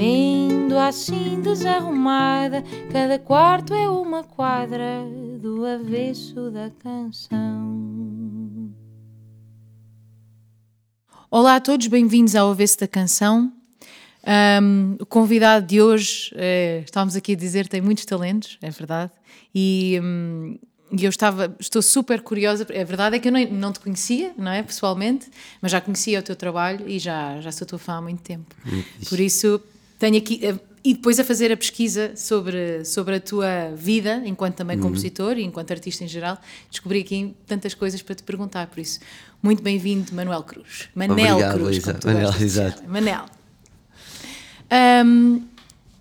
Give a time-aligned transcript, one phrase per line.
[0.00, 5.02] Vendo assim desarrumada, cada quarto é uma quadra
[5.40, 8.70] do avesso da canção.
[11.28, 13.52] Olá a todos, bem-vindos ao Avesso da Canção.
[14.62, 19.10] Um, o convidado de hoje, é, estávamos aqui a dizer, tem muitos talentos, é verdade,
[19.52, 20.56] e, um,
[20.92, 24.32] e eu estava, estou super curiosa, a verdade é que eu não, não te conhecia,
[24.38, 25.28] não é, pessoalmente,
[25.60, 28.54] mas já conhecia o teu trabalho e já, já sou tua fã há muito tempo.
[29.08, 29.60] Por isso,
[29.98, 34.54] tenho aqui, eh, e depois a fazer a pesquisa sobre, sobre a tua vida, enquanto
[34.54, 34.84] também uhum.
[34.84, 36.38] compositor e enquanto artista em geral,
[36.70, 39.00] descobri aqui tantas coisas para te perguntar, por isso,
[39.42, 40.88] muito bem-vindo, Manuel Cruz.
[40.94, 42.00] Manel Obrigado, Cruz, Luísa.
[42.04, 42.82] Manel, exato.
[42.88, 43.24] Manel.
[45.04, 45.42] Um,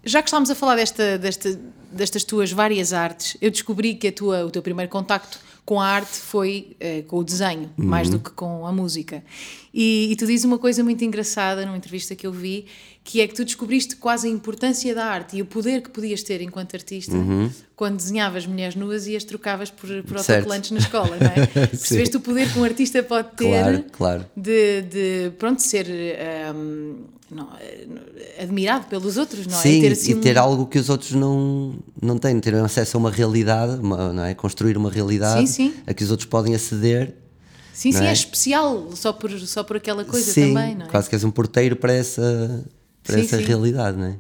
[0.04, 1.60] já que estamos a falar desta, desta,
[1.92, 5.86] destas tuas várias artes, eu descobri que a tua, o teu primeiro contacto com a
[5.86, 7.86] arte foi uh, com o desenho, uhum.
[7.86, 9.22] mais do que com a música.
[9.74, 12.68] E, e, tu dizes uma coisa muito engraçada numa entrevista que eu vi,
[13.08, 16.22] que é que tu descobriste quase a importância da arte e o poder que podias
[16.24, 17.50] ter enquanto artista uhum.
[17.74, 21.48] quando desenhavas mulheres nuas e as trocavas por, por autocolantes na escola, não é?
[21.68, 24.26] Percebeste o poder que um artista pode ter claro, claro.
[24.36, 25.88] De, de, pronto, ser
[26.54, 26.96] um,
[27.32, 27.48] não,
[28.44, 29.62] admirado pelos outros, não é?
[29.62, 30.42] Sim, e ter, assim, e ter um...
[30.42, 34.34] algo que os outros não, não têm, ter acesso a uma realidade, uma, não é?
[34.34, 35.74] Construir uma realidade sim, sim.
[35.88, 37.16] a que os outros podem aceder
[37.78, 38.08] Sim, sim, é?
[38.08, 38.12] é?
[38.12, 40.90] especial só por, só por aquela coisa sim, também, não é?
[40.90, 42.66] Quase que és um porteiro para essa,
[43.08, 43.44] para sim, essa sim.
[43.44, 44.16] realidade, não é?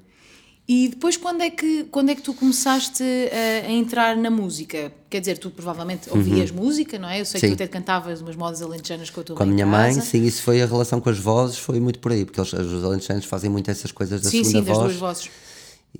[0.68, 4.92] E depois, quando é que, quando é que tu começaste a, a entrar na música?
[5.10, 6.58] Quer dizer, tu provavelmente ouvias uhum.
[6.58, 7.22] música, não é?
[7.22, 7.47] Eu sei sim.
[7.47, 10.26] que tu até cantavas umas modas alentejanas com a tua Com a minha mãe, sim,
[10.26, 13.24] isso foi a relação com as vozes, foi muito por aí, porque eles, os alentejanos
[13.24, 14.78] fazem muito essas coisas da sim, segunda voz.
[14.78, 15.30] Sim, das duas vozes.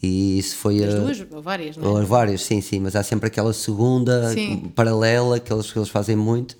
[0.04, 1.00] E isso foi das a.
[1.00, 2.02] duas ou várias, não é?
[2.02, 4.36] Ou várias, sim, sim, mas há sempre aquela segunda
[4.76, 6.58] paralela que eles, que eles fazem muito.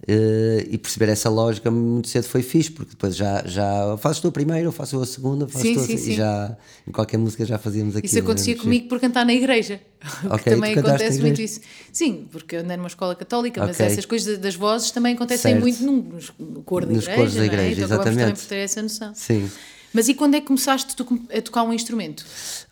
[0.00, 4.28] Uh, e perceber essa lógica muito cedo foi fixe, porque depois já, já fazes tu
[4.28, 6.14] a primeira, eu faço a segunda, faço sim, tu, sim, e sim.
[6.14, 8.08] já em qualquer música já fazíamos aquilo.
[8.08, 9.80] Isso acontecia comigo por cantar na igreja,
[10.30, 11.60] okay, também acontece muito isso.
[11.92, 13.86] Sim, porque eu andei numa escola católica, mas okay.
[13.86, 15.60] essas coisas das vozes também acontecem certo.
[15.60, 17.84] muito no, no coro da Nos igreja, coros da igreja, é?
[17.84, 18.20] então exatamente.
[18.20, 19.12] também por ter essa noção.
[19.16, 19.50] Sim.
[19.92, 22.24] Mas e quando é que começaste a tocar um instrumento?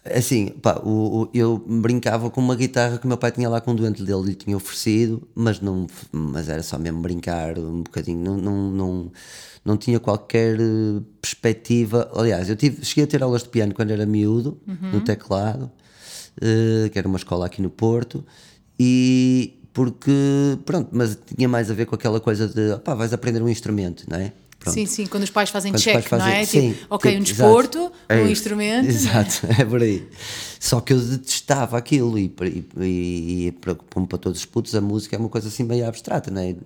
[0.04, 3.60] Assim, pá, o, o, eu brincava com uma guitarra que o meu pai tinha lá
[3.60, 7.82] com um doente dele lhe tinha oferecido, mas, não, mas era só mesmo brincar um
[7.82, 9.12] bocadinho, não, não, não,
[9.64, 12.10] não tinha qualquer eh, perspectiva.
[12.14, 14.92] Aliás, eu tive, cheguei a ter aulas de piano quando era miúdo, uhum.
[14.92, 15.70] no teclado,
[16.36, 18.24] uh, que era uma escola aqui no Porto,
[18.78, 20.10] e porque,
[20.64, 24.04] pronto, mas tinha mais a ver com aquela coisa de, pá, vais aprender um instrumento,
[24.08, 24.32] não é?
[24.66, 24.74] Pronto.
[24.74, 26.44] Sim, sim, quando os pais fazem quando check, pais fazem, não é?
[26.44, 28.88] Sim, tipo, ok, tipo, um desporto, exato, um é instrumento.
[28.88, 30.08] Exato, é por aí.
[30.58, 34.80] Só que eu detestava aquilo e, e, e, e para, para todos os putos a
[34.80, 36.56] música é uma coisa assim meio abstrata, não é?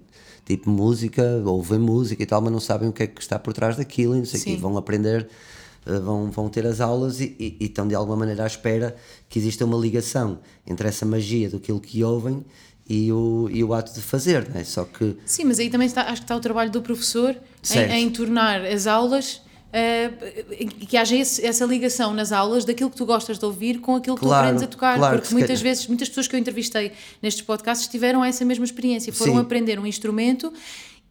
[0.46, 3.52] Tipo música, ouvem música e tal, mas não sabem o que é que está por
[3.52, 4.56] trás daquilo e não sei o quê.
[4.56, 5.28] Vão aprender,
[5.84, 8.96] eh, vão, vão ter as aulas e, e, e estão de alguma maneira à espera
[9.28, 12.44] que exista uma ligação entre essa magia do que ouvem
[12.88, 14.64] e o, e o ato de fazer, não é?
[14.64, 15.16] Só que...
[15.24, 17.36] Sim, mas aí também está, acho que está o trabalho do professor
[17.70, 19.42] em, em, tornar as aulas...
[19.70, 23.94] Uh, que haja esse, essa ligação nas aulas daquilo que tu gostas de ouvir com
[23.94, 26.40] aquilo que claro, tu aprendes a tocar, claro, porque muitas vezes, muitas pessoas que eu
[26.40, 26.90] entrevistei
[27.22, 29.38] nestes podcasts tiveram essa mesma experiência, foram Sim.
[29.38, 30.52] aprender um instrumento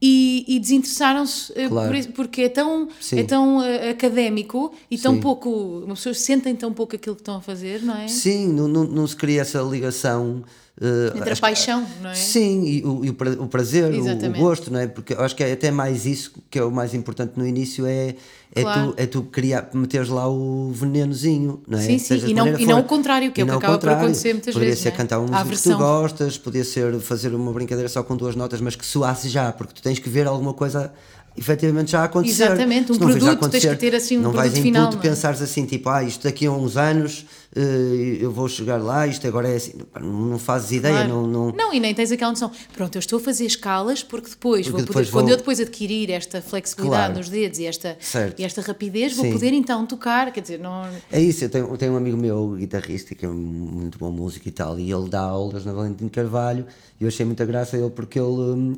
[0.01, 1.91] e, e desinteressaram-se Claro.
[1.91, 3.19] por, porque é tão, Sim.
[3.19, 5.21] é tão uh, académico e tão Sim.
[5.21, 5.49] pouco.
[5.85, 8.07] Uma pessoa sentem tão pouco aquilo que estão a fazer, não é?
[8.07, 10.43] Sim, não, não, não se cria essa ligação.
[10.81, 12.13] Eh, Entre a paixão, não é?
[12.15, 14.87] Sim, e o, e o pra- o prazer, o, o gosto, não é?
[14.87, 17.85] Porque eu acho que é até mais isso que é o mais importante no início,
[17.85, 18.15] é,
[18.55, 18.93] é, Claro.
[18.93, 21.81] tu, é tu criar, meteres lá o venenozinho, não é?
[21.81, 24.33] Sim, sim, e não- e não o contrário, que é o que acaba por acontecer
[24.33, 24.97] muitas poderia vezes, ser não é?
[24.97, 28.35] cantar uma A música que tu gostas, podia ser fazer uma brincadeira só com duas
[28.35, 30.91] notas, mas que soasse já, porque tu tens que ver alguma coisa
[31.39, 32.43] efetivamente já a acontecer.
[32.43, 34.85] Exatamente, um Se não produto, tens que ter, assim, um não vais produto em final,
[34.89, 35.09] puto não é?
[35.09, 37.25] pensares assim, tipo, ah, isto daqui a uns anos
[37.55, 41.25] eh, eu vou chegar lá, isto agora é assim, não, não fazes ideia, Claro.
[41.27, 42.51] não, não, e nem tens aquela noção.
[42.75, 45.37] Pronto, eu estou a fazer escalas porque depois, Porque vou poder, depois quando vou- eu
[45.37, 47.17] depois adquirir esta flexibilidade Claro.
[47.19, 48.39] nos dedos e esta, Certo.
[48.39, 49.31] e esta rapidez, vou Sim.
[49.33, 50.31] poder então tocar.
[50.31, 50.85] Quer dizer, não.
[51.11, 54.47] É isso, eu tenho, eu tenho um amigo meu, guitarrista, que é muito bom músico
[54.47, 56.65] e tal, e ele dá aulas na Valentim Carvalho,
[56.99, 58.73] e eu achei muita graça ele porque ele, hum,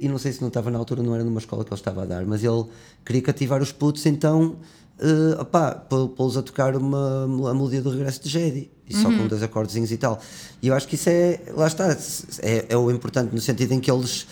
[0.00, 2.02] e não sei se não estava na altura, não era numa escola que ele estava
[2.02, 2.64] a dar, mas ele
[3.04, 4.56] queria cativar os putos, então
[4.98, 9.18] uh, opá, pô-los a tocar uma, a melodia do regresso de Jedi, e só Uhum.
[9.18, 10.18] com dois acordezinhos e tal.
[10.62, 11.94] E eu acho que isso é, lá está,
[12.40, 14.26] é, é o importante no sentido em que eles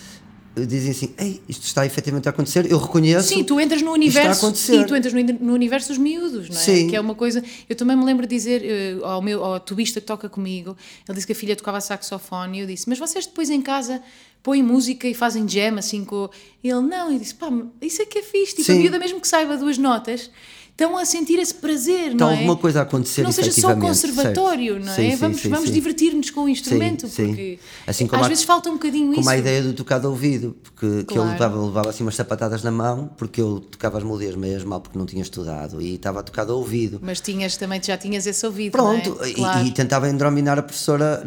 [0.64, 3.28] dizem assim: Ei, isto está efetivamente a acontecer, eu reconheço.
[3.28, 4.46] Sim, tu entras no isto está a universo.
[4.46, 4.78] acontecer.
[4.78, 6.60] Sim, tu entras no, no universo dos miúdos, não é?
[6.60, 6.88] Sim.
[6.88, 7.42] Que é uma coisa.
[7.68, 10.76] Eu também me lembro de dizer eh, ao meu ao tubista que toca comigo,
[11.06, 14.02] ele disse que a filha tocava saxofone e eu disse: Mas vocês depois em casa
[14.42, 16.30] põem música e fazem jam assim com.
[16.62, 17.48] Ele não, e disse: Pá,
[17.82, 18.56] isso é que é fixe.
[18.56, 20.30] Tipo, a miúda, mesmo que saiba duas notas,
[20.78, 22.34] estão a sentir esse prazer, Está não é?
[22.34, 24.84] alguma coisa a acontecer não seja só conservatório, certo.
[24.84, 24.96] não é?
[24.96, 28.68] Sim, vamos sim, vamos divertir-nos com o instrumento, porque Assim como às há- vezes falta
[28.68, 29.20] um bocadinho isso.
[29.20, 31.30] Como a ideia do tocar de ouvido, porque que eu Claro.
[31.30, 34.98] levava, levava assim umas sapatadas na mão, porque eu tocava as melodias meias mal porque
[34.98, 37.00] não tinha estudado e estava a tocar de ouvido.
[37.02, 39.00] Mas tinhas também, já tinhas esse ouvido, não é?
[39.00, 39.66] Pronto, e- Claro.
[39.66, 41.22] e, tentava endrominar a professora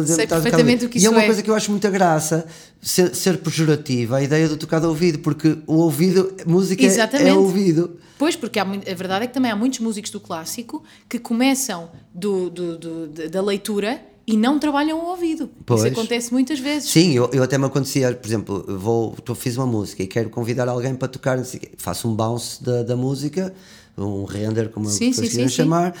[0.00, 1.26] dizia, Sei "Estás a perfeitamente ouvido." o que E isso é uma é.
[1.26, 2.46] coisa que eu acho muita graça,
[2.84, 6.88] ser, ser pejorativa, a ideia do tocar de ouvido, porque o ouvido, música é- é
[6.88, 7.30] Exatamente.
[7.36, 7.96] ouvido.
[8.18, 11.90] Pois, porque há, a verdade é que também há muitos músicos do clássico que começam
[12.14, 15.50] do, do- do- da- leitura e não trabalham o ouvido.
[15.66, 15.82] Pois.
[15.82, 16.90] Isso acontece muitas vezes.
[16.90, 20.30] Sim, eu, eu até me acontecia, por exemplo, vou, tô- fiz uma música e quero
[20.30, 21.38] convidar alguém para tocar,
[21.76, 23.52] faço um bounce da, da música,
[23.96, 25.54] um render, como Sim, pessoas sim, sim, sim.
[25.54, 25.94] chamar,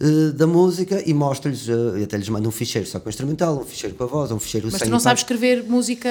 [0.00, 3.64] eh, da música e mostro-lhes, eh, até lhes mando um ficheiro só com instrumental, um
[3.64, 6.08] ficheiro com a voz, um ficheiro Mas sem tu não sabes escrever música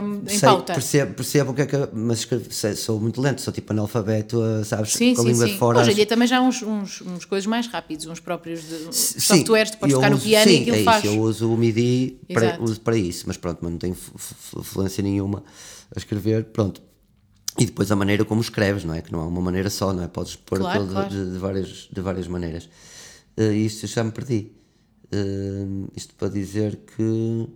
[0.00, 0.72] Não, hum, em sei, pauta.
[0.74, 1.76] Percebo, percebo o que é que.
[1.92, 4.92] Mas escrevo- sei, sou muito lento, sou tipo analfabeto, sabes?
[4.92, 5.52] Sim, com a sim, língua sim.
[5.52, 5.78] de fora.
[5.78, 8.88] Hoje em dia também já há uns, uns, uns coisas mais rápidos, uns próprios de,
[8.94, 11.04] Sim, softwares, tu podes tocar no uso- piano sim, e aquilo é faz.
[11.04, 15.02] Isso, eu uso o MIDI para, uso para isso, mas pronto, mas não tenho fluência
[15.02, 15.42] nenhuma
[15.94, 16.82] a escrever, pronto.
[17.58, 19.02] E depois a maneira como escreves, não é?
[19.02, 20.08] Que não é uma maneira só, não é?
[20.08, 21.08] Podes pôr Claro, claro.
[21.08, 22.68] De, de várias, de várias maneiras.
[23.36, 24.52] Eh, isto eu já me perdi.
[25.10, 25.66] Eh,
[25.96, 27.48] isto para dizer que.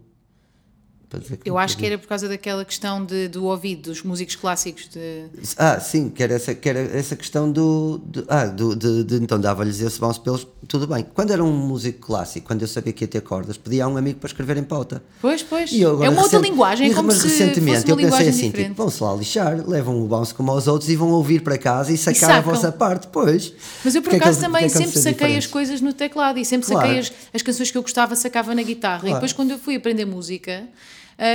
[1.12, 1.92] Para dizer que Eu acho que perdi.
[1.92, 4.88] era por causa daquela questão de, do ouvido, dos músicos clássicos.
[4.88, 5.26] De...
[5.58, 8.00] Ah, sim, que era essa, que era essa questão do.
[8.06, 10.46] de- ah, do, de, de- então dava-lhes esse bounce pelos.
[10.66, 11.04] Tudo bem.
[11.14, 13.96] Quando era um músico clássico, quando eu sabia que ia ter cordas, pedia a um
[13.98, 15.02] amigo para escrever em pauta.
[15.20, 15.70] Pois, pois.
[15.70, 18.68] E é uma outra linguagem, é e- como mas se recentemente eu pensei assim, diferente.
[18.70, 21.92] tipo, vão-se lá lixar, levam o bounce como aos outros e vão ouvir para casa
[21.92, 22.54] e sacar a sacam.
[22.54, 23.52] vossa parte, pois.
[23.84, 25.46] Mas eu por é que acaso eles- também é que sempre saquei as diferentes?
[25.48, 26.86] coisas no teclado e sempre Claro.
[26.86, 28.98] saquei as, as canções que eu gostava, sacava na guitarra.
[29.00, 29.14] E Claro.
[29.16, 30.64] depois quando eu fui aprender música,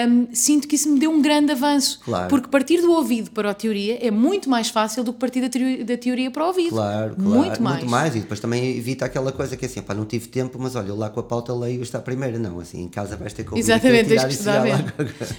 [0.09, 1.99] hum, sinto que isso me deu um grande avanço.
[2.03, 2.29] Claro.
[2.29, 5.49] Porque partir do ouvido para a teoria é muito mais fácil do que partir da
[5.49, 6.69] teoria, da teoria para o ouvido.
[6.69, 7.29] Claro, claro.
[7.29, 8.15] Muito mais.
[8.15, 10.89] E depois também evita aquela coisa que é assim, pá, não tive tempo, mas olha,
[10.89, 12.37] eu lá com a pauta leio esta primeira.
[12.37, 14.87] Não, assim, em casa vais ter que ouvir Exatamente, tens que estudar e mesmo.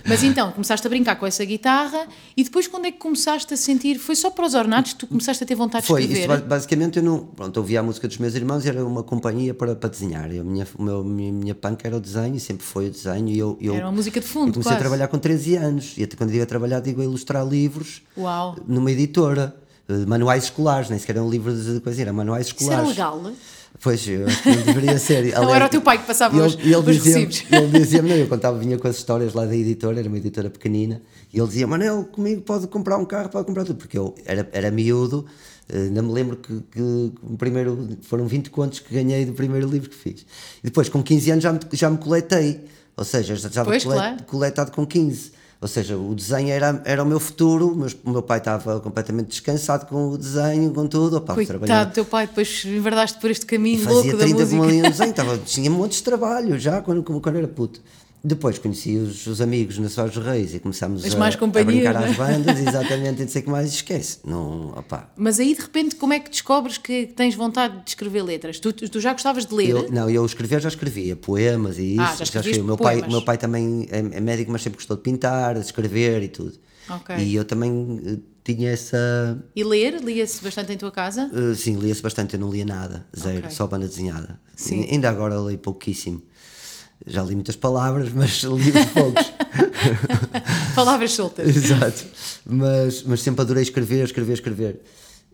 [0.06, 2.06] Mas então, começaste a brincar com essa guitarra
[2.36, 3.98] e depois quando é que começaste a sentir?
[3.98, 6.40] Foi só para os ornatos que tu começaste a ter vontade Foi, de escrever?
[6.40, 7.18] ba- basicamente eu não.
[7.18, 10.30] Pronto, ouvia a música dos meus irmãos e era uma companhia para, para desenhar.
[10.32, 12.90] Eu, a minha, o meu, minha, minha punk era o desenho e sempre foi o
[12.90, 13.28] desenho.
[13.28, 14.76] E eu, eu, Era uma música de fundo, eu comecei quase.
[14.76, 15.94] a trabalhar com 13 anos.
[15.96, 18.56] E até quando ia trabalhar, digo a ilustrar livros Uau.
[18.66, 19.54] numa editora.
[19.88, 22.96] eh, Manuais escolares, nem sequer eram livros de coisa, eram manuais Isso escolares.
[22.98, 23.32] era legal?
[23.82, 25.24] Pois, eu acho que não deveria ser.
[25.32, 27.44] Não Aliás, era o teu pai que passava ele- os- ele recibos.
[27.50, 31.00] Ele dizia-me, eu contava, vinha com as histórias lá da editora, era uma editora pequenina,
[31.32, 34.48] e ele dizia, Manel, comigo pode comprar um carro, pode comprar tudo, porque eu era,
[34.52, 35.26] era miúdo,
[35.68, 39.68] eh, ainda me lembro que, que o primeiro, foram 20 contos que ganhei do primeiro
[39.68, 40.22] livro que fiz.
[40.62, 42.64] E depois, com 15 anos, já me, já me coletei,
[42.98, 44.16] ou seja, já estava Pois, cole- claro.
[44.26, 45.32] coletado com 15.
[45.60, 49.28] Ou seja, o desenho era, era o meu futuro, meus- o meu pai estava completamente
[49.28, 51.16] descansado com o desenho, com tudo.
[51.16, 54.46] Opa, Coitado do teu pai, depois enverdaste por este caminho e louco fazia da 30
[54.46, 54.70] de uma música.
[54.72, 57.80] linha de desenho, estava, tinha montes de trabalho já quando, quando era puto.
[58.28, 62.10] Depois conheci os, os amigos na Soares Reis e começámos a, a brincar não é?
[62.10, 64.18] às bandas, exatamente, e não sei que mais, esquece.
[64.24, 65.10] Não, opá.
[65.16, 68.60] Mas aí de repente, como é que descobres que tens vontade de escrever letras?
[68.60, 69.70] Tu, tu já gostavas de ler?
[69.70, 72.02] Eu, não, eu escrever já escrevia poemas e isso.
[72.02, 74.96] Ah, já escrevias O meu pai, meu pai também é, é médico, mas sempre gostou
[74.96, 76.52] de pintar, de escrever e tudo.
[76.90, 77.16] Ok.
[77.16, 79.42] E eu também eh, tinha essa.
[79.54, 80.00] E ler?
[80.02, 81.30] Lia-se bastante em tua casa?
[81.32, 83.50] eh, sim, lia-se bastante, eu não lia nada, zero, Ok.
[83.50, 84.38] só banda desenhada.
[84.56, 84.86] Sim.
[84.90, 86.22] Ainda agora leio pouquíssimo.
[87.10, 89.32] Já li muitas palavras, mas li poucos.
[90.74, 91.48] Palavras soltas.
[91.48, 92.04] Exato.
[92.44, 94.80] Mas, mas sempre adorei escrever, escrever, escrever.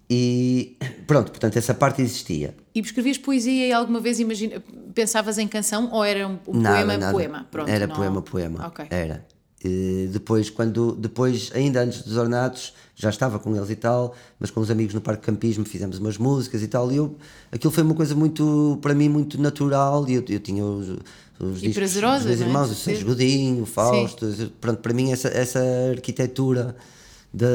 [0.09, 0.77] E
[1.07, 2.55] pronto, portanto, essa parte existia.
[2.75, 4.63] E escrevias poesia e alguma vez imagina,
[4.95, 7.13] pensavas em canção ou era um, um Nada, poema, nada.
[7.13, 7.47] poema?
[7.51, 8.67] Pronto, Era não- poema, poema.
[8.67, 8.87] Ok.
[8.91, 9.27] Era.
[9.65, 14.51] E depois, quando, depois, ainda antes dos ornatos, já estava com eles e tal, mas
[14.51, 17.17] com os amigos no Parque Campismo fizemos umas músicas e tal, e eu,
[17.51, 20.99] aquilo foi uma coisa muito, para mim, muito natural, e eu, eu tinha os,
[21.41, 22.45] os discos prazerosa, dos meus é?
[22.45, 23.07] irmãos, o De Sérgio.
[23.07, 24.27] Godinho, o Fausto,
[24.61, 26.77] pronto, para mim essa, essa arquitetura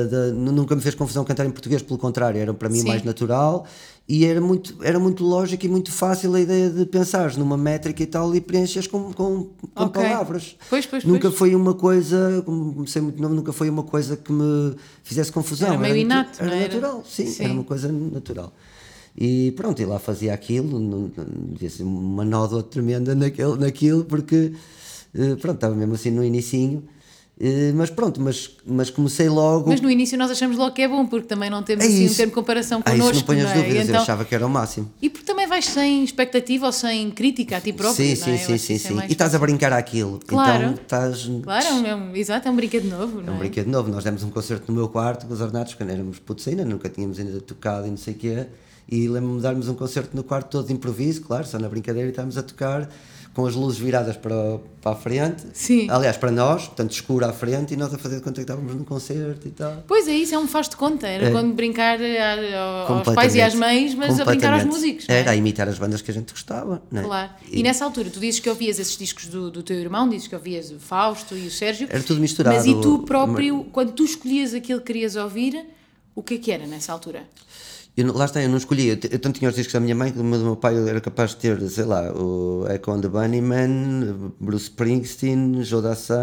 [0.05, 2.87] da- nu- nunca me fez confusão cantar em português, pelo contrário, era para mim Sim.
[2.87, 3.65] mais natural
[4.07, 8.01] e era muito, era muito lógico e muito fácil a ideia de pensares numa métrica
[8.03, 10.01] e tal e preenches com, com, com Ok.
[10.03, 10.55] palavras.
[10.69, 11.35] Pois, pois, nunca pois.
[11.35, 15.69] foi uma coisa, como comecei muito novo, nunca foi uma coisa que me fizesse confusão.
[15.69, 16.73] Era meio natu- inato, Era era?
[16.73, 17.43] natural, sim, Sim.
[17.45, 18.51] era uma coisa natural.
[19.17, 21.11] E pronto, e lá fazia aquilo,
[21.51, 24.53] devia ser uma nódoa tremenda naquele, naquilo, porque
[25.13, 26.83] eh, pronto, estava mesmo assim no inicinho.
[27.41, 29.69] Eh, Mas pronto, mas, mas comecei logo.
[29.69, 32.03] Mas no início nós achamos logo que é bom, porque também não temos É assim
[32.03, 32.17] um isso.
[32.17, 33.15] termo de comparação ah, isso connosco.
[33.19, 33.53] não ponho as é?
[33.55, 34.91] dúvidas, E, eu então- achava que era o máximo.
[35.01, 37.95] e porque também vais sem expectativa ou sem crítica a ti próprio.
[38.05, 38.37] sim, não é?
[38.37, 39.07] sim, sim, sim, isso é sim.
[39.07, 40.19] E estás a brincar àquilo.
[40.27, 40.63] Claro.
[40.63, 41.29] Então estás.
[41.41, 43.39] Claro, é um, é um- exato, é um brinquedo novo, É um é?
[43.39, 43.89] brinquedo novo.
[43.89, 46.89] Nós demos um concerto no meu quarto com os ornatos, quando éramos putos ainda, nunca
[46.89, 48.47] tínhamos ainda tocado e não sei o quê.
[48.91, 52.07] E lembro-me de darmos um concerto no quarto todo de improviso, claro, só na brincadeira,
[52.07, 52.89] e estávamos a tocar
[53.33, 55.43] com as luzes viradas para, para a frente.
[55.53, 55.87] Sim.
[55.89, 58.75] Aliás, para nós, portanto, escuro à frente, e nós a fazer de conta que estávamos
[58.75, 59.83] num concerto e tal.
[59.87, 61.07] Pois é, isso é um faz de conta.
[61.07, 61.31] Era É.
[61.31, 65.05] quando brincar a- aos pais e às mães, mas a brincar aos músicos.
[65.07, 65.19] é?
[65.21, 66.81] Era a imitar as bandas que a gente gostava.
[66.93, 67.01] É?
[67.01, 67.29] Claro.
[67.51, 70.35] E, nessa altura, tu dizes que ouvias esses discos do, do teu irmão, dizes que
[70.35, 71.87] ouvias o Fausto e o Sérgio.
[71.89, 72.55] Era tudo misturado.
[72.57, 75.65] Mas e tu próprio, quando tu escolhias aquilo que querias ouvir,
[76.15, 77.23] o que é que era nessa altura?
[77.97, 78.87] Eu, não- lá está, eu não escolhi.
[78.87, 80.87] Eu, eu tanto tinha os discos da minha mãe, como o do meu pai, eu
[80.87, 86.13] era capaz de ter, sei lá, o Echo and the Bunnymen, Bruce Springsteen, Joe Dassin,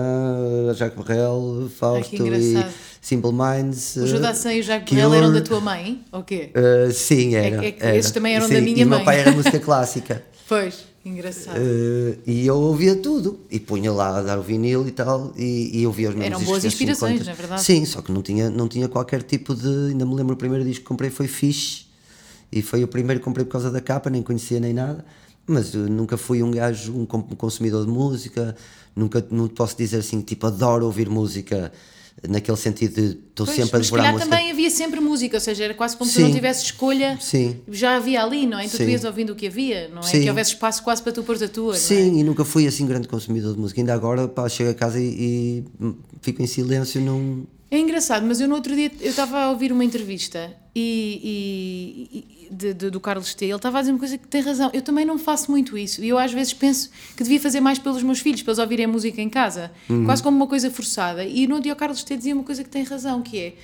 [0.74, 2.72] Jacques Brel, Fausto e engraçado.
[3.00, 3.96] Simple Minds.
[3.96, 6.02] O Jodassin e o Jacques Brel eram da tua mãe?
[6.10, 6.50] Ou quê?
[6.56, 7.64] Uh, sim, era.
[7.64, 7.96] é que era.
[7.96, 8.96] esses também eram Sim, da minha e o mãe.
[8.98, 10.22] meu pai era música clássica.
[10.48, 11.56] Pois, engraçado.
[11.56, 15.80] Uh, e eu ouvia tudo e punha lá a dar o vinil e tal e,
[15.80, 17.24] e ouvia os mesmos Eram boas das inspirações, 50.
[17.24, 17.62] não é verdade?
[17.62, 20.64] sim, só que não tinha, não tinha qualquer tipo de ainda me lembro o primeiro
[20.64, 21.86] disco que comprei foi Fish
[22.50, 25.04] e foi o primeiro que comprei por causa da capa nem conhecia nem nada
[25.46, 28.56] mas eu nunca fui um gajo um consumidor de música
[28.94, 31.72] nunca não posso dizer assim tipo adoro ouvir música
[32.28, 35.74] naquele sentido de estou sempre a devorar música também havia sempre música, ou seja, era
[35.74, 37.56] quase como se não tivesse escolha, Sim.
[37.68, 38.64] já havia ali, não é?
[38.64, 40.02] Então tu ias ouvindo o que havia, não é?
[40.02, 40.22] Sim.
[40.22, 41.78] Que houvesse espaço quase para tu pôr a tua, é?
[41.78, 43.80] Sim, e nunca fui assim grande consumidor de música.
[43.80, 47.46] Ainda agora, pá, chego a casa e, e, fico em silêncio, não.
[47.70, 52.18] É engraçado, mas eu no outro dia eu estava a ouvir uma entrevista e, e-
[52.18, 53.44] e- de- de- do Carlos T.
[53.46, 54.70] Ele estava a dizer uma coisa que tem razão.
[54.72, 57.78] Eu também não faço muito isso e eu às vezes penso que devia fazer mais
[57.78, 60.04] pelos meus filhos, para eles ouvirem música em casa, Uhum.
[60.04, 61.24] quase como uma coisa forçada.
[61.24, 62.16] E no outro dia o Carlos T.
[62.16, 63.54] dizia uma coisa que tem razão, que é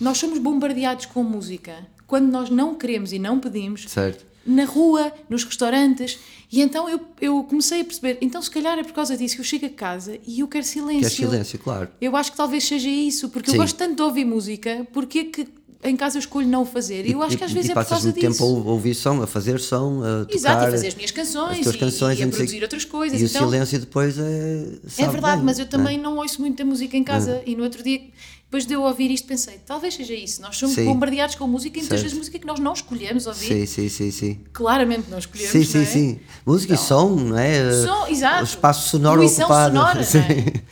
[0.00, 4.24] nós somos bombardeados com música quando nós não queremos e não pedimos Certo.
[4.46, 6.18] Na rua, nos restaurantes,
[6.50, 9.40] e então eu, eu comecei a perceber, então se calhar é por causa disso que
[9.42, 11.02] eu chego a casa e eu quero silêncio.
[11.02, 11.88] Quer silêncio, claro.
[12.00, 13.56] Eu acho que talvez seja isso, porque Sim.
[13.56, 15.48] eu gosto tanto de ouvir música, porque é que
[15.84, 17.06] em casa eu escolho não o fazer?
[17.06, 18.26] E eu acho que às E- vezes e é por passas causa disso.
[18.38, 20.34] tempo a ouvir som, a fazer som, a tocar.
[20.34, 22.84] Exato, e fazer as minhas canções, as tuas e- canções e, a não produzir outras
[22.84, 23.20] coisas.
[23.20, 24.66] E então, o silêncio depois é.
[24.98, 25.70] é verdade, bem, mas eu não é?
[25.70, 27.42] também não ouço muita música em casa.
[27.46, 28.00] E no outro dia,
[28.48, 30.40] depois de eu ouvir isto, pensei, talvez seja isso.
[30.40, 30.86] Nós somos Sim.
[30.86, 33.46] bombardeados com música e muitas vezes música que nós não escolhemos ouvir.
[33.46, 34.40] Sim, sim, sim, sim.
[34.54, 35.52] Claramente não escolhemos.
[35.52, 35.84] Sim, sim, é?
[35.84, 36.20] sim.
[36.46, 37.70] Música e som, não é?
[37.84, 38.40] Som, exato.
[38.40, 39.76] O espaço sonoro Fruição ocupado.
[39.76, 40.18] sonora, Sim.
[40.20, 40.62] é?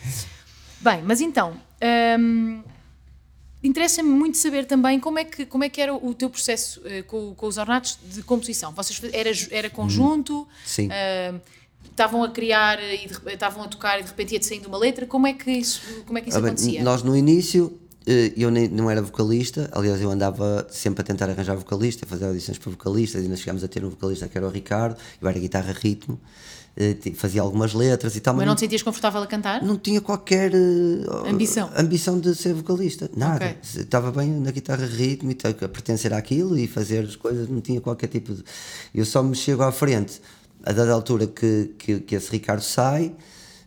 [0.81, 1.53] Bem, mas então,
[2.19, 2.63] hum,
[3.63, 7.03] interessa-me muito saber também como é que, como é que era o teu processo eh,
[7.03, 8.71] com, com os ornatos de composição.
[8.71, 10.41] Vocês era, era conjunto?
[10.41, 10.47] Hum.
[10.65, 10.89] Sim.
[10.89, 11.39] hum,
[11.97, 15.05] estavam a criar e de estavam a tocar e de repente ia-te saindo uma letra?
[15.07, 16.83] Como é que isso, como é que isso Ah, bem, acontecia?
[16.83, 17.73] Nós no início,
[18.05, 22.25] eh, eu nem, não era vocalista, aliás eu andava sempre a tentar arranjar vocalista, fazer
[22.25, 25.39] audições para vocalistas, ainda chegámos a ter um vocalista que era o Ricardo, eu era
[25.39, 26.19] guitarra ritmo,
[26.77, 29.63] eh, fazia algumas letras e tal, Mas não te sentias confortável a cantar?
[29.63, 31.71] não tinha qualquer eh, Ambição.
[31.75, 33.43] ambição de ser vocalista, nada.
[33.43, 33.57] Ok.
[33.81, 37.81] Estava bem na guitarra ritmo e a pertencer àquilo e fazer as coisas, não tinha
[37.81, 38.43] qualquer tipo de.
[38.93, 40.21] Eu só me chego à frente
[40.67, 43.13] a dada altura que, que, que esse Ricardo sai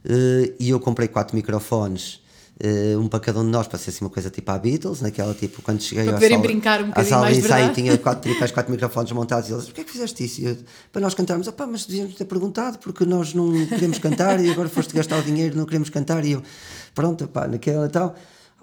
[0.04, 2.21] eh, e eu comprei quatro microfones.
[2.62, 5.00] eh, um para cada um de nós, para ser assim uma coisa tipo a Beatles,
[5.00, 8.21] naquela tipo, quando cheguei Para poderem sala, brincar um à sala de ensaio, tinha quatro
[8.21, 10.42] tripés, quatro microfones montados e eles, porquê é que fizeste isso?
[10.42, 10.59] Eu,
[10.92, 14.69] para nós cantarmos, opá, mas devíamos ter perguntado porque nós não queremos cantar e agora
[14.69, 16.42] foste gastar o dinheiro, não queremos cantar e eu,
[16.95, 18.14] pronto, opá, naquela tal.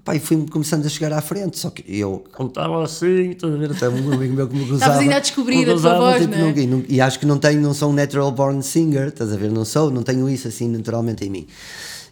[0.08, 3.58] Opá, e fui começando a chegar à frente, só que eu cantava assim, estás a
[3.58, 5.00] ver, até um amigo meu que me gozava.
[5.00, 6.58] ainda a descobrir me a tua gozava, voz, tipo, não é?
[6.60, 9.36] e, não- e acho que não tenho, não sou um natural born singer, estás a
[9.36, 11.46] ver, não sou, não tenho isso assim naturalmente em mim.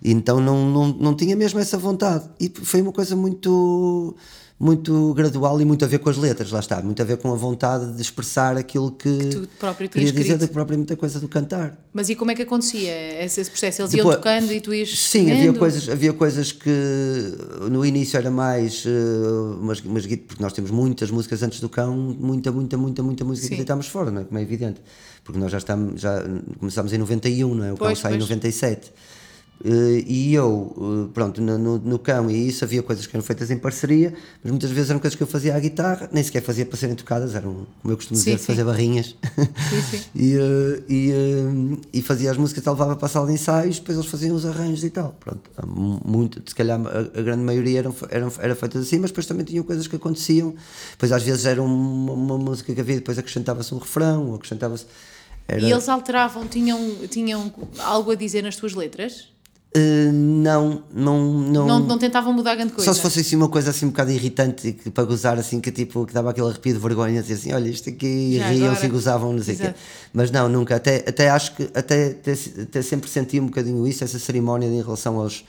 [0.03, 2.25] Então não, não, não tinha mesmo essa vontade.
[2.37, 4.13] E foi uma coisa muito
[4.57, 7.29] muito gradual e muito a ver com as letras, lá está, muito a ver com
[7.31, 10.47] a vontade de expressar aquilo que, tu próprio queria tinhas dizer escrito.
[10.49, 11.77] da própria muita coisa do cantar.
[11.93, 13.81] Mas e como é que acontecia esse processo?
[13.81, 16.69] Eles iam Depois- tocando e tu ias Sim, havia coisas, havia coisas que
[17.69, 21.67] no início era mais uh, umas, umas guit- porque nós temos muitas músicas antes do
[21.67, 23.51] cão, muita, muita, muita, muita música Sim.
[23.51, 24.23] que deitámos fora, não é?
[24.23, 24.81] como é evidente.
[25.23, 26.23] Porque nós já estamos, já
[26.59, 27.73] começámos em 91, não é?
[27.73, 28.29] O Pois, cão sai em pois.
[28.29, 28.91] 97.
[29.63, 33.23] Uh, e eu, uh, pronto, no, no, no, cão e isso havia coisas que eram
[33.23, 36.41] feitas em parceria, mas muitas vezes eram coisas que eu fazia à guitarra, nem sequer
[36.41, 38.45] fazia para serem tocadas, eram, como eu costumo sim, dizer, sim.
[38.45, 39.15] fazer barrinhas.
[39.89, 43.97] Sim, e, uh, e, e, fazia as músicas, levava para a sala de ensaios, depois
[43.97, 45.15] eles faziam os arranjos e tal.
[45.19, 45.49] Pronto,
[46.05, 49.45] muito, se calhar a, a, grande maioria eram, eram, era feitas assim, mas depois também
[49.45, 50.53] tinham coisas que aconteciam,
[50.91, 54.85] depois às vezes era uma, uma música que havia, depois acrescentava-se um refrão, acrescentava-se.
[55.47, 55.61] Era...
[55.61, 59.33] E eles alteravam, tinham, tinham algo a dizer nas tuas letras?
[59.75, 61.79] Uh, não, não, não, não.
[61.81, 62.85] Não tentavam mudar grande coisa.
[62.85, 65.69] Só se fosse assim uma coisa assim um bocado irritante que, para gozar, assim, que
[65.69, 69.33] tipo, que dava aquele arrepio de vergonha, dizer assim, olha, isto aqui riam-se e gozavam,
[69.33, 69.73] não sei o quê.
[70.13, 70.77] Mas não, nunca.
[70.77, 74.81] Até, até acho que até, até, até sempre senti um bocadinho isso, essa cerimónia em
[74.81, 75.43] relação aos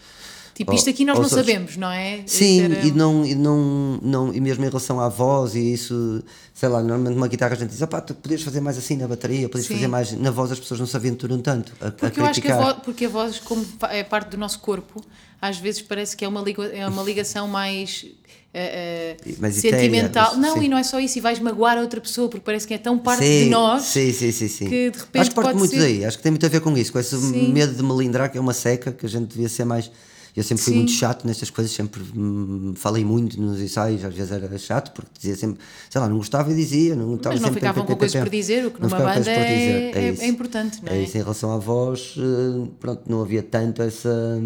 [0.56, 1.38] Tipo, isto aqui nós não outros.
[1.38, 2.22] sabemos, não é?
[2.25, 2.86] Sim, era...
[2.86, 6.80] e, não, e, não, não, e mesmo em relação à voz e isso, sei lá,
[6.80, 9.66] normalmente numa guitarra a gente diz, opá, tu podias fazer mais assim na bateria, podias
[9.66, 9.75] Sim.
[9.75, 10.12] fazer mais.
[10.12, 11.75] Na voz as pessoas não se aventuram tanto.
[11.78, 14.38] A, porque a eu acho que a voz, porque a voz, como é parte do
[14.38, 15.04] nosso corpo,
[15.42, 18.06] às vezes parece que é uma, é uma ligação mais.
[18.54, 20.38] Uh, uh, sentimental.
[20.38, 20.64] Não, sim.
[20.64, 22.78] e não é só isso, e vais magoar a outra pessoa porque parece que é
[22.78, 24.64] tão parte sim, de nós sim, sim, sim, sim.
[24.70, 25.20] que de repente.
[25.20, 25.80] Acho que parte muito ser...
[25.80, 28.38] daí, acho que tem muito a ver com isso, com esse medo de melindrar, que
[28.38, 29.90] é uma seca, que a gente devia ser mais
[30.37, 30.78] eu sempre fui Sim.
[30.81, 35.11] muito chato nestas coisas, sempre hum, falei muito nos ensaios, às vezes era chato, porque
[35.16, 38.21] dizia sempre, sei lá, não gostava e dizia, não estava Mas não ficavam com coisas
[38.21, 40.99] por dizer, o que numa banda é, é, é, importante, não é?
[40.99, 44.38] É isso, em relação à voz, eh, pronto, não havia tanto essa,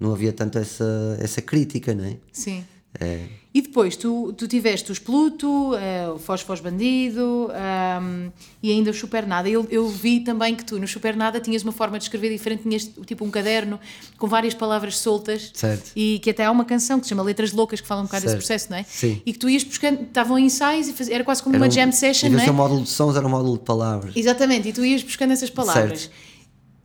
[0.00, 2.16] não havia tanto essa, essa crítica, não é?
[2.32, 2.64] Sim.
[3.00, 3.20] É.
[3.54, 7.50] E depois tu, tu tiveste os Pluto, uh, o Foz Foz Bandido
[8.00, 8.30] um,
[8.62, 9.46] e ainda o Super Nada.
[9.46, 12.62] Eu, eu vi também que tu no Super Nada tinhas uma forma de escrever diferente,
[12.62, 13.78] tinhas tipo um caderno
[14.16, 15.90] com várias palavras soltas certo.
[15.94, 18.22] e que até há uma canção que se chama Letras Loucas que fala um bocado
[18.22, 18.36] certo.
[18.36, 18.84] desse processo, não é?
[18.84, 19.20] Sim.
[19.26, 21.68] E que tu ias buscando, estavam em ensaios e faz, era quase como era uma
[21.68, 22.50] um, jam session, não é?
[22.50, 24.16] o módulo de sons, era um módulo de palavras.
[24.16, 26.00] Exatamente, e tu ias buscando essas palavras.
[26.02, 26.31] Certo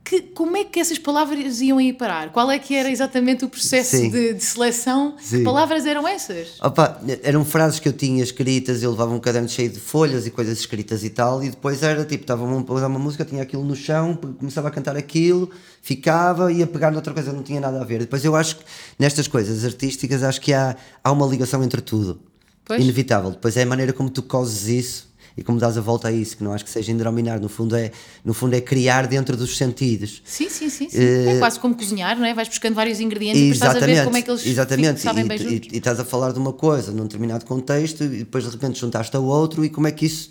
[0.08, 2.32] que, como é que essas palavras iam aí parar?
[2.32, 5.14] Qual é que era exatamente o processo de, de, seleção?
[5.20, 5.38] Sim.
[5.38, 6.58] Que palavras eram essas?
[6.62, 10.30] Opa, eram frases que eu tinha escritas, eu levava um caderno cheio de folhas e
[10.30, 13.62] coisas escritas e tal, e depois era tipo, estava a usar uma música, tinha aquilo
[13.62, 15.50] no chão, começava a cantar aquilo,
[15.82, 18.00] ficava, ia pegar noutra coisa, não tinha nada a ver.
[18.00, 18.64] Depois eu acho que
[18.98, 20.74] nestas coisas artísticas, acho que há,
[21.04, 22.18] há uma ligação entre tudo.
[22.64, 22.82] Pois.
[22.82, 23.30] Inevitável.
[23.30, 25.07] Depois é a maneira como tu cozes isso
[25.38, 27.76] e como dás a volta a isso, que não acho que seja indrominar, no fundo
[27.76, 27.92] é,
[28.24, 30.20] no fundo é criar dentro dos sentidos.
[30.24, 30.90] Sim, sim, sim.
[30.90, 30.98] sim.
[30.98, 32.34] Uh, é quase como cozinhar, não é?
[32.34, 35.00] Vais buscando vários ingredientes e estás a ver como é que eles exatamente.
[35.00, 35.68] sabem e, bem juntos.
[35.70, 38.80] E, e, estás a falar de uma coisa num determinado contexto e depois de repente
[38.80, 40.30] juntaste a outro e como é que isso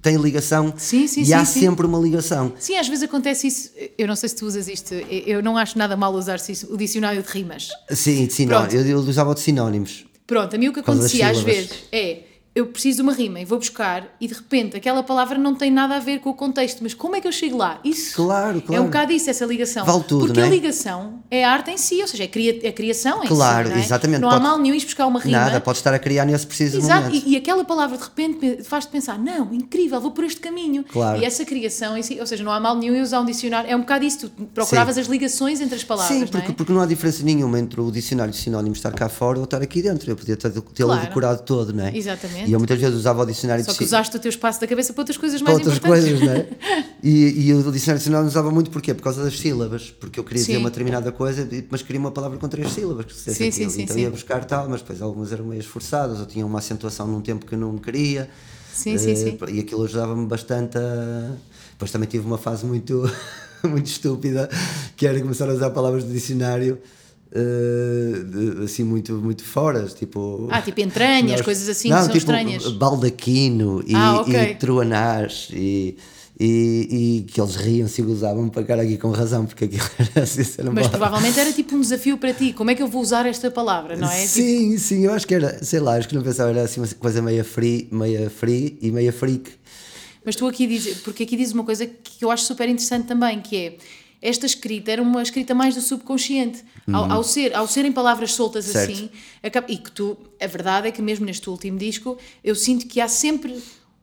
[0.00, 2.52] tem ligação sim, sim, e sim, há sempre uma ligação.
[2.56, 3.72] Sim, às vezes acontece isso.
[3.98, 6.38] Eu não sei se tu usas isto, eu não acho nada mal usar
[6.70, 7.70] o dicionário de rimas.
[7.90, 10.06] Sim, sim, não, eu, eu usava de sinónimos.
[10.24, 12.25] Pronto, a mim o que acontecia às vezes é
[12.56, 15.70] eu preciso de uma rima e vou buscar e de repente aquela palavra não tem
[15.70, 17.78] nada a ver com o contexto, mas como é que eu chego lá?
[17.84, 18.74] Isso claro, claro.
[18.74, 19.84] é um bocado isso, essa ligação.
[19.84, 20.44] Vale tudo, Porque é?
[20.44, 23.66] a ligação é a arte em si, ou seja, é, cria, é criação em claro,
[23.66, 23.72] si.
[23.72, 24.20] Claro, exatamente.
[24.22, 24.40] Não pode...
[24.40, 25.38] há mal nenhum em buscar uma rima.
[25.38, 27.26] Nada, pode estar a criar nesse preciso Exato, momento.
[27.26, 30.82] E, e aquela palavra de repente faz-te pensar, não, incrível, vou por este caminho.
[30.84, 31.20] Claro.
[31.20, 33.70] E essa criação em si, ou seja, não há mal nenhum em usar um dicionário,
[33.70, 35.02] é um bocado isso, tu procuravas Sim.
[35.02, 36.16] as ligações entre as palavras.
[36.16, 36.54] Sim, porque não, é?
[36.54, 39.60] porque não há diferença nenhuma entre o dicionário de sinónimos estar cá fora ou estar
[39.60, 40.10] aqui dentro.
[40.10, 41.00] Eu podia tê-lo claro.
[41.02, 41.94] decorado todo, não é?
[41.94, 42.45] Exatamente.
[42.46, 44.66] E eu muitas vezes usava o dicionário Só de que usaste o teu espaço da
[44.66, 46.18] cabeça para outras coisas mais outras importantes.
[46.18, 46.86] coisas, não é?
[47.02, 48.92] E, e o dicionário nacional usava muito porquê?
[48.92, 50.52] Por causa das sílabas, porque eu queria sim.
[50.52, 53.68] dizer uma determinada coisa, mas queria uma palavra com três sílabas, que se sim, sim,
[53.70, 54.02] sim, então sim.
[54.02, 57.46] ia buscar tal, mas depois algumas eram meio esforçadas, ou tinham uma acentuação num tempo
[57.46, 58.28] que eu não queria.
[58.72, 59.38] Sim, uh, sim, sim.
[59.48, 61.32] E aquilo ajudava-me bastante a...
[61.72, 63.08] Depois também tive uma fase muito,
[63.62, 64.48] muito estúpida,
[64.96, 66.78] que era começar a usar palavras do dicionário
[67.32, 72.12] Uh, assim muito muito fora tipo ah tipo entranhas nós, coisas assim não, que são
[72.12, 72.72] tipo, estranhas.
[72.72, 74.52] baldaquino e, ah, okay.
[74.52, 75.96] e truanás e,
[76.38, 80.22] e, e, que eles riam-se e gozavam para cara aqui com razão porque aquilo era
[80.22, 82.52] assim mas provavelmente era tipo um desafio para ti.
[82.52, 84.24] Como é que eu vou usar esta palavra não é?
[84.24, 84.80] Sim tipo...
[84.80, 87.20] sim eu acho que era sei lá acho que não pensava era assim uma coisa
[87.20, 89.50] meia free meia free e meia freak.
[90.24, 93.40] Mas tu aqui dizes porque aqui dizes uma coisa que eu acho super interessante também
[93.40, 93.76] que é
[94.26, 96.64] esta escrita era uma escrita mais do subconsciente.
[96.86, 96.96] Uhum.
[96.96, 98.92] Ao, ao, ser, ao serem palavras soltas certo.
[98.92, 99.10] assim,
[99.42, 103.00] acaba, e que tu, a verdade é que mesmo neste último disco, eu sinto que
[103.00, 103.56] há sempre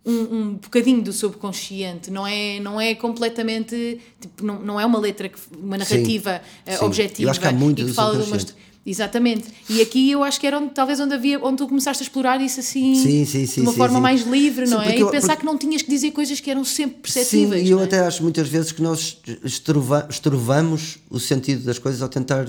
[0.06, 5.00] um, um bocadinho do subconsciente, não é, não é completamente, tipo, não, não é uma
[5.00, 6.86] letra, uma narrativa sim, uh, sim.
[6.86, 8.38] objetiva eu acho que há muito e que fala de uma
[8.86, 9.46] Exatamente.
[9.70, 12.42] E aqui eu acho que era onde, talvez onde havia, onde tu começaste a explorar
[12.42, 14.98] isso assim sim, sim, sim, de uma forma mais livre, não é?
[14.98, 15.38] E pensar porque...
[15.38, 17.62] que não tinhas que dizer coisas que eram sempre perceptíveis.
[17.62, 17.86] Sim, e eu é?
[17.86, 19.18] até acho muitas vezes que nós
[20.10, 22.46] estruvamos o sentido das coisas ao tentar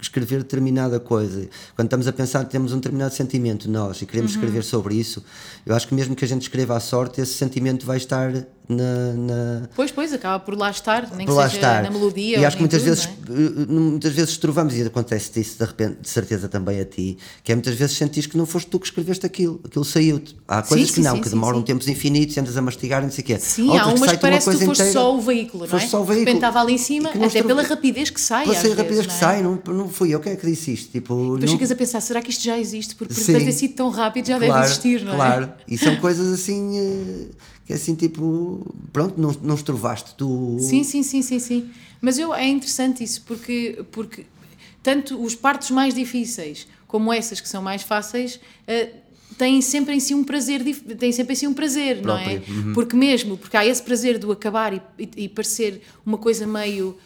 [0.00, 4.32] escrever determinada coisa, quando estamos a pensar que temos um determinado sentimento nós e queremos
[4.32, 4.38] Uhum.
[4.38, 5.24] escrever sobre isso,
[5.66, 8.32] eu acho que mesmo que a gente escreva à sorte, esse sentimento vai estar
[8.68, 11.82] na, na- Pois, pois, acaba por lá estar, nem por que lá seja estar.
[11.82, 12.38] na melodia.
[12.38, 13.62] E acho que muitas tudo, vezes, é?
[13.62, 17.50] eh, muitas vezes trovamos, e acontece isso de repente, de certeza também a ti, que
[17.50, 20.36] é muitas vezes sentis que não foste tu que escreveste aquilo, aquilo saiu-te.
[20.46, 21.64] Há coisas sim, que não, sim, que sim, demoram sim.
[21.64, 23.38] tempos infinitos, andas a mastigar, não sei o quê.
[23.38, 25.66] Sim, Outras há umas que uma parece que tu foste inteira, só o veículo, não
[25.66, 25.70] é?
[25.70, 26.36] foste só o De repente veículo.
[26.46, 28.44] estava ali em cima, que até pela rapidez que sai.
[28.44, 29.16] Pela rapidez vezes, que é?
[29.16, 30.90] sai, não, não fui eu, quem é que disse isto?
[30.92, 32.94] Tipo, Depois não- ficas a pensar, será que isto já existe?
[32.94, 35.16] Porque, deve ter sido tão rápido, já claro, deve existir, não é?
[35.16, 37.26] Claro, e são coisas assim, eh,
[37.66, 40.56] que é assim tipo, pronto, não, não estrovaste tu.
[40.60, 41.70] Sim, sim, sim, sim, sim.
[42.00, 44.24] Mas eu, é interessante isso, porque, porque
[44.82, 48.90] tanto os partos mais difíceis como essas que são mais fáceis eh,
[49.36, 50.62] têm sempre em si um prazer,
[50.98, 52.38] têm sempre em si um prazer, não é?
[52.38, 52.72] Próprio, uhum.
[52.72, 56.96] Porque mesmo, porque há esse prazer do acabar e, e, e parecer uma coisa meio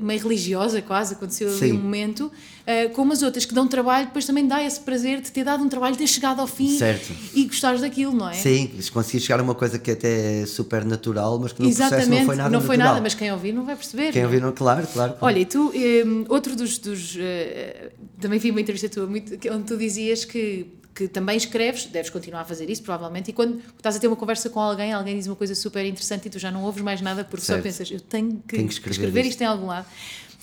[0.00, 1.72] meio religiosa quase, aconteceu ali Sim.
[1.72, 2.30] um momento,
[2.66, 5.62] eh, como as outras que dão trabalho, depois também dá esse prazer de ter dado
[5.62, 7.12] um trabalho, ter chegado ao fim Certo.
[7.34, 8.34] e gostares daquilo, não é?
[8.34, 12.06] Sim, consegui chegar a uma coisa que até é super natural, mas que no Exatamente,
[12.06, 12.94] processo não foi nada não foi natural.
[12.94, 14.12] nada, mas quem ouvir não vai perceber.
[14.12, 14.32] Quem não é?
[14.32, 15.14] ouviu, não- claro, claro.
[15.20, 16.78] Olha, e tu, um, outro dos.
[16.78, 21.84] dos, eh, também vi uma entrevista tua muito, onde tu dizias que, que também escreves,
[21.86, 24.92] deves continuar a fazer isso, provavelmente, e quando estás a ter uma conversa com alguém,
[24.92, 27.54] alguém diz uma coisa super interessante e tu já não ouves mais nada porque só
[27.54, 27.64] Certo.
[27.64, 29.30] pensas, eu tenho que, Tenho que escrever escrever isto.
[29.32, 29.86] isto em algum lado.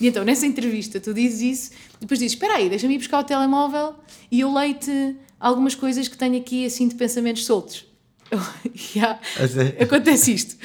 [0.02, 3.24] E então, nessa entrevista, tu dizes isso, depois dizes: Espera aí, deixa-me ir buscar o
[3.24, 3.94] telemóvel
[4.32, 7.86] e eu leio-te algumas coisas que tenho aqui assim de pensamentos soltos.
[9.48, 9.80] Sério?
[9.80, 10.56] Acontece isto.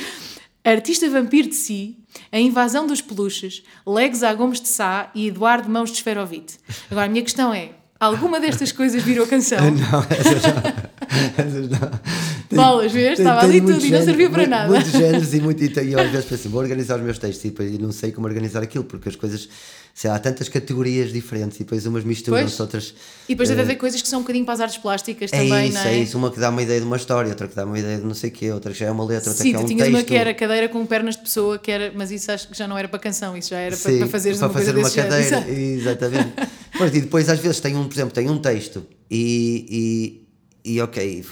[0.64, 2.00] Artista vampiro de si,
[2.32, 6.58] a invasão dos peluches, Legs a Gomes de Sá e Eduardo Mãos de Esferovite.
[6.90, 9.60] Agora, a minha questão é: alguma destas coisas virou canção?
[9.70, 11.46] Não, essas não.
[11.46, 12.27] Essas não.
[12.58, 13.20] Bolas, vês?
[13.20, 14.68] Estava ali tudo e não serviu para muito- nada.
[14.74, 17.50] Muitos géneros e, muito, e eu às vezes penso, vou organizar os meus textos e
[17.50, 19.48] depois não sei como organizar aquilo, porque as coisas,
[19.94, 22.94] sei lá, há tantas categorias diferentes e depois umas misturam-se, outras.
[23.28, 25.38] E depois deve eh, haver coisas que são um bocadinho para as artes plásticas É
[25.38, 25.94] também, isso, não é?
[25.94, 25.98] é?
[26.00, 26.18] isso.
[26.18, 28.14] Uma que dá uma ideia de uma história, outra que dá uma ideia de não
[28.14, 29.82] sei o quê, outra que já é uma letra, outra Sim, que é um tinhas
[29.88, 29.96] texto.
[29.96, 32.68] uma que era cadeira com pernas de pessoa, que era, mas isso acho que já
[32.68, 34.90] não era para canção, isso já era para, Sim, para fazeres para uma fazer uma
[34.90, 35.38] género, cadeira.
[35.38, 35.50] exato.
[35.52, 36.34] Exatamente.
[36.78, 40.27] Pois, e depois às vezes tem um, por exemplo, tem um texto e, e,
[40.64, 41.24] e ok,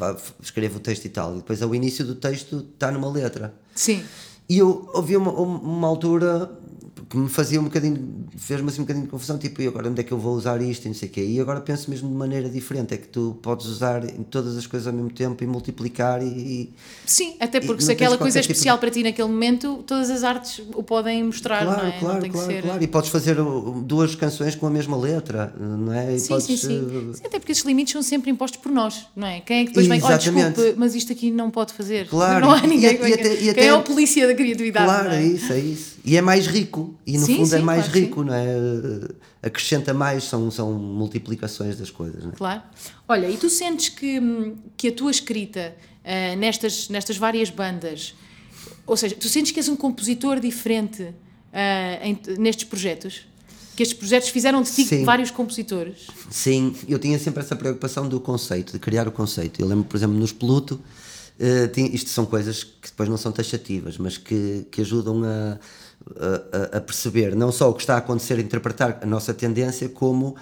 [0.42, 3.54] escrevo o texto e tal, e depois ao início do texto está numa letra.
[3.74, 4.04] Sim.
[4.48, 6.50] E eu ouvi uma, uma altura
[7.16, 10.02] que me fazia um bocadinho, fez-me assim um bocadinho de confusão, tipo, e agora onde
[10.02, 11.22] é que eu vou usar isto e não sei o quê.
[11.24, 14.68] E agora penso mesmo de maneira diferente, é que tu podes usar em todas as
[14.68, 16.26] coisas ao mesmo tempo e multiplicar e...
[16.28, 16.74] e
[17.06, 19.04] Sim, até porque E se não aquela coisa é qualquer tipo de- especial para ti
[19.04, 21.94] naquele momento, todas as artes o podem mostrar, Claro, não é?
[21.94, 22.62] não claro, tem claro, ser...
[22.64, 22.84] claro.
[22.84, 23.38] E podes fazer
[23.86, 26.16] duas canções com a mesma letra, não é?
[26.16, 26.80] E Sim, podes, sim, sim.
[26.80, 29.40] uh, Sim, Até porque esses limites são sempre impostos por nós, não é?
[29.42, 32.08] Quem é que depois vem, olha, desculpe, mas isto aqui não pode fazer.
[32.08, 32.92] Claro, Não há e- ninguém.
[32.92, 33.16] e que venha.
[33.16, 34.86] até- e Quem até- é o polícia da criatividade?
[34.86, 35.26] Claro, não é é?
[35.28, 35.96] isso, é isso.
[36.04, 38.46] E é mais rico, e no Sim, fundo é sim, mais claro rico, não é?
[39.44, 42.36] Acrescenta mais, são, são multiplicações das coisas, não é?
[42.36, 42.64] Claro.
[43.08, 44.20] Olha, e tu sentes que,
[44.76, 48.16] que a tua escrita ah, nestas, nestas várias bandas,
[48.88, 51.14] ou seja, tu sentes que és um compositor diferente
[51.54, 53.22] ah, em- nestes projetos?
[53.76, 55.04] Que estes projetos fizeram de ti Sim.
[55.04, 56.08] vários compositores?
[56.32, 59.60] Sim, eu tinha sempre essa preocupação do conceito, de criar o conceito.
[59.62, 60.80] Eu lembro, por exemplo, nos Pluto,
[61.38, 65.60] eh, tinha- isto são coisas que depois não são taxativas, mas que, que ajudam a,
[66.20, 69.90] a- a- perceber não só o que está a acontecer, a interpretar a nossa tendência,
[69.90, 70.36] como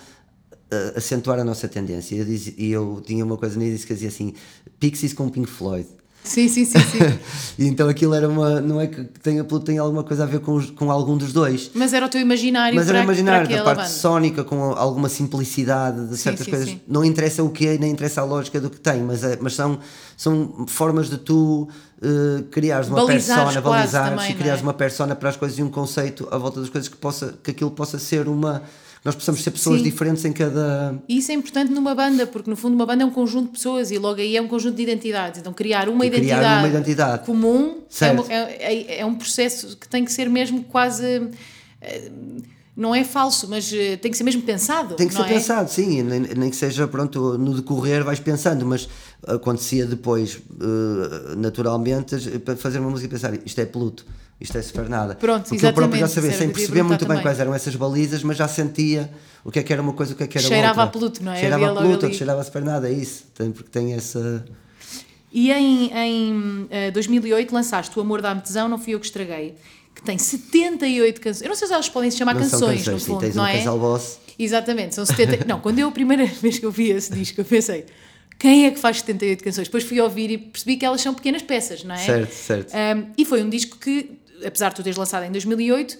[0.71, 2.15] a- acentuar a nossa tendência.
[2.15, 2.25] Eu
[2.57, 4.33] E eu, tinha uma coisa início que dizia assim:
[4.79, 5.87] Pixies com Pink Floyd.
[6.25, 7.19] Sim, sim, sim, sim.
[7.67, 8.61] Então aquilo era uma.
[8.61, 11.69] Não é que tenha, tem alguma coisa a ver com, os- com algum dos dois.
[11.73, 13.89] Mas era o teu imaginário Mas para, era imaginar, para da parte banda.
[13.89, 16.69] sónica, com alguma simplicidade de certas sim, coisas.
[16.69, 16.81] sim.
[16.87, 19.53] Não interessa o que é, nem interessa a lógica do que tem, mas, é- mas
[19.53, 19.79] são,
[20.15, 21.67] são formas de tu
[22.03, 24.63] eh, criares uma Balizares persona, balizares e criares é?
[24.63, 27.51] uma persona para as coisas e um conceito à volta das coisas que, possa, que
[27.51, 28.61] aquilo possa ser uma.
[29.05, 29.83] Nós possamos ser pessoas Sim.
[29.83, 30.95] diferentes em cada.
[31.09, 33.51] E isso é importante numa banda, porque no fundo uma banda é um conjunto de
[33.51, 35.39] pessoas e logo aí é um conjunto de identidades.
[35.41, 37.25] Então criar uma, criar identidade, uma identidade.
[37.25, 41.29] comum é, é- é- é um processo que tem que ser mesmo quase.
[41.81, 42.11] eh,
[42.75, 44.95] Não é falso, mas eh, tem que ser mesmo pensado.
[44.95, 45.25] Tem que ser é?
[45.27, 48.89] pensado, sim, nem, nem que seja pronto, no decorrer vais pensando, mas
[49.27, 54.03] acontecia depois, eh, naturalmente, para fazer uma música e pensar isto é Pluto,
[54.41, 55.13] isto é super nada.
[55.13, 57.21] Pronto, Porque eu próprio já sabia, sem perceber muito bem também.
[57.21, 59.07] quais eram essas balizas, mas já sentia
[59.45, 60.83] o que é que era uma coisa, o que é que era Cheirava outra.
[60.83, 61.39] a Pluto, não é?
[61.39, 64.43] Cheirava a Pluto, ali- cheirava a super nada, é isso, tem, porque tem essa...
[65.31, 69.55] E em, em eh, 2008 lançaste O Amor da Tesão, Não Fui Eu Que Estraguei,
[70.03, 71.41] tem 78 canções.
[71.41, 73.43] Eu não sei se elas podem se chamar Não canções, canções, no fundo, tens não
[73.43, 73.57] um é?
[73.57, 74.19] casal boss.
[74.37, 75.45] Exatamente, são 70.
[75.45, 77.85] não, quando eu a primeira vez que eu vi esse disco, eu pensei,
[78.39, 79.67] quem é que faz 78 canções?
[79.67, 81.99] Depois fui ouvir e percebi que elas são pequenas peças, não é?
[81.99, 82.73] Certo, certo.
[82.75, 84.11] Um, e foi um disco que,
[84.45, 85.97] apesar de tu teres lançado em 2008,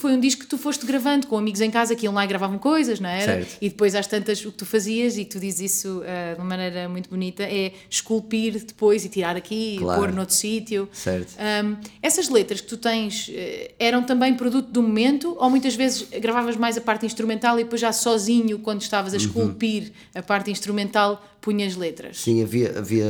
[0.00, 2.26] foi um disco que tu foste gravando com amigos em casa que iam lá e
[2.28, 3.24] gravavam coisas, não era?
[3.24, 3.56] Certo.
[3.60, 6.40] E depois às tantas o que tu fazias e que tu dizes isso ah, de
[6.40, 10.00] uma maneira muito bonita é esculpir depois e tirar aqui Claro.
[10.00, 10.88] e pôr noutro sítio.
[10.92, 11.34] Certo.
[11.38, 16.08] Um, essas letras que tu tens eh, eram também produto do momento ou muitas vezes
[16.20, 19.22] gravavas mais a parte instrumental e depois já sozinho, quando estavas a Uhum.
[19.24, 22.20] esculpir a parte instrumental, punhas letras?
[22.20, 23.06] Sim, havia, havia,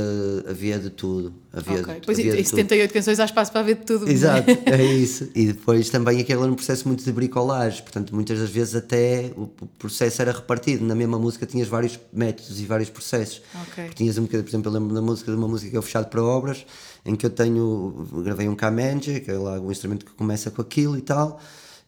[0.48, 1.34] havia de tudo.
[1.52, 1.94] Havia, Ok.
[1.94, 2.56] de- Depois havia em de tudo.
[2.56, 4.08] 78 canções há espaço para ver de tudo.
[4.08, 5.28] Exato, é isso.
[5.34, 9.32] E depois também aquele era um processo muito de bricolagem, portanto, muitas das vezes até
[9.36, 9.46] o
[9.78, 10.84] processo era repartido.
[10.84, 13.42] Na mesma música tinhas vários métodos e vários processos.
[13.68, 13.84] Ok.
[13.84, 15.82] Porque Tinhas um bocadinho, por exemplo, eu lembro da música de uma música que é
[15.82, 16.64] Fechado para Obras,
[17.04, 20.62] em que eu tenho, gravei um Kamenje, que é lá o instrumento que começa com
[20.62, 21.40] aquilo e tal,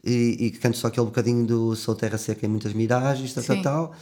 [0.05, 3.45] e, e que canto só aquele bocadinho do Sou Terra Seca em muitas miragens, tal,
[3.45, 3.63] tal, Sim.
[3.63, 3.95] tal.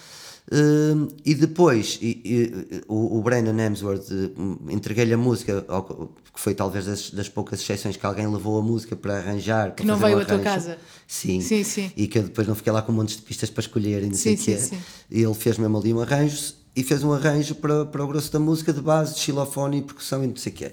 [0.52, 6.40] Hum, e depois e- e, o, o Brennan Hemsworth hum, entreguei-lhe a música, ao- que
[6.40, 9.72] foi talvez das, das poucas exceções que alguém levou a música para arranjar.
[9.76, 10.76] para não fazer um veio à tua casa.
[11.06, 11.40] Sim.
[11.40, 11.92] Sim, sim.
[11.96, 14.06] E que eu depois não fiquei lá com um monte de pistas para escolher e
[14.06, 14.58] não sei Sim, o quê.
[14.60, 14.82] sim, sim.
[15.10, 18.32] E ele fez mesmo ali um arranjo e fez um arranjo para, para o grosso
[18.32, 20.72] da música de base, de xilofone e percussão e não sei o quê.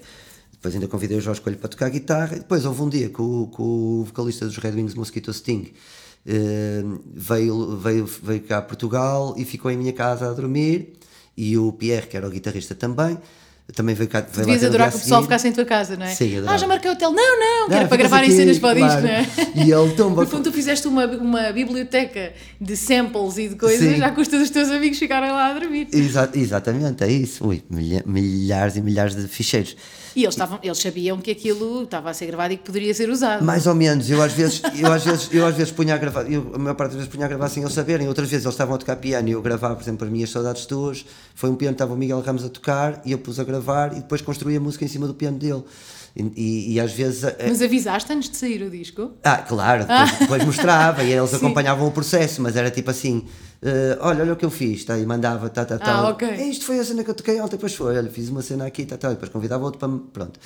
[0.52, 2.34] Depois ainda convidei o Jorge Coelho para tocar guitarra.
[2.34, 5.72] E depois houve um dia que o, que o vocalista dos Red Wings, Mosquito Sting,
[7.14, 10.94] veio, veio, veio cá a Portugal e ficou em minha casa a dormir.
[11.36, 13.16] E o Pierre, que era o guitarrista também,
[13.74, 14.20] também veio cá.
[14.20, 16.10] Veio Devias adorar que o pessoal ficasse em tua casa, não é?
[16.14, 16.54] Sim, adorava.
[16.54, 17.12] ah, já marquei o hotel.
[17.12, 19.26] Não, não, que Não, era para ficas gravarem cenas para o disco, não é?
[19.66, 20.22] E ele tomba.
[20.22, 24.02] No fundo, tu fizeste uma, uma biblioteca de samples e de coisas Sim.
[24.02, 25.88] à custa dos teus amigos ficarem lá a dormir.
[25.92, 27.46] Exa- exatamente, é isso.
[27.46, 29.76] Ui, milha- milhares e milhares de ficheiros.
[30.16, 33.08] E eles, estavam, eles sabiam que aquilo estava a ser gravado e que poderia ser
[33.08, 33.44] usado.
[33.44, 36.28] Mais ou menos, eu às vezes, eu às vezes, eu às vezes punha a gravar,
[36.28, 38.54] eu, a maior parte das vezes punha a gravar sem eles saberem, outras vezes eles
[38.54, 41.04] estavam a tocar piano e eu gravava, por exemplo, as minhas saudades tuas,
[41.36, 43.57] foi um piano que estava o Miguel Ramos a tocar e eu pus a gravar
[43.92, 45.62] e depois construí a música em cima do piano dele.
[46.16, 47.22] E, e- e às vezes.
[47.22, 49.12] eh, Mas avisaste antes de sair o disco?
[49.22, 51.36] Ah, claro, depois, depois mostrava e eles Sim.
[51.36, 53.24] acompanhavam o processo, mas era tipo assim:
[53.62, 55.92] eh, olha, olha o que eu fiz, tá, e mandava, tá, tá, tá.
[55.98, 56.26] Ah, ok.
[56.26, 58.66] "É, Isto foi a cena que eu toquei ontem, depois foi, olha, fiz uma cena
[58.66, 59.88] aqui, tá, tá, e depois convidava outro para.
[60.12, 60.40] Pronto.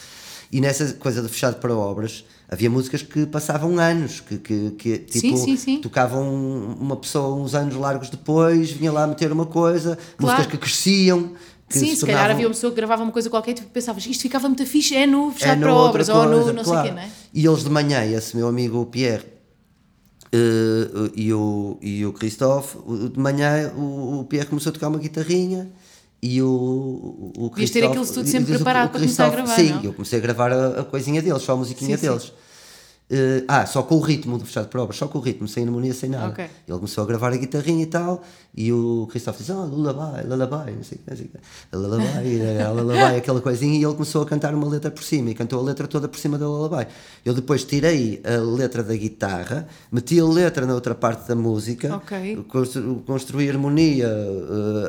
[0.50, 4.98] E nessa coisa de fechado para obras, havia músicas que passavam anos, que, que, que
[4.98, 5.80] tipo, Sim, sim, sim.
[5.80, 10.36] tocavam uma pessoa uns anos largos depois, vinha lá meter uma coisa, Claro.
[10.36, 11.32] músicas que cresciam.
[11.72, 13.62] Que Sim, se, calhar tornavam- havia uma pessoa que gravava uma coisa qualquer e tu
[13.64, 16.62] pensavas isto ficava muito fixe, é no fechado na para obras ou no coisa, não
[16.64, 16.82] claro.
[16.82, 17.10] sei o quê, não é?
[17.32, 19.24] E eles de manhã, esse meu amigo Pierre
[20.32, 22.76] eh, e, o, e o Christophe,
[23.12, 25.70] de manhã o, o Pierre começou a tocar uma guitarrinha
[26.22, 29.56] e o, o o Devias ter Christophe- aquilo tudo sempre preparado para começar a Christophe-
[29.56, 29.84] gravar, Sim, não?
[29.84, 32.32] eu comecei a gravar a, a coisinha deles, só a musiquinha Sim, sim.
[33.10, 35.64] Eh, ah, só com o ritmo do fechado de provas, só com o ritmo, sem
[35.64, 36.28] harmonia, sem nada.
[36.28, 36.44] Ok.
[36.66, 38.22] Ele começou a gravar a guitarrinha e tal,
[38.56, 41.76] e o Christophe disse: Ah, lullaby, lullaby, não sei o que, não sei o que.
[41.76, 42.38] Lullaby,
[42.74, 45.62] lullaby, aquela coisinha, e ele começou a cantar uma letra por cima, e cantou a
[45.62, 46.86] letra toda por cima da lullaby.
[47.22, 51.94] Eu depois tirei a letra da guitarra, meti a letra na outra parte da música,
[51.96, 52.44] Ok.
[52.48, 54.08] constru- construí harmonia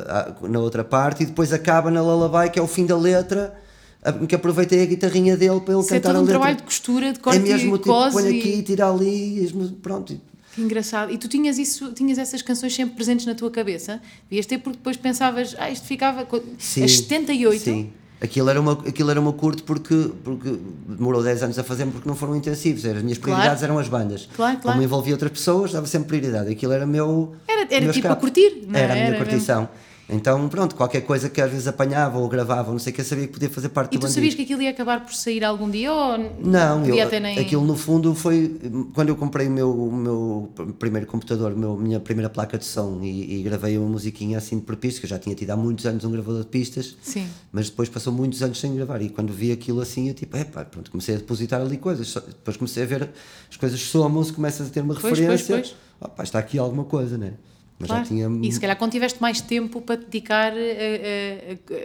[0.06, 3.54] a- na outra parte, e depois acaba na lullaby, que é o fim da letra.
[4.04, 6.34] A- Que aproveitei a guitarrinha dele para ele Isso é cantar todo a um letra.
[6.38, 10.20] trabalho de costura, de corte É mesmo e tipo, cose põe aqui, tira ali, pronto.
[10.54, 11.10] Que engraçado.
[11.12, 14.00] E tu tinhas isso, tinhas essas canções sempre presentes na tua cabeça?
[14.30, 16.26] Devias ter porque depois pensavas, ah, isto ficava.
[16.58, 17.60] Sim, As 78.
[17.60, 17.90] Sim.
[18.20, 20.56] Aquilo era, uma, aquilo era uma curto porque, porque
[20.88, 22.84] demorou 10 anos a fazer porque não foram intensivos.
[22.84, 23.32] Era, as minhas Claro.
[23.34, 24.28] prioridades eram as bandas.
[24.34, 24.76] Claro, claro.
[24.76, 26.50] Como envolvia outras pessoas, dava sempre prioridade.
[26.52, 27.34] Aquilo era meu.
[27.48, 28.20] Era- era meu tipo a escape.
[28.20, 28.82] curtir, não é?
[28.82, 29.68] Era a minha Era curtição.
[30.06, 33.04] Então, pronto, qualquer coisa que às vezes apanhava ou gravava, não sei o que, eu
[33.06, 34.14] sabia que podia fazer parte E do tu bandido.
[34.14, 37.38] sabias que aquilo ia acabar por sair algum dia ou Não, eu, nem.
[37.38, 38.54] aquilo no fundo foi
[38.92, 43.00] quando eu comprei o meu, o meu primeiro computador, a minha primeira placa de som
[43.02, 45.86] e, e gravei uma musiquinha assim por pistas, que eu já tinha tido há muitos
[45.86, 47.26] anos um gravador de pistas, Sim.
[47.50, 50.66] mas depois passou muitos anos sem gravar e quando vi aquilo assim eu tipo, epá,
[50.66, 53.08] pronto, comecei a depositar ali coisas, depois comecei a ver
[53.50, 56.10] as coisas somam-se, começas a ter uma Pois, referência, pois, pois.
[56.12, 57.32] Opá, está aqui alguma coisa, né?
[57.78, 58.04] Mas Claro.
[58.04, 60.56] já tinha E se calhar quando tiveste mais tempo para te dedicar a, a-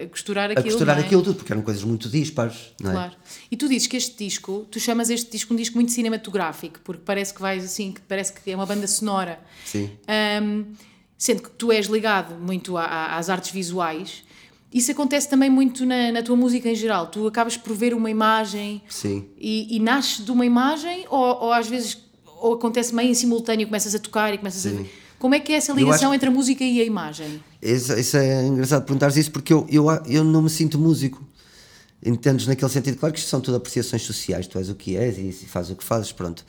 [0.02, 0.66] a- a costurar a aquilo.
[0.70, 1.06] costurar não é?
[1.06, 2.94] aquilo tudo, porque eram coisas muito dispares, não é?
[2.94, 3.12] Claro.
[3.50, 7.02] E tu dizes que este disco, tu chamas este disco um disco muito cinematográfico, porque
[7.04, 9.40] parece que vais assim, que parece que é uma banda sonora.
[9.66, 9.90] Sim.
[10.08, 10.66] Ahm,
[11.18, 14.24] sendo que tu és ligado muito a- a- às artes visuais,
[14.72, 17.08] isso acontece também muito na, na tua música em geral.
[17.08, 19.28] Tu acabas por ver uma imagem Sim.
[19.40, 21.98] e, e nasce de uma imagem, ou, ou às vezes
[22.42, 24.78] ou acontece meio em simultâneo, começas a tocar e começas a Sim.
[24.84, 24.99] ver.
[25.20, 27.44] Como é que é essa ligação acho- entre a música e a imagem?
[27.62, 31.22] Isso, isso é engraçado perguntares isso porque eu, eu, eu não me sinto músico.
[32.04, 32.98] Entendes naquele sentido?
[32.98, 35.76] Claro que isto são tudo apreciações sociais, tu és o que és e fazes o
[35.76, 36.46] que fazes, pronto.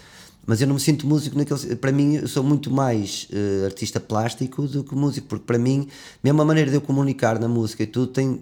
[0.51, 1.77] Mas eu não me sinto músico naquele.
[1.77, 5.87] Para mim, eu sou muito mais uh, artista plástico do que músico, porque para mim,
[6.25, 8.41] mesmo a maneira de eu comunicar na música e tudo tem,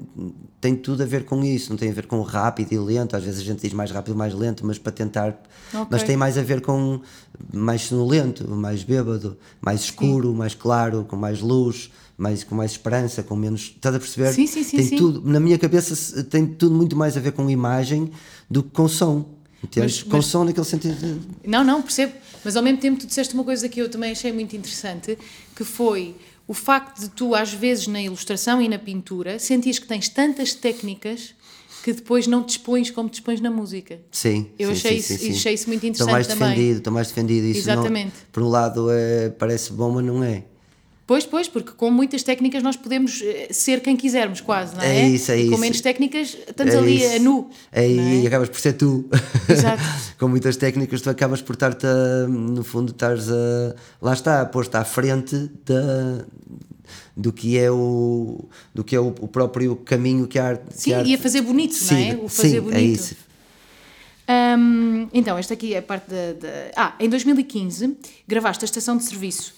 [0.58, 3.14] tem tudo a ver com isso, não tem a ver com rápido e lento.
[3.14, 5.38] Às vezes a gente diz mais rápido, mais lento, mas para tentar.
[5.68, 5.86] Okay.
[5.90, 6.98] Mas tem mais a ver com
[7.52, 10.34] mais sonolento, mais bêbado, mais escuro, sim.
[10.34, 13.74] mais claro, com mais luz mais, com mais esperança, com menos.
[13.76, 14.32] Estás a perceber?
[14.32, 14.78] Sim, sim, sim.
[14.78, 14.96] Tem sim.
[14.96, 18.10] tudo, na minha cabeça tem tudo muito mais a ver com imagem
[18.50, 19.37] do que com som.
[19.62, 20.02] Entendes?
[20.02, 20.94] Mas, com som naquele sentido.
[20.94, 21.48] De...
[21.48, 22.12] Não, não, percebo.
[22.44, 25.18] Mas ao mesmo tempo tu disseste uma coisa que eu também achei muito interessante,
[25.54, 26.14] que foi
[26.46, 30.54] o facto de tu, às vezes, na ilustração e na pintura, sentias que tens tantas
[30.54, 31.34] técnicas
[31.82, 34.00] que depois não te expões como te expões na música.
[34.10, 34.50] Sim.
[34.58, 36.48] Eu sim, achei, sim, isso, sim, achei isso muito interessante estou mais também.
[36.48, 37.46] Defendido, estou mais defendido.
[37.46, 38.06] Isso Exatamente.
[38.14, 40.44] Não, por um lado é, parece bom, mas não é.
[41.08, 45.04] Pois, pois, porque com muitas técnicas nós podemos eh, ser quem quisermos, quase, não é?
[45.04, 45.50] É isso, é isso.
[45.52, 47.16] com menos técnicas estamos é ali isso.
[47.16, 47.48] a nu.
[47.72, 48.20] É, é?
[48.20, 49.08] E acabas por ser tu.
[49.48, 49.82] Exato.
[50.20, 51.86] com muitas técnicas tu acabas por estar-te,
[52.28, 53.74] no fundo, estares a.
[54.02, 56.26] Lá está, posto à frente da,
[57.16, 58.44] do que é o
[58.74, 61.40] do que é o, o próprio caminho que há sim que há, e a fazer
[61.40, 63.16] bonito sim, não é o fazer sim, bonito é isso
[64.28, 68.96] um, então esta aqui é a parte da, da, ah em 2015 gravaste a estação
[68.96, 69.54] de serviço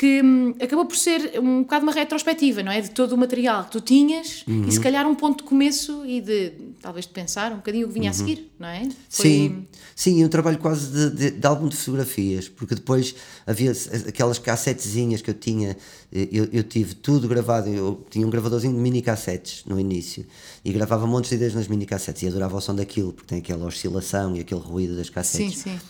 [0.00, 2.80] que hum, acabou por ser um bocado uma retrospectiva, não é?
[2.80, 4.64] De todo o material que tu tinhas Uhum.
[4.66, 7.88] e se calhar um ponto de começo e de talvez de pensar um bocadinho o
[7.88, 8.88] que vinha a seguir, não é?
[9.10, 13.14] Foi- Sim, sim, eu trabalho quase de, de, de álbum de fotografias, porque depois
[13.46, 13.72] havia
[14.08, 15.76] aquelas cassetezinhas que eu tinha,
[16.10, 20.24] eu, eu tive tudo gravado, eu tinha um gravadorzinho de mini cassetes no início
[20.64, 23.38] e gravava montes de ideias nas mini cassetes e adorava o som daquilo, porque tem
[23.40, 25.58] aquela oscilação e aquele ruído das cassetes.
[25.58, 25.80] Sim, sim.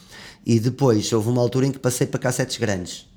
[0.44, 3.08] E depois houve uma altura em que passei para cassetes grandes.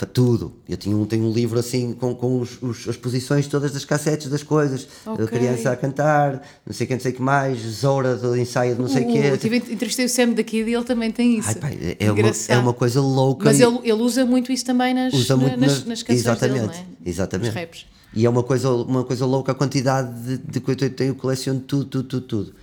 [0.00, 0.54] Para tudo.
[0.66, 3.84] Eu tinha um, tenho um livro assim com, com os, os- as posições todas das
[3.84, 4.88] cassetes das coisas.
[5.04, 5.26] Ok.
[5.26, 8.76] A criança a cantar, não sei quem, não sei o que mais, Zora do ensaio
[8.76, 9.36] de não sei o O- quê.
[9.36, 11.50] tive, entrevistei o Sam daqui e ele também tem isso.
[11.50, 13.44] Ai, pá, é, uma, é uma coisa louca.
[13.44, 16.86] Mas ele, ele usa muito isso também nas, usa muito nas, nas- canções exatamente, dele,
[17.04, 17.08] é?
[17.10, 17.46] exatamente.
[17.48, 17.86] Nos raps.
[18.14, 21.60] E é uma coisa, uma coisa louca a quantidade de, de coisas eu tenho, coleciono
[21.60, 22.54] tudo, tudo, tudo, tudo.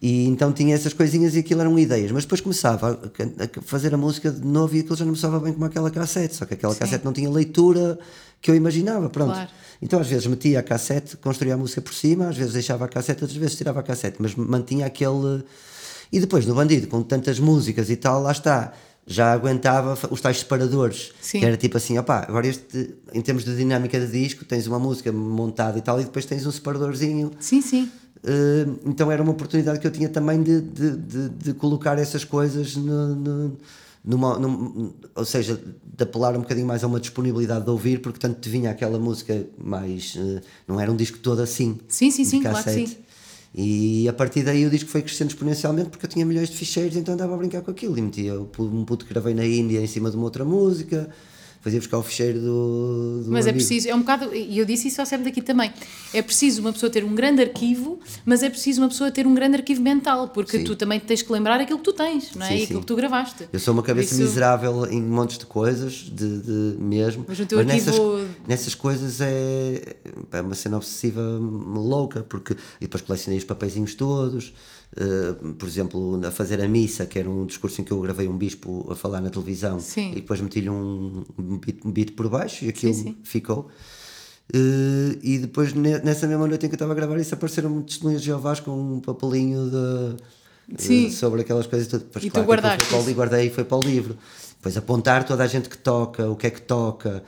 [0.00, 3.96] E então tinha essas coisinhas e aquilo eram ideias, mas depois começava a, fazer a
[3.96, 6.54] música de novo e aquilo já não me soava bem como aquela cassete, só que
[6.54, 6.78] aquela Sim.
[6.78, 7.98] cassete não tinha leitura
[8.40, 9.32] que eu imaginava, pronto.
[9.32, 9.50] Claro.
[9.82, 12.88] Então às vezes metia a cassete, construía a música por cima, às vezes deixava a
[12.88, 15.42] cassete, outras vezes tirava a cassete, mas mantinha aquele.
[16.12, 18.72] E depois no Bandido, com tantas músicas e tal, lá está.
[19.10, 21.12] Já aguentava os tais separadores.
[21.18, 21.40] Sim.
[21.40, 24.78] Que era tipo assim, opá, agora este, em termos de dinâmica de disco, tens uma
[24.78, 27.30] música montada e tal, e depois tens um separadorzinho.
[27.40, 27.90] Sim, sim.
[28.24, 32.24] Uh, então era uma oportunidade que eu tinha também de, de, de, de colocar essas
[32.24, 33.56] coisas no, no-
[34.04, 35.56] numa, num- ou seja,
[35.96, 38.98] de apelar um bocadinho mais a uma disponibilidade de ouvir, porque tanto te vinha aquela
[38.98, 40.14] música mais.
[40.16, 41.78] uh, não era um disco todo assim.
[41.88, 42.96] Sim, sim, sim, claro que sim.
[43.54, 46.96] E a partir daí o disco foi crescendo exponencialmente porque eu tinha milhões de ficheiros,
[46.96, 47.96] então andava a brincar com aquilo.
[47.98, 51.08] E metia um puto que gravei na Índia em cima de uma outra música,
[51.60, 53.22] fazia buscar o ficheiro do.
[53.24, 53.64] do Mas é amigo.
[53.64, 55.72] preciso, é um bocado, e eu disse isso ao Sam daqui também,
[56.14, 59.34] é preciso uma pessoa ter um grande arquivo, mas é preciso uma pessoa ter um
[59.34, 60.64] grande arquivo mental, porque Sim.
[60.64, 62.48] tu também tens que lembrar aquilo que tu tens, não é?
[62.48, 62.64] Sim, e sim.
[62.64, 63.48] aquilo que tu gravaste.
[63.52, 67.24] Eu sou uma cabeça isso- miserável em montes de coisas, de, de mesmo.
[67.28, 69.96] Mas o teu nessas, arquivo- nessas coisas é,
[70.32, 74.52] é uma cena obsessiva louca, porque e depois colecionei os papeizinhos todos.
[74.96, 78.26] Eh, por exemplo, a fazer a missa, que era um discurso em que eu gravei
[78.28, 80.10] um bispo a falar na televisão, Sim.
[80.12, 83.16] e depois meti-lhe um, um, beat, um beat por baixo e aquilo Sim, sim.
[83.22, 83.68] ficou.
[84.52, 87.82] Eh, e depois, ne- nessa mesma noite em que eu estava a gravar isso, apareceram
[87.82, 92.06] testemunhas de Jeová com um papelinho de, eh, sobre aquelas coisas todas.
[92.06, 94.16] Depois, E tu claro, aquilo guardaste foi para o guardei e foi para o livro.
[94.56, 97.22] Depois apontar toda a gente que toca, o que é que toca,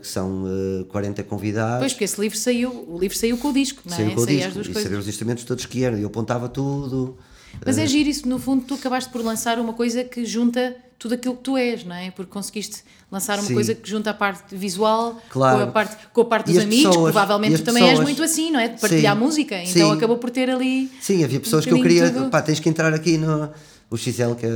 [0.00, 1.80] que são eh, 40 convidados.
[1.80, 3.96] Pois, porque esse livro saiu, o livro saiu com o disco, não é?
[3.96, 5.98] Saiu com o disco e saber os instrumentos todos que eram.
[5.98, 7.16] E eu apontava tudo.
[7.64, 11.14] Mas é giro isso, no fundo, tu acabaste por lançar uma coisa que junta tudo
[11.14, 12.10] aquilo que tu és, não é?
[12.10, 13.54] Porque conseguiste lançar uma Sim.
[13.54, 15.58] coisa que junta a parte visual Claro.
[15.58, 18.08] com, a parte, com a parte dos amigos, pessoas, provavelmente tu também és pessoas.
[18.08, 18.68] muito assim, não é?
[18.68, 19.22] De partilhar Sim.
[19.22, 19.96] música, então Sim.
[19.96, 20.90] acabou por ter ali.
[21.00, 22.10] Sim, havia pessoas que eu queria.
[22.10, 22.30] tudo.
[22.30, 23.50] Pá, tens que entrar aqui no.
[23.88, 24.50] O XL, que, é,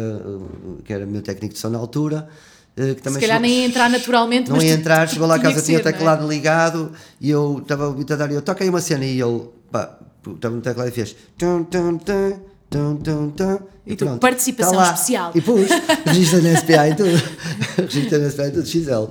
[0.85, 2.29] que era meu técnico de som na altura.
[2.77, 5.27] Eh, Que também Se calhar chegou- nem ia entrar naturalmente, Não mas ia entrar, chegou
[5.27, 5.85] lá a casa, tinha o é?
[5.85, 9.99] teclado ligado e eu estava a dar e eu aí uma cena e ele pá,
[10.35, 14.75] estava no teclado e fez tum, tum, tum, tum, tum, tum, E tu, pronto, participação
[14.77, 15.33] tá especial.
[15.35, 15.69] E pus,
[16.07, 17.23] registra na SPA e tudo.
[17.77, 19.09] registra na SPA e tudo, XL.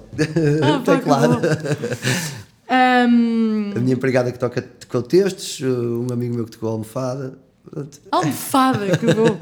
[0.63, 1.39] Ah, teclado.
[2.69, 7.37] Ahm, A minha empregada que toca tocou textos, um amigo meu que tocou almofada.
[8.11, 9.37] Almofada, que bom.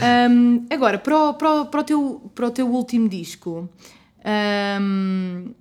[0.00, 3.68] Ahm, agora, para o, para, o, para, o teu, para o teu último disco,
[4.24, 5.52] ahm,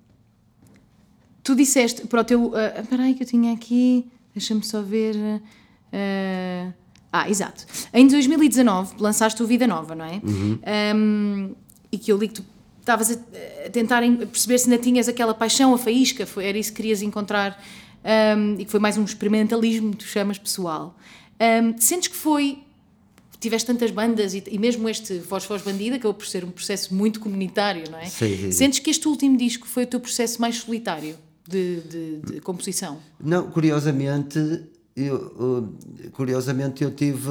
[1.43, 2.51] tu disseste para o teu.
[2.79, 5.15] Espera aí que eu tinha aqui, deixa-me só ver.
[5.91, 6.71] ah,
[7.11, 7.65] Ah, exato.
[7.93, 10.19] Em 2019 lançaste o Vida Nova, não é?
[10.95, 11.53] Um,
[11.91, 12.45] e que eu li que tu
[12.79, 16.71] estavas a, a tentar perceber se ainda tinhas aquela paixão, a faísca, foi, era isso
[16.71, 17.61] que querias encontrar
[18.35, 20.97] um, e que foi mais um experimentalismo tu chamas pessoal.
[21.39, 22.62] Um, sentes que foi
[23.43, 26.93] tiveste tantas bandas e, e mesmo este Voz Voz Bandida acabou por ser um processo
[26.95, 28.05] muito comunitário, não é?
[28.07, 28.51] Sim.
[28.51, 31.15] Sentes que este último disco foi o teu processo mais solitário
[31.47, 32.97] de, de- de composição?
[33.23, 34.39] Não, curiosamente,
[34.95, 35.73] eu,
[36.11, 37.29] curiosamente eu tive,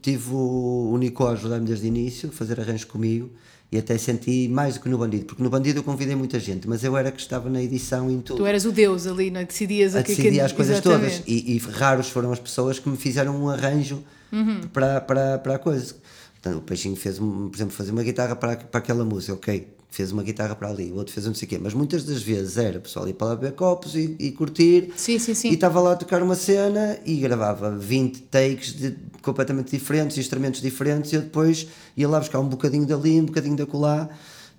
[0.00, 3.30] tive o Nico a ajudar-me desde o início, a fazer arranjos comigo,
[3.70, 6.68] e até senti mais do que no Bandido, porque no Bandido eu convidei muita gente,
[6.68, 8.36] mas eu era que estava na edição em tudo.
[8.38, 9.44] Tu eras o Deus ali, não é?
[9.44, 11.16] Decidias a o que decidir que- as coisas exatamente.
[11.22, 11.22] todas.
[11.26, 14.02] E, e raros foram as pessoas que me fizeram um arranjo
[14.32, 14.62] Uhum.
[14.72, 15.94] para, para, para a coisa.
[16.34, 20.10] Portanto, o Peixinho fez, por exemplo, fazer uma guitarra para, para aquela música, ok, fez
[20.10, 22.22] uma guitarra para ali, o outro fez um não sei o quê, mas muitas das
[22.22, 24.90] vezes era o pessoal ir para lá beber copos e, e curtir.
[24.96, 25.50] Sim, sim, sim.
[25.50, 30.62] E estava lá a tocar uma cena e gravava 20 takes de, completamente diferentes, instrumentos
[30.62, 34.08] diferentes, e eu depois ia lá buscar um bocadinho dali, um bocadinho da colar.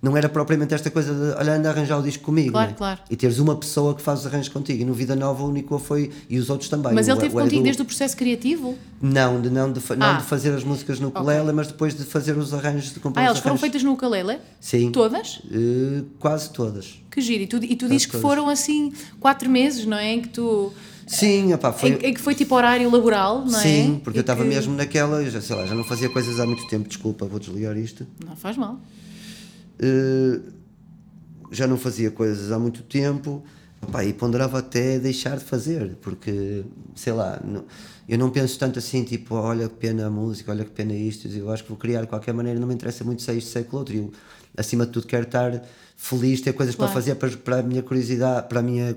[0.03, 2.51] Não era propriamente esta coisa de olha, anda a arranjar o disco comigo.
[2.51, 2.75] Claro, né?
[2.77, 2.99] claro.
[3.09, 4.81] E teres uma pessoa que faz os arranjos contigo.
[4.81, 6.93] E no Vida Nova o Nico foi, e os outros também.
[6.93, 8.77] Mas o, ele Edu- contigo desde o processo criativo?
[9.01, 10.13] Não, de, não, de, fa- não Ah.
[10.15, 13.27] de fazer as músicas no ukulele, mas depois de fazer os arranjos, de compor Ah,
[13.27, 14.39] elas foram feitas no ukulele?
[14.59, 14.91] Sim.
[14.91, 15.39] Todas?
[15.49, 17.01] Eh, quase todas.
[17.09, 17.43] Que giro.
[17.43, 18.91] E tu, e tu dizes que foram assim
[19.21, 20.11] quatro meses, não é?
[20.13, 20.73] Em que tu.
[21.07, 21.91] Sim, opá, foi...
[21.91, 23.63] Em, em que foi tipo horário laboral, não é?
[23.63, 26.39] Sim, porque E eu estava que- mesmo naquela, já, sei lá, já não fazia coisas
[26.41, 28.05] há muito tempo, desculpa, vou desligar isto.
[28.25, 28.79] Não faz mal.
[29.79, 30.39] Eh,
[31.51, 33.43] já não fazia coisas há muito tempo
[33.81, 36.63] opá, e ponderava até deixar de fazer, porque
[36.95, 37.65] sei lá, não-
[38.07, 41.27] eu não penso tanto assim, tipo, olha que pena a música, olha que pena isto.
[41.27, 43.49] Eu acho que vou criar de qualquer maneira, não me interessa muito se é isto,
[43.49, 43.95] se é outro.
[43.95, 44.11] Eu,
[44.57, 45.61] acima de tudo, quero estar
[45.95, 46.91] feliz, ter coisas Claro.
[46.91, 48.95] para fazer para, para a minha curiosidade, para a minha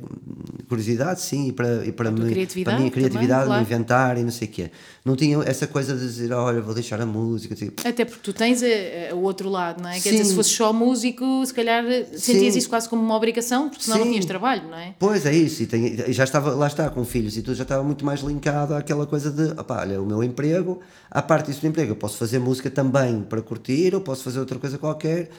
[0.68, 3.60] curiosidade, sim, e para, e para, tua me- criatividade a minha também, criatividade, claro.
[3.60, 4.70] me inventar e não sei o quê.
[5.04, 7.54] Não tinha essa coisa de dizer, olha, vou deixar a música.
[7.54, 8.66] Tipo, Até porque tu tens a-
[9.12, 10.00] a- o outro lado, não é?
[10.00, 10.30] Quer dizer, Sim.
[10.30, 11.84] se fosses só músico, se calhar
[12.16, 12.58] sentias Sim.
[12.58, 14.10] isso quase como uma obrigação, porque senão não Sim.
[14.12, 14.94] tinhas trabalho, não é?
[14.98, 18.04] Pois é isso, e, já estava, lá está, com filhos e tudo, já estava muito
[18.04, 20.80] mais linkado àquela coisa de, opá, olha, o meu emprego,
[21.10, 24.40] à parte disso do emprego, eu posso fazer música também para curtir, ou posso fazer
[24.40, 25.30] outra coisa qualquer,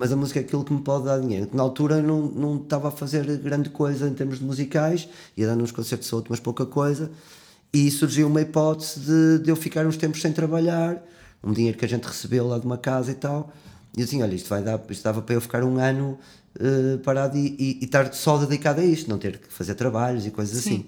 [0.00, 1.50] mas a música é aquilo que me pode dar dinheiro.
[1.52, 5.62] Na altura não, não estava a fazer grande coisa em termos de musicais, ia dando
[5.62, 7.10] uns concertos de outro, mas pouca coisa,
[7.72, 11.00] e surgiu uma hipótese de, de eu ficar uns tempos sem trabalhar,
[11.44, 13.52] um dinheiro que a gente recebeu lá de uma casa e tal,
[13.96, 16.18] e assim, olha, isto vai dar, isto dava para eu ficar um ano
[16.58, 20.24] eh, parado e, e- e estar só dedicado a isto, não ter que fazer trabalhos
[20.26, 20.86] e coisas assim.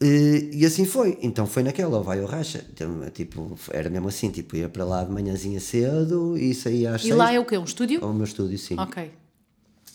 [0.00, 4.08] Eh, e assim foi, então foi naquela, ou vai ou racha, então, tipo, era mesmo
[4.08, 7.38] assim, tipo, ia para lá de manhãzinha cedo e saía às E seis, lá é
[7.40, 7.56] o quê?
[7.56, 8.04] Um estúdio?
[8.04, 8.78] ao meu estúdio, sim.
[8.78, 9.10] Ok.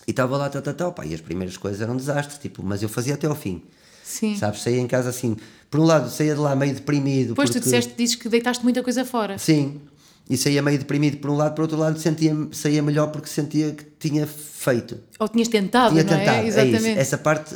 [0.07, 2.63] E estava lá, tal, tal, tal, pá, e as primeiras coisas eram um desastre, tipo,
[2.63, 3.61] mas eu fazia até ao fim.
[4.03, 4.35] Sim.
[4.35, 5.37] Sabes, saía em casa assim,
[5.69, 7.29] por um lado saía de lá meio deprimido.
[7.29, 9.37] Depois tu porque- disseste, dizes que deitaste muita coisa fora.
[9.37, 9.79] Sim,
[10.27, 13.71] e saía meio deprimido por um lado, por outro lado sentia, saía melhor porque sentia
[13.71, 14.97] que tinha feito.
[15.19, 16.43] Ou tinhas tentado, Tinha não tentado, é?
[16.43, 16.89] é, Exatamente.
[16.89, 16.99] isso.
[16.99, 17.55] Essa parte.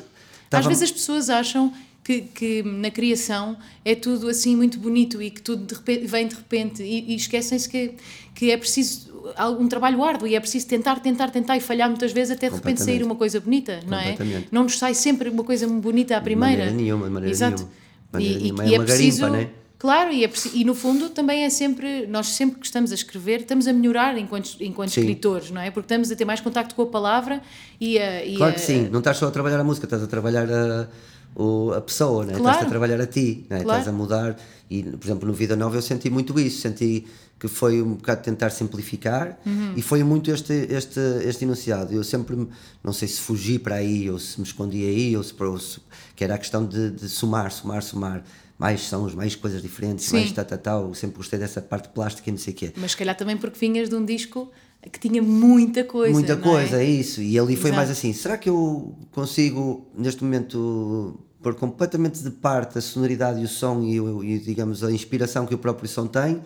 [0.52, 1.74] Às vezes as pessoas acham
[2.06, 6.28] que, que na criação é tudo assim muito bonito e que tudo de repente, vem
[6.28, 7.94] de repente e, e esquecem-se que,
[8.36, 12.12] que é preciso algum trabalho árduo e é preciso tentar, tentar, tentar e falhar muitas
[12.12, 14.16] vezes até de repente sair uma coisa bonita, não é?
[14.52, 16.66] Não nos sai sempre uma coisa bonita à primeira.
[16.66, 17.64] maneira nenhuma, de maneira Exato.
[17.64, 17.74] nenhuma.
[17.74, 18.66] De maneira e, nenhuma.
[18.66, 19.50] e, É é preciso, garimpa, né?
[19.80, 23.42] Claro, e, é e no fundo também é sempre, nós sempre que estamos a escrever,
[23.42, 25.02] estamos a melhorar enquanto, enquanto Sim.
[25.02, 25.72] escritores, não é?
[25.72, 27.42] Porque estamos a ter mais contacto com a palavra
[27.82, 28.24] e a.
[28.24, 30.48] e Claro a- que sim, não estás só a trabalhar a música, estás a trabalhar
[30.52, 30.88] a,
[31.36, 32.34] o- a pessoa, né?
[32.34, 32.50] Claro.
[32.50, 33.62] estás a trabalhar a ti, né?
[33.62, 33.80] Claro.
[33.80, 34.38] estás a mudar.
[34.70, 37.06] E, por exemplo, no Vida Nova eu senti muito isso, senti
[37.40, 39.74] que foi um bocado tentar simplificar Uhum.
[39.76, 41.94] e foi muito este, este, este enunciado.
[41.94, 42.48] Eu sempre,
[42.84, 45.80] não sei se fugi para aí ou se me escondi aí, ou se, ou se-
[46.16, 48.24] que era a questão de, de somar, somar, somar.
[48.58, 50.16] Mais sons, mais coisas diferentes, Sim.
[50.16, 50.94] mais tal, tal, tal.
[50.94, 52.72] Sempre gostei dessa parte plástica e não sei o quê.
[52.78, 54.50] Mas se calhar também porque vinhas de um disco
[54.90, 56.14] que tinha muita coisa.
[56.14, 56.86] Muita não coisa, é?
[56.86, 57.22] é isso.
[57.22, 57.76] E ali foi Exato.
[57.76, 63.46] mais assim: será que eu consigo, neste momento, pôr completamente de parte a sonoridade e
[63.46, 63.98] o som e,
[64.34, 66.42] e, digamos, a inspiração que o próprio som tem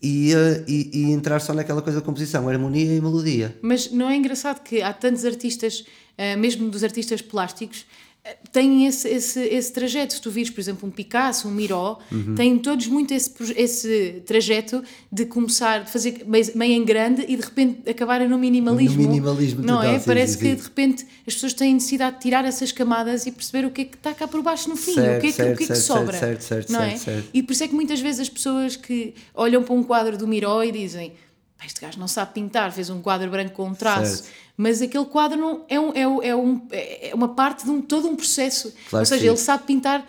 [0.00, 3.58] e, eh, e, e entrar só naquela coisa da composição, harmonia e melodia?
[3.60, 5.84] Mas não é engraçado que há tantos artistas,
[6.16, 7.84] eh, mesmo dos artistas plásticos,
[8.52, 10.12] têm esse, esse, esse trajeto.
[10.14, 12.34] Se tu vires, por exemplo, um Picasso, um Miró, Uhum.
[12.34, 17.42] têm todos muito esse, esse trajeto de começar, de fazer meio, em grande e de
[17.42, 19.02] repente acabarem no minimalismo.
[19.02, 19.98] No minimalismo Não total, é?
[19.98, 20.54] sim, Parece sim, que sim.
[20.56, 23.84] de repente as pessoas têm necessidade de tirar essas camadas e perceber o que é
[23.84, 25.64] que está cá por baixo no fim, Certo, o que é que, o certo, que,
[25.64, 26.18] é que certo, sobra.
[26.18, 27.22] certo, certo, não certo, é?
[27.32, 30.26] E por isso é que muitas vezes as pessoas que olham para um quadro do
[30.28, 31.27] Miró e dizem "Pá,
[31.66, 34.18] este gajo não sabe pintar, fez um quadro branco com um traço.
[34.24, 34.28] Certo.
[34.56, 37.80] Mas aquele quadro não, é, um, é, um- é, um, é uma parte de um,
[37.80, 38.72] todo um processo.
[38.90, 39.28] Claro Ou seja, sim.
[39.28, 40.04] ele sabe pintar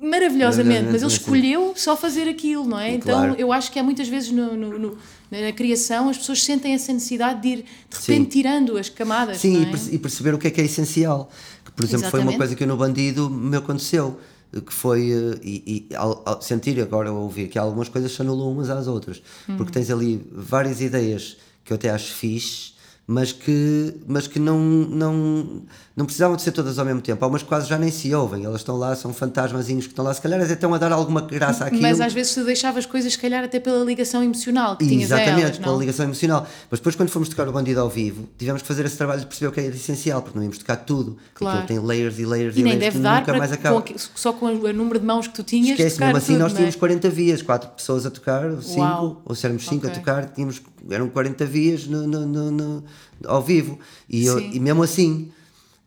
[0.00, 2.94] maravilhosamente, mas ele escolheu só fazer aquilo, não é?
[2.94, 3.34] Então Claro.
[3.38, 4.98] eu acho que há muitas vezes no- no- no-
[5.30, 8.24] na criação as pessoas sentem essa necessidade de ir de repente Sim.
[8.40, 9.38] tirando as camadas.
[9.38, 9.94] Sim, e é?
[9.94, 11.30] e perceber o que é que é essencial.
[11.64, 12.38] Que, por exemplo, foi uma Exatamente.
[12.38, 14.18] coisa que eu no Bandido me aconteceu,
[14.66, 18.50] que foi, eh, e, e ao, ao sentir agora, ouvir que algumas coisas se anulam
[18.50, 19.56] umas às outras, Uhum.
[19.56, 22.72] porque tens ali várias ideias que eu até acho fixe,
[23.12, 25.62] mas que, mas que não, não,
[25.96, 27.24] não precisavam de ser todas ao mesmo tempo.
[27.24, 30.04] Há umas que quase já nem se ouvem, elas estão lá, são fantasmazinhos que estão
[30.04, 31.82] lá, se calhar até estão a dar alguma graça àquilo.
[31.82, 35.16] Mas às vezes tu deixavas coisas, se calhar, até pela ligação emocional que tinhas a
[35.16, 36.46] Exatamente, elas, pela ligação emocional.
[36.70, 39.26] Mas depois, quando fomos tocar o Bandido ao vivo, tivemos que fazer esse trabalho de
[39.26, 41.16] perceber o que era essencial, porque não íamos tocar tudo.
[41.34, 41.66] Claro.
[41.66, 43.78] Tem layers e layers E e nem layers deve que dar nunca mais com, acaba.
[43.80, 45.70] aqui- só com o número de mãos que tu tinhas.
[45.70, 46.54] Esquece, mesmo assim tudo, nós é?
[46.54, 49.20] tínhamos 40 vias, 4 pessoas a tocar, 5, Uau.
[49.24, 49.90] ou se éramos 5 Ok.
[49.90, 52.84] a tocar, tínhamos, eram 40 vias no, no- no- no-
[53.26, 53.78] ao vivo.
[54.08, 55.30] E, eu- e mesmo assim,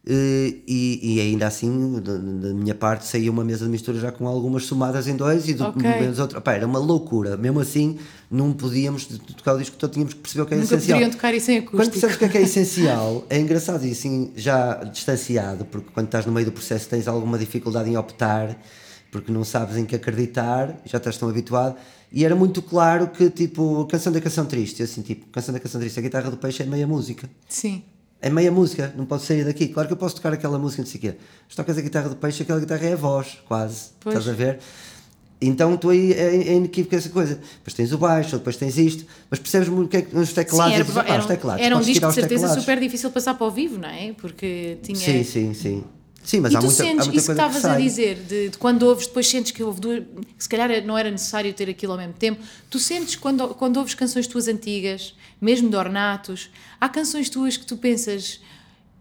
[0.05, 4.11] eh, e, e ainda assim, da, da minha parte, saía uma mesa de mistura já
[4.11, 5.81] com algumas somadas em dois e do Ok.
[5.81, 6.41] menos outra.
[6.41, 7.37] Pá, era uma loucura.
[7.37, 7.97] Mesmo assim,
[8.29, 11.09] não podíamos tocar o disco todo, tínhamos que perceber o que é Nunca essencial.
[11.11, 11.91] tocar isso em Quando acústico.
[11.91, 16.07] percebes o que é que é essencial, é engraçado e assim já distanciado, porque quando
[16.07, 18.57] estás no meio do processo tens alguma dificuldade em optar,
[19.13, 21.75] porque não sabes em que acreditar, já estás tão habituado.
[22.11, 25.79] E era muito claro que, tipo, canção da canção triste, assim, tipo, canção da canção
[25.79, 27.29] triste, a guitarra do peixe é meia música.
[27.47, 27.83] Sim.
[28.19, 29.67] É meia música, não posso sair daqui.
[29.67, 31.15] Claro que eu posso tocar aquela música, não sei o quê.
[31.45, 33.91] Mas tocas a guitarra do peixe, aquela guitarra é a voz, quase.
[33.99, 34.17] Pois.
[34.17, 34.59] Estás a ver?
[35.39, 37.35] Então tu aí é, é inequívoco essa coisa.
[37.35, 40.29] Depois tens o baixo, depois tens isto, mas percebes muito o que é que nos
[40.29, 40.73] Sim, teclados.
[40.73, 43.11] era, e dizes, "Ah, era, os teclados, era um disco de certeza teclados." super difícil
[43.11, 44.13] passar para o vivo, não é?
[44.13, 44.97] Porque tinha.
[44.97, 45.83] Sim, sim, sim.
[46.23, 48.49] Sim, mas e há tu muita, há sentes muita isso que estavas a dizer, de,
[48.49, 50.03] de quando ouves, depois sentes que houve duas.
[50.37, 52.41] se calhar não era necessário ter aquilo ao mesmo tempo.
[52.69, 56.49] Tu sentes quando, quando ouves canções tuas antigas, mesmo de ornatos,
[56.79, 58.39] há canções tuas que tu pensas.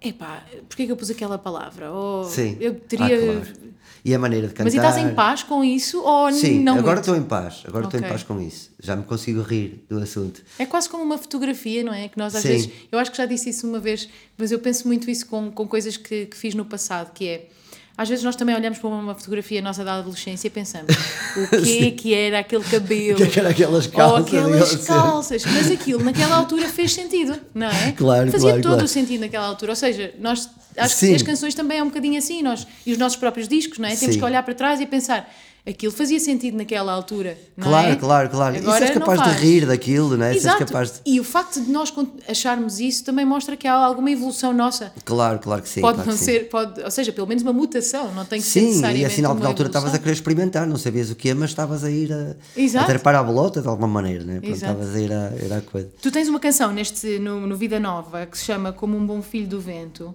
[0.05, 1.93] Epá, porquê que eu pus aquela palavra?
[1.93, 2.57] Ou Sim.
[2.61, 3.19] eu Ah, teria.
[3.19, 3.72] claro.
[4.05, 4.65] E a maneira de cantar.
[4.65, 6.73] Mas e estás em paz com isso ou Sim, não?
[6.75, 7.01] agora muito?
[7.01, 7.63] estou em paz.
[7.67, 8.09] Agora estou Ok.
[8.09, 8.71] em paz com isso.
[8.81, 10.43] Já me consigo rir do assunto.
[10.59, 12.09] É quase como uma fotografia, não é?
[12.09, 12.49] Que nós às Sim.
[12.49, 15.53] vezes, eu acho que já disse isso uma vez, mas eu penso muito isso com,
[15.53, 17.49] com coisas que, que fiz no passado, que é,
[17.97, 20.93] às vezes nós também olhamos para uma fotografia nossa da adolescência e pensamos,
[21.53, 23.13] o que é que era aquele cabelo?
[23.15, 24.87] O que é que era aquelas Ou calças, aquelas digamos assim.
[24.87, 27.93] calças, mas aquilo naquela altura fez sentido, não é?
[27.97, 28.85] Claro, Fazia claro, todo claro.
[28.85, 31.09] o sentido naquela altura, ou seja, nós, acho Sim.
[31.09, 33.89] que as canções também é um bocadinho assim, nós, e os nossos próprios discos, não
[33.89, 33.97] é?
[33.97, 34.21] Temos Sim.
[34.21, 35.29] que olhar para trás e pensar,
[35.65, 37.97] aquilo fazia sentido naquela altura, não Claro, é?
[37.97, 38.57] claro, claro.
[38.59, 40.35] Agora e não capaz de rir daquilo, não é?
[40.35, 40.65] Exato.
[40.67, 41.01] capaz de.
[41.07, 41.93] E o facto de nós
[42.29, 44.93] acharmos isso também mostra que há alguma evolução nossa.
[45.05, 45.81] Claro, claro que sim.
[45.81, 46.33] pode claro não que sim.
[46.33, 49.05] ser, pode, ou seja, pelo menos uma mutação, não tem que ser Sim, necessariamente e
[49.05, 51.51] é sinal que na altura estavas a querer experimentar, não sabias o que é, mas
[51.51, 52.85] estavas a ir a, Exato.
[52.85, 54.25] a trepar à bolota de alguma maneira?
[54.25, 54.73] Pronto, Exato.
[54.73, 55.89] estavas a ir a, ir à coisa.
[56.01, 59.23] Tu tens uma canção neste, no, no Vida Nova que se chama Como um Bom
[59.23, 60.13] Filho do Vento.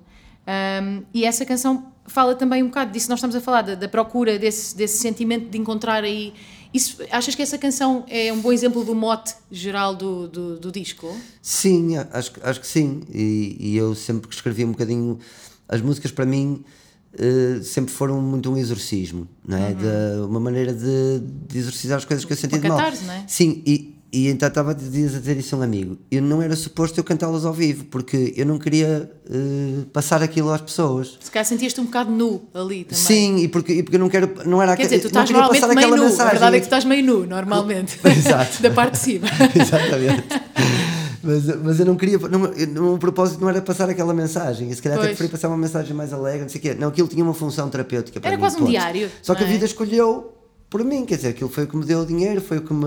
[0.48, 3.10] Um, e essa canção fala também um bocado disso.
[3.10, 6.34] Nós estamos a falar da, da procura desse, desse sentimento de encontrar aí.
[6.74, 10.72] Isso, achas que essa canção é um bom exemplo do mote geral do, do, do
[10.72, 11.16] disco?
[11.42, 13.02] Sim, acho, que- acho que sim.
[13.14, 15.18] E, e eu sempre que escrevi um bocadinho.
[15.68, 16.64] As músicas para mim
[17.18, 19.74] eh, sempre foram muito um exorcismo, não é?
[19.74, 22.78] De, uma maneira de, de exorcizar as coisas que eu sentia de mal.
[22.78, 22.84] Uhum.
[22.84, 23.24] catarse, não é?
[23.28, 25.98] Sim, e, e então estava a dizer, a dizer isso a um amigo.
[26.10, 30.50] Eu não era suposto eu cantá-las ao vivo, porque eu não queria eh, passar aquilo
[30.52, 31.18] às pessoas.
[31.20, 32.98] Se calhar sentias-te um bocado nu ali também.
[33.04, 34.32] Sim, e porque, e porque eu não quero.
[34.46, 36.04] Não era Quer dizer, tu estás normalmente passar meio aquela nu.
[36.04, 36.26] mensagem.
[36.26, 38.00] A verdade é que tu estás meio nu, normalmente.
[38.08, 38.62] Exato.
[38.64, 39.28] da parte de cima.
[39.54, 40.24] Exatamente.
[41.24, 42.18] Mas, mas eu não queria.
[42.20, 44.70] Não, eu- o propósito não era passar aquela mensagem.
[44.70, 45.18] E se calhar até Pois.
[45.18, 46.76] preferia passar uma mensagem mais alegre, não sei o quê.
[46.80, 48.70] Não, aquilo tinha uma função terapêutica para Era mim, quase um ponto.
[48.70, 49.50] diário, Só que a é?
[49.50, 50.34] vida escolheu
[50.70, 52.74] por mim, quer dizer, aquilo foi o que me deu o dinheiro, foi o que
[52.74, 52.86] me,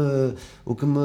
[0.65, 0.99] o que me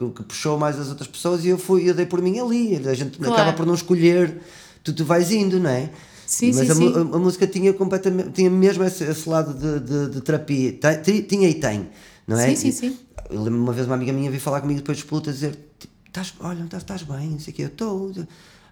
[0.00, 2.76] o que, puxou mais as outras pessoas e eu fui, eu dei por mim ali.
[2.88, 3.32] A gente Claro.
[3.34, 4.40] acaba por não escolher,
[4.82, 5.90] tu, tu vais indo, não é?
[6.26, 6.94] Sim, Mas sim, a, sim.
[6.94, 11.22] a- a música tinha completamente, tinha mesmo esse, esse lado de, de, de terapia, Tem-
[11.22, 11.88] tinha e tem,
[12.26, 12.48] não é?
[12.50, 12.98] Sim, sim, E- sim.
[13.30, 15.92] eu lembro uma vez uma amiga minha vir falar comigo depois de explotar dizer tipo,
[16.06, 18.12] estás, olha, estás, estás bem, não sei o quê, eu estou.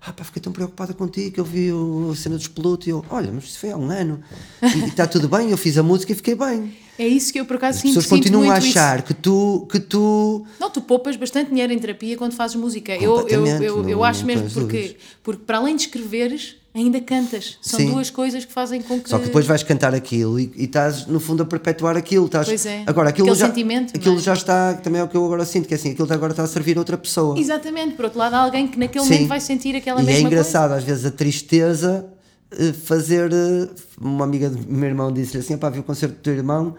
[0.01, 2.91] Ah, pá, fiquei tão preocupada contigo que eu vi o- a cena do exploto e
[2.91, 4.21] eu, olha, mas isso foi há um ano
[4.63, 6.73] e está tudo bem, eu fiz a música e fiquei bem.
[6.99, 8.69] É isso que eu por acaso As sinto, pessoas sinto continuam a isso.
[8.69, 10.45] achar que tu, que tu.
[10.59, 12.93] Não, tu poupas bastante dinheiro em terapia quando fazes música.
[12.97, 14.97] Eu, eu, eu, eu acho não mesmo porque, dúvidas.
[15.23, 17.59] porque para além de escreveres, ainda cantas.
[17.63, 17.91] São Sim.
[17.91, 19.09] duas coisas que fazem com que.
[19.09, 22.27] Só que depois vais cantar aquilo e, e estás, no fundo, a perpetuar aquilo.
[22.27, 22.85] Estás, Pois é.
[22.87, 24.25] Agora, aquilo, Aquele já, sentimento, aquilo não é?
[24.25, 26.43] já está, também é o que eu agora sinto, que é assim, aquilo agora está
[26.45, 27.39] a servir outra pessoa.
[27.39, 29.13] Exatamente, por outro lado, há alguém que naquele Sim.
[29.13, 30.35] momento vai sentir aquela e mesma é coisa.
[30.35, 32.07] engraçado, às vezes, a tristeza
[32.53, 33.33] eh, fazer.
[33.33, 33.69] eh,
[34.01, 36.77] Uma amiga do meu irmão disse-lhe assim: pá, vi o concerto do teu irmão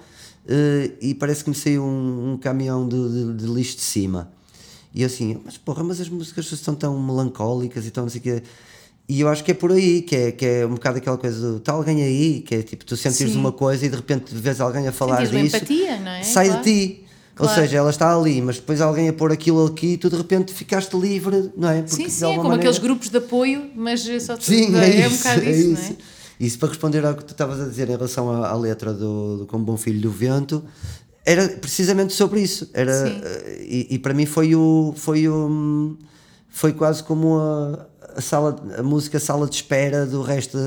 [0.48, 4.32] eh, e parece que me saiu um, um caminhão de, de- de lixo de cima.
[4.96, 8.20] E eu assim, mas porra, mas as músicas são tão melancólicas e tão não sei
[8.20, 8.44] o quê.
[9.10, 11.53] E eu acho que é por aí, que é, que é um bocado aquela coisa
[11.53, 13.39] do está alguém aí, que é tipo, tu sentires Sim.
[13.39, 16.22] uma coisa e de repente vês alguém a falar Sentires disso, empatia, não é?
[16.24, 16.64] sai Claro.
[16.64, 17.03] de ti.
[17.36, 17.51] Claro.
[17.51, 20.16] Ou seja, ela está ali, mas depois alguém a pôr aquilo aqui e tu de
[20.18, 21.82] repente ficaste livre, não é?
[21.82, 24.43] Porque, Sim, sim, é como maneira- aqueles grupos de apoio, mas é só tu.
[24.43, 25.82] Sim, é, é, é um isso, bocado é isso, isso.
[25.84, 25.95] não é?
[26.39, 29.39] Isso para responder ao que tu estavas a dizer em relação à, à letra do,
[29.39, 30.64] do Como Bom Filho do Vento,
[31.26, 32.70] era precisamente sobre isso.
[32.74, 33.22] Era, Sim.
[33.24, 34.93] eh, e, e para mim foi o.
[34.95, 35.97] Foi, o,
[36.49, 40.57] foi quase como a, a sala, a música sala de espera do resto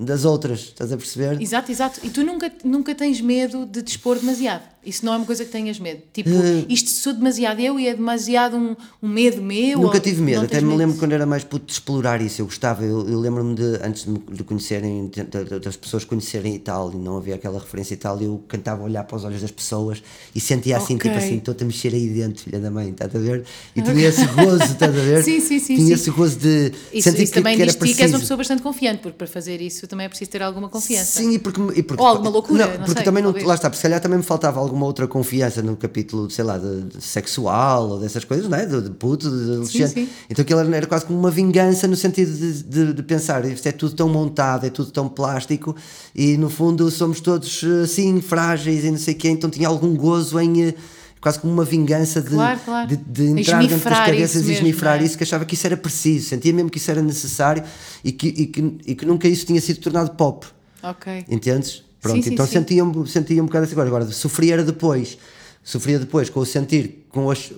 [0.00, 1.40] das outras, estás a perceber?
[1.40, 2.00] Exato, exato.
[2.02, 4.62] E tu nunca, nunca tens medo de te expor demasiado.
[4.84, 6.00] Isso não é uma coisa que tenhas medo.
[6.12, 9.78] Tipo, Eh, isto sou demasiado eu e é demasiado um, um medo meu.
[9.80, 10.98] Nunca ou- tive medo, não até me lembro disso?
[10.98, 12.40] quando era mais puto de explorar isso.
[12.40, 16.04] Eu gostava, eu, eu lembro-me de, antes de me de conhecerem, de- de- das pessoas
[16.04, 19.24] conhecerem e tal, e não havia aquela referência e tal, eu cantava olhar para os
[19.24, 20.02] olhos das pessoas
[20.34, 21.10] e sentia assim, Ok.
[21.10, 23.44] tipo assim, estou-te a mexer aí dentro, filha da mãe, estás a ver?
[23.76, 25.22] E tinha esse gozo, estás a ver?
[25.24, 25.92] Sim, sim, sim, Tinha sim.
[25.94, 28.14] esse gozo de Isso, sentir isso que, também que era ti que és preciso.
[28.14, 31.20] uma pessoa bastante confiante, porque para fazer isso também é preciso ter alguma confiança.
[31.20, 33.68] Sim, e porque, e porque Ou alguma loucura, não porque sei, também não, lá está,
[33.68, 37.02] porque se calhar também me faltava alguma outra confiança no capítulo, sei lá, de, de
[37.02, 38.66] sexual ou dessas coisas, não é?
[38.66, 39.88] De, de puto, de adolescente.
[39.88, 40.08] sim.
[40.30, 43.72] Então aquilo era, era quase como uma vingança no sentido de, de, pensar, isto é
[43.72, 45.74] tudo tão montado, é tudo tão plástico
[46.14, 49.96] e no fundo somos todos assim frágeis e não sei o quê, então tinha algum
[49.96, 50.62] gozo em.
[50.68, 50.74] eh,
[51.20, 52.88] Quase como uma vingança de, Claro, claro.
[52.88, 55.04] de, de entrar dentro das cabeças e esmifrar é?
[55.04, 57.64] isso, que achava que isso era preciso, sentia mesmo que isso era necessário
[58.04, 60.46] e que, e que, e que nunca isso tinha sido tornado pop.
[60.80, 61.24] Ok.
[61.28, 61.82] Entendes?
[62.00, 62.52] Pronto, sim, então sim.
[62.52, 63.88] sentia, um- sentia um bocado assim agora.
[63.88, 65.18] Agora, sofria era depois.
[65.62, 67.52] Sofria depois com o sentir, com as,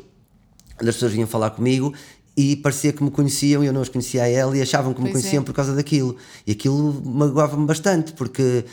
[0.79, 1.93] as pessoas vinham falar comigo
[2.37, 5.01] e parecia que me conheciam e eu não os conhecia a ela e achavam que
[5.01, 5.21] me Pois é.
[5.23, 6.17] conheciam por causa daquilo.
[6.47, 8.65] E aquilo magoava-me bastante porque,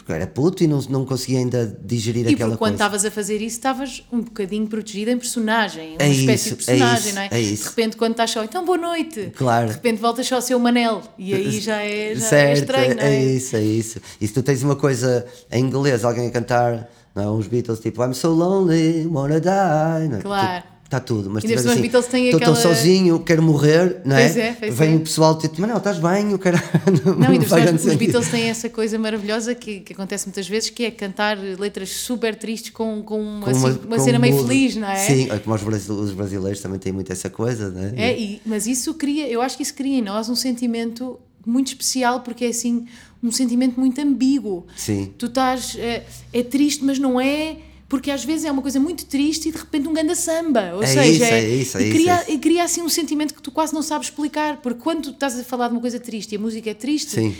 [0.00, 2.74] porque eu era puto e não, não conseguia ainda digerir E aquela porque quando coisa.
[2.74, 6.64] estavas a fazer isso, estavas um bocadinho protegida em personagem, uma É espécie isso, de
[6.64, 7.26] personagem, é não é?
[7.26, 7.62] isso, é isso.
[7.64, 9.32] De repente, quando estás só, então boa noite.
[9.36, 9.68] Claro.
[9.68, 11.02] De repente voltas só a ser o Manel.
[11.18, 13.16] E aí já é, já é certo, estranho, não é?
[13.16, 14.00] é isso, é isso.
[14.20, 17.30] E se tu tens uma coisa em inglês, alguém a cantar, não é?
[17.30, 20.20] uns Beatles tipo I'm so lonely, wanna die, não é?
[20.22, 20.64] Claro.
[20.88, 24.22] Está tudo, mas tiveres assim, Beatles têm estou tão aquela- sozinho, quero morrer, não é?
[24.24, 24.96] Pois é, pois Vem é.
[24.96, 26.56] o pessoal tipo, mas não, estás bem, eu quero.
[27.18, 27.94] Não, faz cima, grande os.
[27.96, 32.34] Beatles têm essa coisa maravilhosa que, que acontece muitas vezes, que é cantar letras super
[32.34, 34.96] tristes com, com, uma, Com assim, uma com cena um meio feliz, não é?
[34.96, 37.92] Sim, é como os brasi- os brasileiros também têm muito essa coisa, não é?
[38.10, 41.66] É, e- mas isso cria, eu acho que isso cria em nós um sentimento muito
[41.68, 42.86] especial, porque é assim,
[43.22, 44.66] um sentimento muito ambíguo.
[44.74, 45.12] Sim.
[45.18, 47.56] Tu estás, é, é triste, mas não é,
[47.88, 50.72] porque às vezes é uma coisa muito triste e de repente um ganda samba.
[50.74, 52.30] Ou É seja, isso, é isso, é e cria, é isso.
[52.32, 55.44] e cria assim um sentimento que tu quase não sabes explicar, porque quando estás a
[55.44, 57.12] falar de uma coisa triste e a música é triste.
[57.12, 57.34] Sim.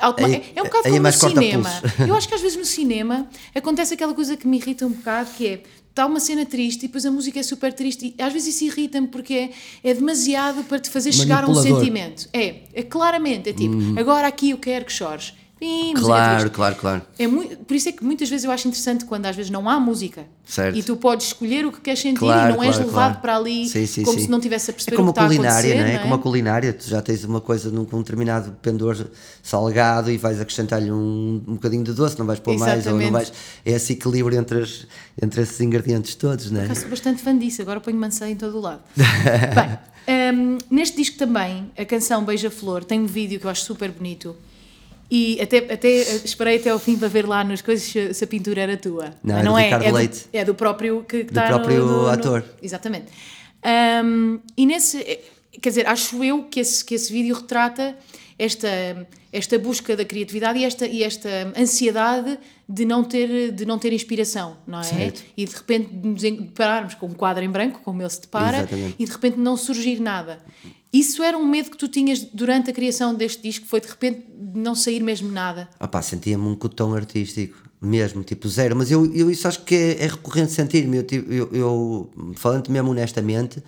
[0.00, 1.82] automa- Aí- é, é um bocado é como no cinema.
[2.08, 5.30] Eu acho que às vezes no cinema acontece aquela coisa que me irrita um bocado,
[5.36, 8.32] que é está uma cena triste e depois a música é super triste e às
[8.32, 9.50] vezes isso irrita-me porque é,
[9.90, 11.52] é demasiado para te fazer chegar a um.
[11.52, 11.62] Hum.
[11.62, 12.28] sentimento.
[12.32, 15.34] É, é claramente, é tipo, agora aqui eu quero que chores.
[15.64, 17.02] Música Claro, claro, claro.
[17.18, 19.68] É muito, por isso é que muitas vezes eu acho interessante quando às vezes não
[19.68, 20.76] há música Certo.
[20.78, 23.20] e tu podes escolher o que queres sentir Claro, e não és claro, levado claro.
[23.22, 24.24] para ali Sim, sim, como sim.
[24.26, 25.94] se não tivesse a perceber É como o que a culinária, não é?
[25.94, 25.98] é?
[25.98, 29.06] Como a culinária, tu já tens uma coisa num com um determinado pendor
[29.42, 33.04] salgado e vais acrescentar-lhe um, um bocadinho de doce, não vais pôr mais ou Exatamente.
[33.06, 33.32] não vais.
[33.64, 34.86] É esse equilíbrio entre, as-
[35.22, 36.68] entre esses ingredientes todos, não é?
[36.70, 38.82] Eu sou bastante fã disso, agora ponho maçã em todo o lado.
[38.96, 43.90] Bem, hum, neste disco também, a canção Beija-Flor tem um vídeo que eu acho super
[43.90, 44.36] bonito.
[45.16, 48.24] E até, até eh, esperei até ao fim para ver lá nas coisas se, se
[48.24, 49.14] a pintura era tua.
[49.22, 50.20] Não, é do é, Ricardo é, Leite.
[50.24, 52.44] Do, é do próprio que, que está próprio no, no- no- ator.
[52.60, 53.06] Exatamente.
[54.04, 55.20] Hum, e nesse, eh,
[55.60, 57.96] quer dizer, acho eu que esse, que esse vídeo retrata
[58.36, 58.68] esta,
[59.32, 62.36] esta busca da criatividade e esta, e esta ansiedade
[62.68, 64.82] de não ter, de não ter inspiração, não é?
[64.82, 65.22] Certo.
[65.36, 68.96] E de repente nos depararmos com um quadro em branco, como ele se depara, Exatamente.
[68.98, 70.40] e de repente não surgir nada.
[70.94, 74.24] Isso era um medo que tu tinhas durante a criação deste disco, foi de repente
[74.54, 75.68] não sair mesmo nada.
[75.80, 78.76] Ah pá, sentia-me um cotão artístico, mesmo, tipo zero.
[78.76, 80.98] Mas eu, eu isso acho que é, é recorrente sentir-me.
[80.98, 83.60] Eu, eu, eu, falando mesmo honestamente,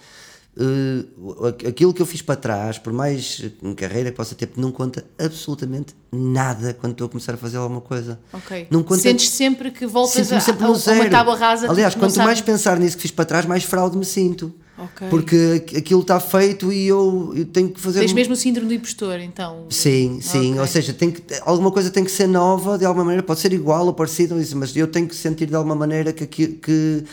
[0.57, 3.43] eh, aquilo que eu fiz para trás, por mais
[3.77, 7.81] carreira que possa ter, não conta absolutamente nada quando estou a começar a fazer alguma
[7.81, 8.19] coisa.
[8.33, 8.69] Ok.
[8.71, 11.71] Não conta Sentes sempre que voltas a, sempre a, a uma tábua rasa.
[11.71, 14.55] Aliás, tipo, não quanto mais pensar nisso que fiz para trás, mais fraude me sinto.
[14.79, 15.09] Ok.
[15.09, 18.01] Porque aqu- aquilo está feito e eu, eu tenho que fazer.
[18.01, 19.65] Tens um- mesmo o síndrome do impostor, então.
[19.71, 20.61] Sim, sim, Ok.
[20.61, 23.53] ou seja, tem que, alguma coisa tem que ser nova de alguma maneira, pode ser
[23.53, 27.05] igual ou parecida, mas eu tenho que sentir de alguma maneira que, que, que,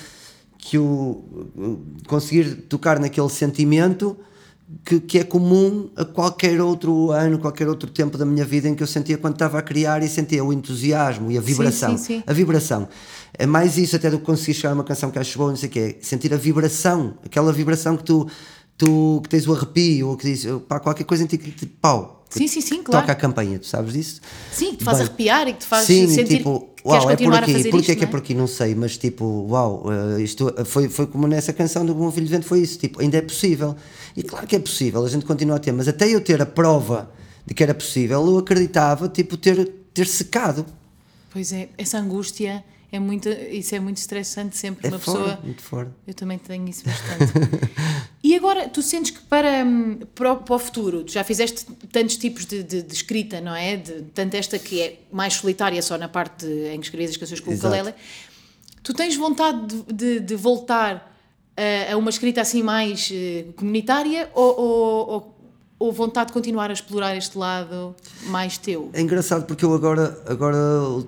[0.58, 1.24] que o
[2.08, 4.18] conseguir tocar naquele sentimento
[4.84, 8.76] que, que é comum a qualquer outro ano, qualquer outro tempo da minha vida em
[8.76, 11.98] que eu sentia quando estava a criar e sentia o entusiasmo e a vibração.
[11.98, 12.24] sim, sim.
[12.26, 12.88] A vibração.
[13.38, 15.58] É mais isso até do que conseguir chegar a uma canção que acho boa, não
[15.58, 18.28] sei o quê, é sentir a vibração, aquela vibração que tu
[18.78, 21.78] tu que tens o arrepio, ou que diz pá, qualquer coisa em ti que tipo,
[21.80, 23.02] pau, Sim, sim, sim, claro.
[23.06, 24.20] toca a campanha, tu sabes disso?
[24.52, 27.16] Sim, que te faz Bem, arrepiar e que te faz Sim, sentir tipo, uau, é
[27.16, 27.52] por aqui.
[27.52, 28.34] isto, é que é não por aqui?
[28.34, 32.26] Não sei, mas tipo, uau, eh, isto foi, foi como nessa canção do Bom Filho
[32.26, 33.76] de Vento, foi isso, tipo, ainda é possível.
[34.16, 36.46] E claro que é possível, a gente continua a ter, mas até eu ter a
[36.46, 37.12] prova
[37.46, 40.66] de que era possível, eu acreditava, tipo, ter, ter secado.
[41.32, 42.64] Pois é, essa angústia
[42.96, 45.40] é muito, isso é muito estressante sempre É uma fora, pessoa.
[45.44, 45.96] muito fora.
[46.08, 47.34] Eu também tenho isso bastante.
[48.24, 51.66] e agora, tu sentes que para, hum, para, o, para o futuro, tu já fizeste
[51.92, 53.78] tantos tipos de, de- de escrita, não é?
[53.78, 57.18] De, tanto esta que é mais solitária, só na parte de, em que escreves as
[57.18, 57.94] canções com o ukulele.
[58.84, 61.12] Tu tens vontade de, de- voltar
[61.58, 65.33] a, a uma escrita assim mais eh, comunitária ou, ou, ou,
[65.84, 67.94] ou vontade de continuar a explorar este lado
[68.28, 68.90] mais teu?
[68.94, 70.58] É engraçado porque eu agora, agora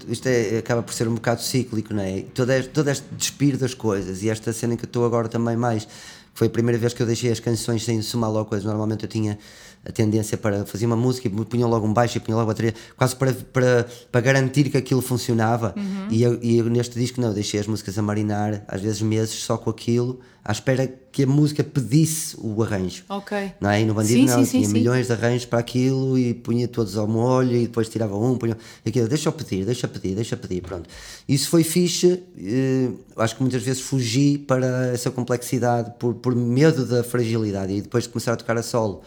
[0.09, 2.25] isto é, acaba por ser um bocado cíclico, não é?
[2.33, 5.29] Todo este, todo este despir das coisas e esta cena em que eu estou agora
[5.29, 5.91] também mais, que
[6.33, 8.65] foi a primeira vez que eu deixei as canções sem somar logo coisas.
[8.65, 9.39] Normalmente eu tinha
[9.87, 12.53] a tendência para fazer uma música e punha logo um baixo e punha logo a
[12.53, 15.73] bateria, quase para, para, para garantir que aquilo funcionava.
[16.09, 19.01] E, eu, e eu neste disco não, eu deixei as músicas a marinar, às vezes
[19.01, 23.03] meses só com aquilo, à espera que a música pedisse o arranjo.
[23.09, 23.53] Ok.
[23.59, 23.81] Não é?
[23.81, 24.73] E no Bandido Sim, não, sim, tinha sim.
[24.73, 28.55] milhões de arranjos para aquilo e punha todos ao molho e depois tirava um, punha
[28.85, 30.87] aquilo, deixa eu pedir, deixa eu pedir, deixa eu pedir, pronto.
[31.27, 36.85] Isso foi fixe, eh, acho que muitas vezes fugi para essa complexidade por, por medo
[36.85, 39.01] da fragilidade e depois de começar a tocar a solo,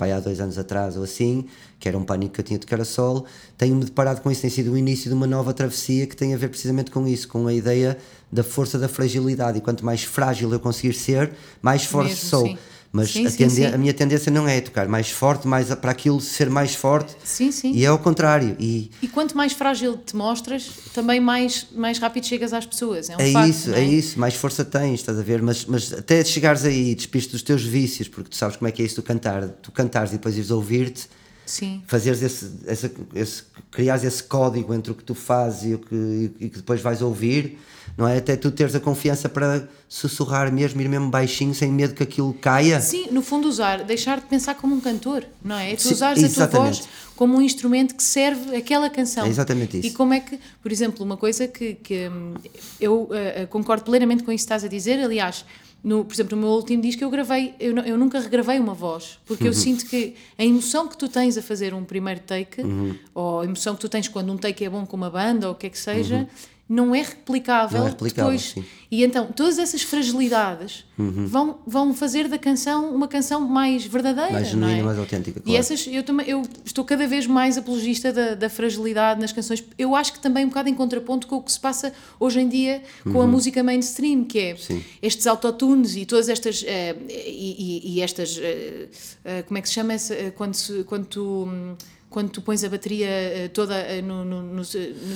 [0.00, 1.44] pá, há dois anos atrás ou assim,
[1.78, 3.26] que era um pânico que eu tinha de solo,
[3.58, 6.36] tenho-me deparado com isso, tem sido o início de uma nova travessia que tem a
[6.38, 7.98] ver precisamente com isso, com a ideia
[8.32, 12.46] da força da fragilidade e quanto mais frágil eu conseguir ser, mais forte sou.
[12.46, 12.58] sim.
[12.92, 13.66] Mas Sim, a, sim, sim.
[13.66, 17.14] a minha tendência não é tocar mais forte, mais para aquilo ser mais forte.
[17.22, 17.72] Sim, sim.
[17.72, 18.56] E é ao contrário.
[18.58, 23.08] E E quanto mais frágil te mostras, também mais, mais rápido chegas às pessoas.
[23.08, 25.40] É um é facto, isso, não é isso, mais força tens, estás a ver?
[25.40, 28.72] Mas, mas até chegares aí e despiste dos teus vícios, porque tu sabes como é
[28.72, 31.08] que é isso tu cantar, tu cantares e depois ires ouvir-te,
[31.50, 31.82] Sim.
[31.88, 33.42] fazeres esse, essa, esse,
[33.72, 37.02] criares esse código entre o que tu fazes e o que, e que depois vais
[37.02, 37.58] ouvir,
[37.98, 38.18] não é?
[38.18, 42.32] Até tu teres a confiança para sussurrar mesmo, ir mesmo baixinho, sem medo que aquilo
[42.34, 42.80] caia.
[42.80, 45.72] Sim, no fundo usar, deixar de pensar como um cantor, não é?
[45.72, 46.76] É tu Sim, usares a tua exatamente.
[46.82, 49.26] voz como um instrumento que serve aquela canção.
[49.26, 49.88] É exatamente isso.
[49.88, 52.34] E como é que, por exemplo, uma coisa que, que hum,
[52.80, 55.44] eu eh, concordo plenamente com isso que estás a dizer, aliás,
[55.82, 59.18] no, por exemplo, no meu último disco eu gravei, eu, eu nunca regravei uma voz,
[59.26, 59.50] porque Uhum.
[59.50, 62.94] eu sinto que a emoção que tu tens a fazer um primeiro take, Uhum.
[63.14, 65.52] ou a emoção que tu tens quando um take é bom com uma banda, ou
[65.54, 66.28] o que é que seja,
[66.72, 68.52] não é replicável, Não é replicável, depois.
[68.52, 68.64] sim.
[68.92, 71.26] E então, todas essas fragilidades Uhum.
[71.26, 74.30] vão, vão fazer da canção uma canção mais verdadeira.
[74.32, 74.82] Mais genuína, é?
[74.82, 75.58] mais autêntica, E claro.
[75.58, 79.64] essas, eu, também, eu estou cada vez mais apologista da, da fragilidade nas canções.
[79.76, 82.48] Eu acho que também um bocado em contraponto com o que se passa hoje em
[82.48, 84.58] dia com a música mainstream, que é Uhum.
[84.58, 84.84] Sim.
[85.02, 86.62] estes autotunes e todas estas.
[86.66, 88.38] eh, e, e- e estas.
[88.40, 88.88] eh,
[89.24, 89.94] eh, como é que se chama?
[90.36, 91.44] Quando, se- quando tu.
[91.48, 91.74] hum,
[92.10, 94.64] Quando tu pões a bateria eh, toda eh, no, no, no, no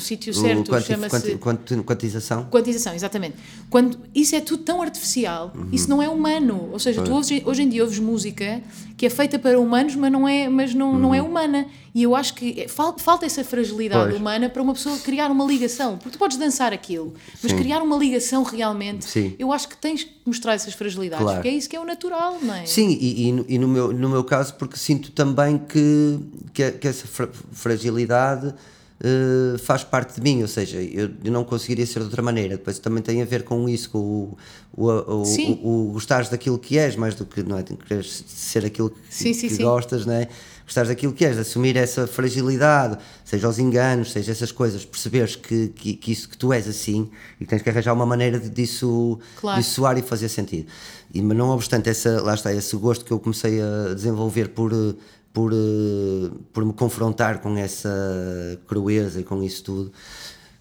[0.00, 1.10] sítio certo, chama-se.
[1.10, 2.44] quanti- quanti- quantização.
[2.48, 3.36] Quantização, exatamente.
[3.68, 6.68] Quando isso é tudo tão artificial, isso não é humano.
[6.72, 8.62] Ou seja, tu hoje, hoje em dia ouves música
[8.96, 11.66] que é feita para humanos, mas não é, mas não, não é humana.
[11.92, 14.20] E eu acho que é- fal- falta essa fragilidade Pois.
[14.20, 15.96] humana para uma pessoa criar uma ligação.
[15.98, 17.58] Porque tu podes dançar aquilo, mas Sim.
[17.58, 19.34] criar uma ligação realmente, Sim.
[19.36, 21.24] eu acho que tens que mostrar essas fragilidades.
[21.24, 21.38] Claro.
[21.38, 22.66] Porque é isso que é o natural, não é?
[22.66, 26.18] Sim, e, e no- e no, meu, no meu caso, porque sinto também que,
[26.52, 28.54] que, que essa fra- fragilidade
[29.00, 32.56] eh, faz parte de mim, ou seja, eu, eu não conseguiria ser de outra maneira.
[32.56, 34.36] Depois também tem a ver com isso, com o,
[34.76, 38.64] o, o, o, o gostares daquilo que és, mais do que não é, quereres ser
[38.64, 39.62] aquilo que, Sim, sim, que sim.
[39.62, 40.28] gostas, não é?
[40.64, 45.68] Gostares daquilo que és, assumir essa fragilidade, seja os enganos, seja essas coisas, perceberes que,
[45.68, 48.48] que, que isso que tu és assim e que tens que arranjar uma maneira de,
[48.48, 49.58] disso, Claro.
[49.60, 50.66] disso soar e fazer sentido.
[51.12, 54.72] E, mas não obstante, essa, lá está, esse gosto que eu comecei a desenvolver por,
[54.72, 54.94] eh,
[55.34, 57.90] por, eh, por me confrontar com essa
[58.68, 59.92] crueza e com isso tudo,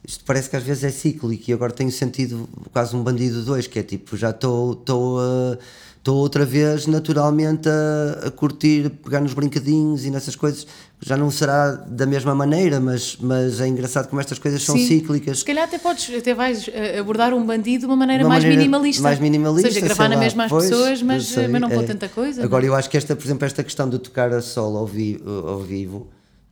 [0.05, 3.67] isto parece que às vezes é cíclico e agora tenho sentido quase um bandido dois,
[3.67, 10.03] que é tipo, já estou estou outra vez naturalmente a, a curtir, pegar nos brincadinhos
[10.03, 10.67] e nessas coisas,
[11.05, 14.87] já não será da mesma maneira, mas, mas é engraçado como estas coisas são Sim.
[14.87, 15.39] cíclicas.
[15.39, 18.43] Se calhar até podes, até vais eh, abordar um bandido de uma maneira Uma mais
[18.43, 19.03] maneira minimalista.
[19.03, 19.67] Mais minimalista.
[19.67, 21.83] Ou seja, gravar na mesma as pois, pessoas, mas, sei, mas não com é.
[21.83, 22.43] tanta coisa.
[22.43, 22.73] Agora, não é?
[22.73, 25.59] eu acho que esta, por exemplo, esta questão de tocar a solo ao, vi, ao
[25.59, 26.09] vivo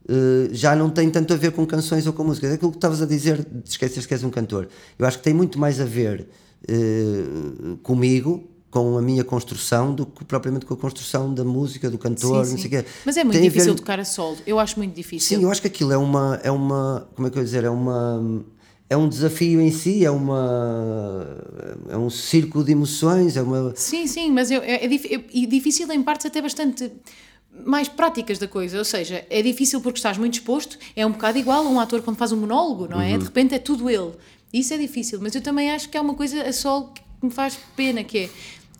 [0.09, 2.47] eh, já não tem tanto a ver com canções ou com música.
[2.47, 4.67] É aquilo que estavas a dizer, esqueces que és um cantor.
[4.97, 6.27] Eu acho que tem muito mais a ver
[6.67, 11.97] eh, comigo, com a minha construção, do que propriamente com a construção da música, do
[11.97, 12.85] cantor, Sim, não sei o quê.
[13.05, 14.37] Mas é muito Tem a ver- difícil tocar a solo.
[14.47, 15.37] Eu acho muito difícil.
[15.37, 17.65] Sim, eu acho que aquilo é uma, é uma como é que eu ia dizer,
[17.65, 18.43] é uma,
[18.89, 21.27] é um desafio em si, é uma
[21.89, 25.91] é um círculo de emoções, é uma Sim, sim, mas eu, é, é é- difícil
[25.91, 26.91] em partes até bastante
[27.65, 31.37] mais práticas da coisa, ou seja, é difícil porque estás muito exposto, é um bocado
[31.37, 33.03] igual a um ator quando faz um monólogo, não Uhum.
[33.03, 33.17] é?
[33.17, 34.11] De repente é tudo ele.
[34.53, 37.29] Isso é difícil, mas eu também acho que é uma coisa a sol que me
[37.31, 38.29] faz pena, que é,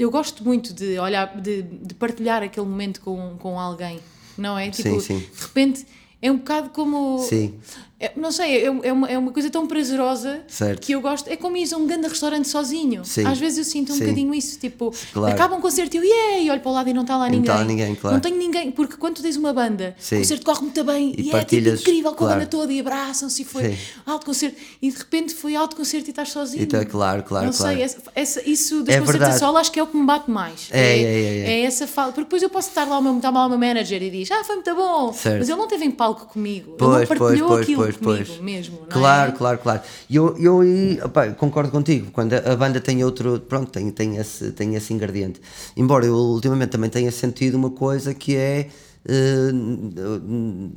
[0.01, 3.99] eu gosto muito de olhar, de, de partilhar aquele momento com, com alguém,
[4.35, 4.69] não é?
[4.71, 5.19] Tipo, sim.
[5.19, 5.85] de repente
[6.19, 7.19] é um bocado como...
[7.19, 7.59] Sim.
[8.01, 10.81] É, não sei, é, é uma, é uma coisa tão prazerosa Certo.
[10.81, 11.29] que eu gosto.
[11.29, 13.05] É como ir a um grande restaurante sozinho.
[13.05, 13.25] Sim.
[13.27, 14.01] Às vezes eu sinto um Sim.
[14.01, 14.57] bocadinho isso.
[14.57, 15.33] Tipo, Claro.
[15.33, 17.25] acaba um concerto e eu, yeah, e olho para o lado e não está lá
[17.25, 17.41] não ninguém.
[17.43, 18.15] está lá ninguém, claro.
[18.15, 20.15] Não tenho ninguém, porque quando tu tens uma banda, Sim.
[20.15, 22.33] o concerto corre muito bem E e, é tipo incrível com a claro.
[22.39, 23.77] banda toda e abraçam-se e foi Sim.
[24.05, 24.57] alto concerto.
[24.81, 26.63] E de repente foi alto concerto e estás sozinho.
[26.63, 27.75] E tá- claro, claro, Não claro.
[27.75, 29.35] sei, essa, essa- isso dos É concertos verdade.
[29.35, 30.67] a solo acho que é o que me bate mais.
[30.71, 31.61] É, é, é, é.
[31.65, 32.11] essa fala.
[32.11, 34.31] Porque depois eu posso estar lá, o meu, está lá o meu manager e diz,
[34.31, 35.13] ah, foi muito bom.
[35.13, 35.37] Certo.
[35.39, 36.75] Mas ele não teve em palco comigo.
[36.77, 38.53] Pois, ele não partilhou pois, pois, aquilo pois, comigo pois.
[38.53, 38.77] mesmo.
[38.79, 38.89] não é?
[38.89, 39.81] Claro, claro, claro.
[40.09, 43.89] E eu, eu aí, opá, concordo contigo, quando a, a banda tem outro, pronto, tem,
[43.91, 45.41] tem, esse, tem esse ingrediente.
[45.75, 48.69] Embora eu ultimamente também tenha sentido uma coisa que é
[49.03, 49.51] eh,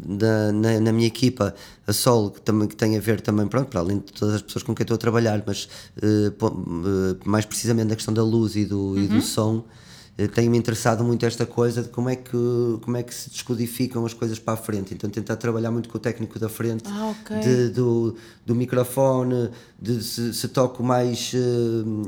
[0.06, 1.54] da- na, na minha equipa,
[1.86, 4.42] a Sol, que, também, que tem a ver também, pronto, para além de todas as
[4.42, 5.68] pessoas com quem estou a trabalhar, mas
[6.02, 6.32] eh,
[7.24, 9.83] mais precisamente na questão da luz e do, e do som, eh,
[10.32, 12.30] tem-me interessado muito esta coisa de como é, que,
[12.82, 14.94] como é que se descodificam as coisas para a frente.
[14.94, 17.40] Então tentar trabalhar muito com o técnico da frente, Ah, ok.
[17.40, 18.14] de- do,
[18.46, 19.50] do microfone,
[19.80, 21.38] de se, se toco mais, eh,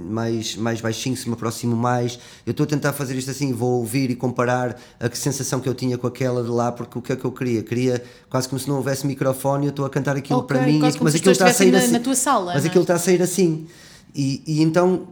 [0.08, 2.16] mais, mais baixinho, se me aproximo mais.
[2.46, 5.68] Eu estou a tentar fazer isto assim, vou ouvir e comparar a que sensação que
[5.68, 7.62] eu tinha com aquela de lá, porque o que é que eu queria?
[7.64, 8.00] Queria
[8.30, 11.14] quase como se não houvesse microfone, eu estou a cantar aquilo Ok, para mim, mas
[11.16, 11.92] aquilo está a sair estivessem assim.
[11.92, 12.68] na- na tua sala, mas é?
[12.68, 13.66] aquilo está a sair assim.
[14.14, 15.08] E, e então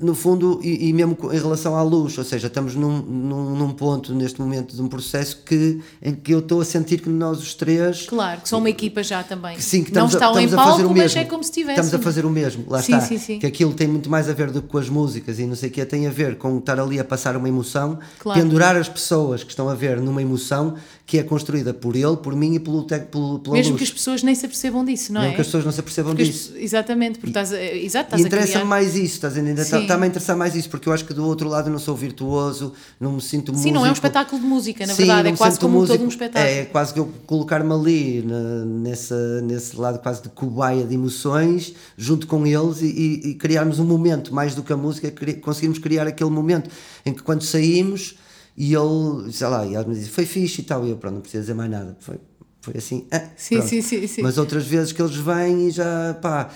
[0.00, 3.70] no fundo, e, e mesmo em relação à luz, ou seja, estamos num, num, num
[3.72, 7.38] ponto neste momento de um processo que, em que eu estou a sentir que nós
[7.40, 9.58] os três Claro, que são uma equipa já também.
[9.58, 11.20] Sim, que não estamos, a, estão em estamos a fazer palco, o mas mesmo.
[11.20, 11.84] é como se estivessem.
[11.84, 13.06] Estamos a fazer o mesmo, lá Sim, está.
[13.06, 13.38] sim, sim.
[13.38, 15.68] Que aquilo tem muito mais a ver do que com as músicas e não sei
[15.68, 18.40] o que, tem a ver com estar ali a passar uma emoção, Claro.
[18.40, 20.74] pendurar as pessoas que estão a ver numa emoção
[21.06, 23.78] que é construída por ele, por mim e pelo, pelo, pela Mesmo luz.
[23.78, 25.34] que as pessoas nem se apercebam disso, não Mesmo é?
[25.36, 26.44] que as pessoas não se apercebam Porque as disso.
[26.48, 27.86] pessoas- exatamente, porque estás a, exato, E
[28.16, 28.64] estás a interessa-me criar...
[28.64, 29.64] mais isso, estás a entender?
[29.64, 29.76] Sim.
[29.86, 31.96] Está-me a interessar mais isso, porque eu acho que do outro lado eu não sou
[31.96, 34.06] virtuoso, não me sinto Sim, não é um músico.
[34.06, 35.96] espetáculo de música, na Sim, verdade, é quase como músico.
[35.98, 36.44] todo um espetáculo.
[36.54, 41.74] É quase que eu colocar-me ali na- nessa, nesse lado quase de cobaia de emoções,
[41.96, 45.34] junto com eles e, e- e criarmos um momento, mais do que a música, cri-
[45.34, 46.70] conseguirmos criar aquele momento
[47.04, 48.16] em que quando saímos
[48.56, 51.14] e ele, sei lá, e ele me diz, foi fixe e tal, e eu, pronto,
[51.14, 51.96] não preciso dizer mais nada.
[52.00, 52.16] Foi,
[52.62, 54.22] foi assim, ah, Sim, sim, sim, sim.
[54.22, 56.48] Mas outras vezes que eles vêm e já, pá,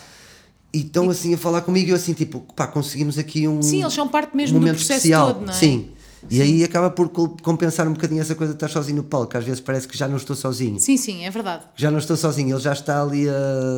[0.72, 3.82] e estão assim a falar comigo e eu assim, tipo, pá, conseguimos aqui um Sim,
[3.82, 5.34] eles são parte mesmo do momento processo especial.
[5.34, 5.56] todo, não é?
[5.56, 5.90] Sim.
[6.28, 9.44] E aí acaba por compensar um bocadinho essa coisa de estar sozinho no palco, às
[9.44, 10.78] vezes parece que já não estou sozinho.
[10.78, 11.64] Sim, sim, é verdade.
[11.74, 13.32] Já não estou sozinho, ele já está ali a.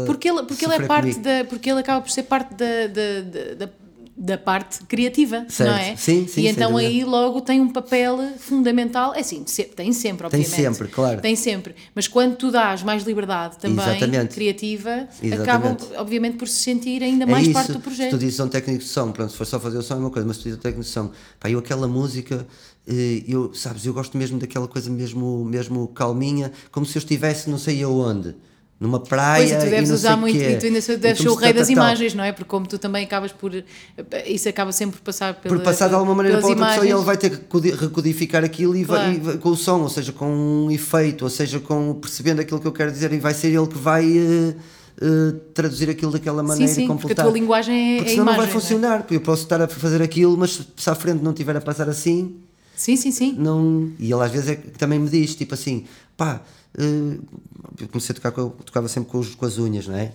[0.07, 1.23] Porque ele, porque ele é parte comigo.
[1.23, 1.45] da.
[1.49, 3.73] Porque ele acaba por ser parte da, da, da,
[4.17, 5.71] da, parte criativa, Certo.
[5.71, 5.97] não é?
[5.97, 9.15] Sim, sim, E então aí logo tem um papel fundamental.
[9.15, 9.43] É assim,
[9.75, 10.49] tem sempre, Tem obviamente.
[10.49, 11.21] sempre, claro.
[11.21, 11.75] Tem sempre.
[11.95, 14.35] Mas quando tu dás mais liberdade também, Exatamente.
[14.35, 15.41] criativa, Exatamente.
[15.43, 18.19] acabam, obviamente, por se sentir ainda É mais isso, parte do Se tu projeto.
[18.19, 20.27] dizes um técnico de som, pronto, se for só fazer o som é uma coisa,
[20.29, 21.11] mas se tu dizes um técnico de som,
[21.41, 22.47] pá, eu aquela música,
[22.87, 27.49] eh, eu, sabes, eu gosto mesmo daquela coisa mesmo, mesmo calminha, como se eu estivesse
[27.49, 28.35] não sei aonde,
[28.83, 31.29] numa praia Pois, e tu deves não usar sei muito, e tu ainda deves ser
[31.29, 32.33] o rei das imagens, não é?
[32.33, 33.53] Porque como tu também acabas por.
[34.27, 36.89] Isso acaba sempre por passar pela, por passar de alguma maneira para outra pessoa e
[36.89, 36.99] imagens.
[36.99, 39.15] ele vai ter que codi- recodificar aquilo e, vai, Claro.
[39.15, 42.59] e vai- com o som, ou seja, com um efeito, ou seja, com percebendo aquilo
[42.59, 44.55] que eu quero dizer e vai ser ele que vai eh,
[45.01, 47.25] eh, traduzir aquilo daquela maneira Sim, sim, e porque a completar.
[47.27, 48.41] tua linguagem é, Porque é senão imagem.
[48.41, 51.31] não vai funcionar, porque eu posso estar a fazer aquilo, mas se à frente não
[51.31, 52.35] estiver a passar assim,
[52.75, 53.35] Sim, sim, sim.
[53.39, 53.91] não.
[53.99, 55.85] E ele às vezes é que também me diz, tipo assim,
[56.17, 56.41] pá,
[56.79, 60.13] eu comecei a tocar, com, eu tocava sempre com, os- com as unhas, não é?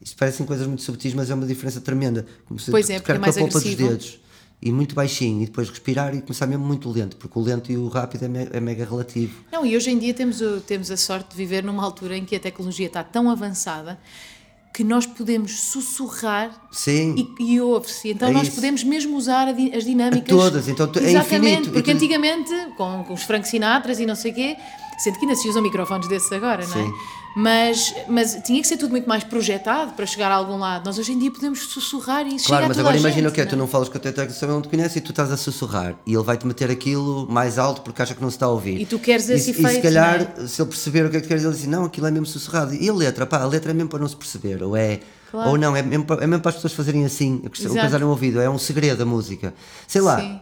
[0.00, 2.24] Isto parecem coisas muito subtis, mas é uma diferença tremenda.
[2.46, 3.76] Comecei Pois a é, tocar é com a polpa agressivo.
[3.76, 4.20] dos dedos
[4.60, 7.76] e muito baixinho, e depois respirar e começar mesmo muito lento, porque o lento e
[7.76, 9.40] o rápido é, me- é mega relativo.
[9.52, 12.24] Não, e hoje em dia temos, o- temos a sorte de viver numa altura em
[12.24, 13.98] que a tecnologia está tão avançada
[14.74, 17.34] que nós podemos sussurrar Sim.
[17.40, 18.10] e, e ouve-se.
[18.10, 18.54] Então É nós isso.
[18.56, 20.28] podemos mesmo usar as dinâmicas.
[20.28, 21.70] todas, então tu- é Exatamente, infinito.
[21.72, 24.56] porque E tu- antigamente, com, com os Frank Sinatras e não sei o quê,
[24.98, 26.84] sendo que ainda se usam microfones desses agora, não é?
[26.84, 26.92] Sim.
[27.36, 30.84] Mas, mas tinha que ser tudo muito mais projetado para chegar a algum lado.
[30.84, 33.34] Nós hoje em dia podemos sussurrar e Claro, a mas toda agora imagina gente, o
[33.34, 35.00] que é, não tu não falas com a tua técnica, ele não te conhece e
[35.00, 38.28] tu estás a sussurrar e ele vai-te meter aquilo mais alto porque acha que não
[38.28, 38.80] se está a ouvir.
[38.80, 41.16] E tu queres esse e, E se efeito, calhar, não se ele perceber o que
[41.16, 42.74] é que tu queres, ele diz não, aquilo é mesmo sussurrado.
[42.74, 45.00] E a letra, pá, a letra é mesmo para não se perceber, ou é.
[45.30, 45.50] Claro.
[45.50, 48.08] Ou não, é mesmo, para, é mesmo para as pessoas fazerem assim, o coisar no
[48.08, 49.54] ouvido, é um segredo a música.
[49.86, 50.40] Sei lá, Sim.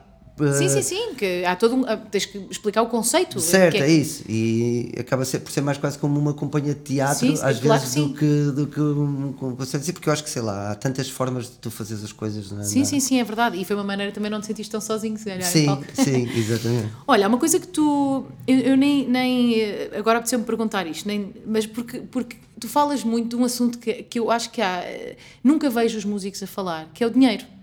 [0.58, 1.84] Sim, sim, sim, que há todo um.
[2.10, 3.40] Tens que explicar o conceito.
[3.40, 4.22] Certo, que é isso.
[4.28, 7.94] E acaba por ser mais quase como uma companhia de teatro, Sim, às claro vezes,
[7.94, 11.08] que do que, do que um, si, porque eu acho que, sei lá, há tantas
[11.08, 12.50] formas de tu fazeres as coisas.
[12.52, 13.58] Na, Sim, na- sim, sim, é verdade.
[13.58, 15.40] E foi uma maneira também não te sentiste tão sozinho, se calhar.
[15.40, 16.88] em Sim, sim, exatamente.
[17.08, 18.26] Olha, uma coisa que tu.
[18.46, 19.54] Eu, eu nem, nem.
[19.58, 23.78] eh, Agora apeteceu-me perguntar isto, nem, mas porque, porque tu falas muito de um assunto
[23.78, 24.80] que, que eu acho que há.
[24.82, 27.55] eh, Nunca vejo os músicos a falar, que é o dinheiro.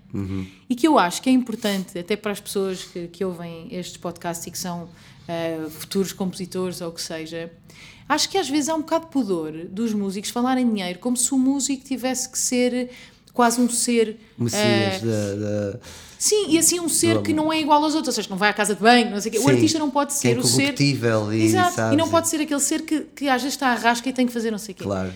[0.69, 3.97] E que eu acho que é importante, até para as pessoas que, que ouvem estes
[3.97, 4.87] podcasts e que são
[5.27, 7.51] eh, futuros compositores ou o que seja.
[8.07, 11.33] Acho que às vezes há um bocado de pudor dos músicos falarem dinheiro como se
[11.33, 12.89] o músico tivesse que ser
[13.33, 14.19] quase um ser.
[14.37, 15.35] Messias eh, da,
[15.71, 15.79] da-
[16.19, 18.37] Sim, e assim um ser que não é igual aos outros, ou seja, que não
[18.37, 19.39] vai à casa de banho, não sei o quê.
[19.39, 20.73] O artista não pode que ser é o ser.
[21.33, 24.07] e, Exato, e não pode ser aquele ser que, que às vezes está à rasca
[24.07, 24.83] e tem que fazer não sei o quê.
[24.83, 25.11] Claro.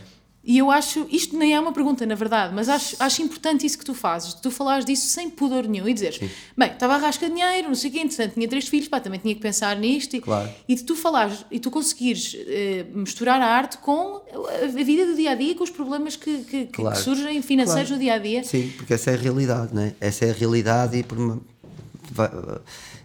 [0.50, 3.78] E eu acho, isto nem é uma pergunta, na verdade, mas acho, acho importante isso
[3.78, 6.20] que tu fazes, de tu falares disso sem pudor nenhum e dizeres,
[6.58, 9.20] bem, estava à rasca dinheiro, não sei o quê, entretanto tinha três filhos, pá, também
[9.20, 10.16] tinha que pensar nisto.
[10.16, 10.50] E, Claro.
[10.66, 14.22] e de tu falares, e tu conseguires eh, misturar a arte com
[14.64, 16.96] a vida do dia a dia, com os problemas que, que, que Claro.
[16.98, 17.96] surgem financeiros Claro.
[17.96, 18.44] no dia a dia.
[18.46, 19.96] Sim, porque essa é a realidade, né?
[20.00, 21.42] Essa é a realidade e por uma-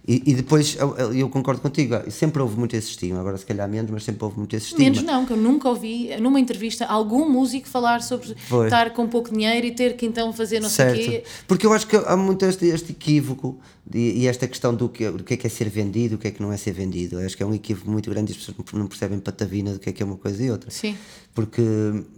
[0.07, 3.69] e, e depois eu, eu- concordo contigo, sempre houve muito esse estigma, agora se calhar
[3.69, 4.85] menos, mas sempre houve muito esse estigma.
[4.85, 8.67] Menos não, que eu nunca ouvi numa entrevista algum músico falar sobre Foi.
[8.67, 11.09] estar com pouco dinheiro e ter que então fazer não sei o Certo.
[11.11, 11.25] quê.
[11.47, 13.61] Porque eu acho que há muito este, este equívoco
[13.95, 16.27] e, e esta questão do que, do que é que é ser vendido, o que
[16.27, 17.21] é que não é ser vendido.
[17.21, 19.79] Eu acho que é um equívoco muito grande e as pessoas não percebem patavina do
[19.79, 20.69] que é que é uma coisa e outra.
[20.71, 20.97] Sim.
[21.33, 21.63] Porque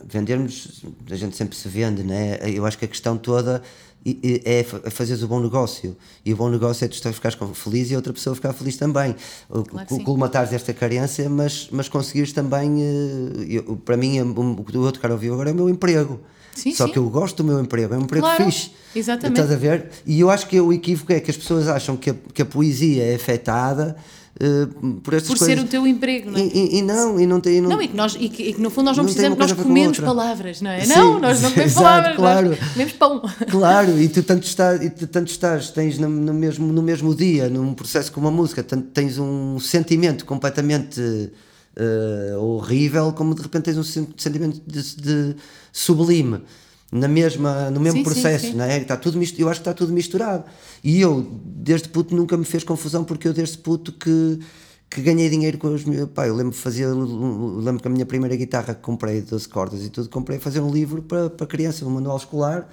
[0.08, 2.38] vendermos, a gente sempre se vende, né?
[2.52, 3.62] Eu acho que a questão toda
[4.06, 5.96] é é fazeres o bom negócio.
[6.24, 9.14] E o bom negócio é tu ficares feliz e a outra pessoa ficar feliz também.
[9.48, 12.82] Claro colmatares esta carência, mas, mas conseguires também.
[12.82, 15.68] eh, eu- para mim, o o que o outro cara ouviu agora é o meu
[15.68, 16.20] emprego.
[16.54, 16.92] Sim, Só sim.
[16.92, 18.70] que eu gosto do meu emprego, é um emprego Claro, fixe.
[18.94, 19.40] exatamente.
[19.40, 19.90] Estás a ver?
[20.06, 22.44] E eu acho que o equívoco é que as pessoas acham que a, que a
[22.46, 23.96] poesia é afetada
[24.40, 24.66] eh,
[25.02, 25.58] por estas Por coisas.
[25.58, 26.42] ser o teu emprego, não é?
[26.42, 27.60] E, e- e não, e não tem.
[27.60, 29.38] não- Não, e que, nós, e, que, e que no fundo nós não, Não precisamos,
[29.38, 30.80] uma nós com comemos palavras, não é?
[30.84, 32.58] Sim, não, nós não comemos exato, palavras, claro.
[32.72, 33.22] comemos pão.
[33.50, 37.14] Claro, e tu tanto estás, e tu tanto estás tens no, no mesmo, no mesmo
[37.14, 41.30] dia, num processo como a música, tanto tens um sentimento completamente
[41.76, 45.36] eh, horrível, como de repente tens um sen- sentimento de, de
[45.72, 46.40] sublime.
[46.96, 48.54] Na mesma, no mesmo Sim, sim, processo, sim.
[48.54, 48.78] não é?
[48.78, 50.44] Está tudo, eu acho que está tudo misturado.
[50.82, 54.38] E eu, desde puto, nunca me fez confusão, porque eu, desde puto, que,
[54.88, 56.08] que ganhei dinheiro com os meus.
[56.10, 56.86] Pá, eu lembro fazer.
[56.86, 60.70] Lembro que a minha primeira guitarra que comprei, 12 cordas e tudo, comprei fazer um
[60.70, 62.68] livro para, para criança, um manual escolar.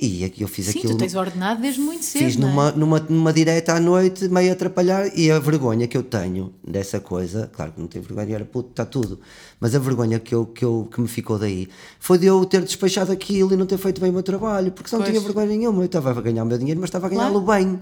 [0.00, 0.94] E aqui eu fiz Sim, aquilo.
[0.94, 2.24] tu tens ordenado desde muito cedo.
[2.24, 2.40] Fiz é?
[2.40, 6.52] numa, numa, numa direta à noite, meio a atrapalhar, e a vergonha que eu tenho
[6.66, 9.18] dessa coisa, claro que não tenho vergonha, era puto, está tudo,
[9.58, 11.68] mas a vergonha que, eu, que, eu, que me ficou daí
[11.98, 14.88] foi de eu ter despachado aquilo e não ter feito bem o meu trabalho, porque
[14.90, 15.18] senão não Pois.
[15.18, 15.82] tinha vergonha nenhuma.
[15.82, 17.80] Eu estava a ganhar o meu dinheiro, mas estava a ganhá-lo bem,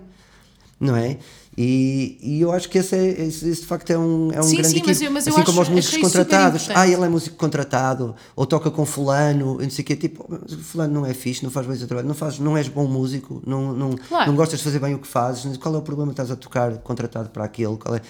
[0.78, 1.18] não é?
[1.56, 4.42] E, e eu acho que esse, é, esse, esse de facto é um, é um
[4.42, 7.08] Sim, grande sim, mas eu- mas assim acho- como os músicos contratados, ah, ele é
[7.08, 10.26] músico contratado, ou toca com fulano, e não sei o quê, tipo,
[10.62, 12.86] fulano não é fixe, não faz bem o seu trabalho, não, faz, não és bom
[12.88, 14.30] músico, não, não, Claro.
[14.30, 16.36] não gostas de fazer bem o que fazes, qual é o problema de estás a
[16.36, 17.76] tocar contratado para aquele?
[17.76, 18.00] Qual é?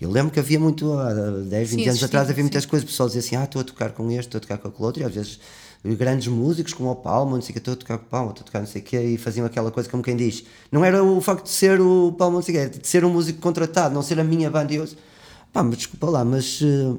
[0.00, 2.90] Eu lembro que havia muito, há 10, 20 Sim, anos atrás, havia muitas coisas, o
[2.90, 5.02] pessoal dizia assim, ah, estou a tocar com este, estou a tocar com aquele outro,
[5.02, 5.38] e às vezes
[5.84, 8.30] grandes músicos como o Palma, não sei o que, estou a tocar com o Palma,
[8.30, 10.84] estou a tocar não sei o que, e faziam aquela coisa como quem diz, não
[10.84, 13.40] era o facto de ser o Palma, não sei o quê, de ser um músico
[13.40, 14.88] contratado, não ser a minha banda, e eu,
[15.52, 16.96] pá, mas desculpa lá, mas eh,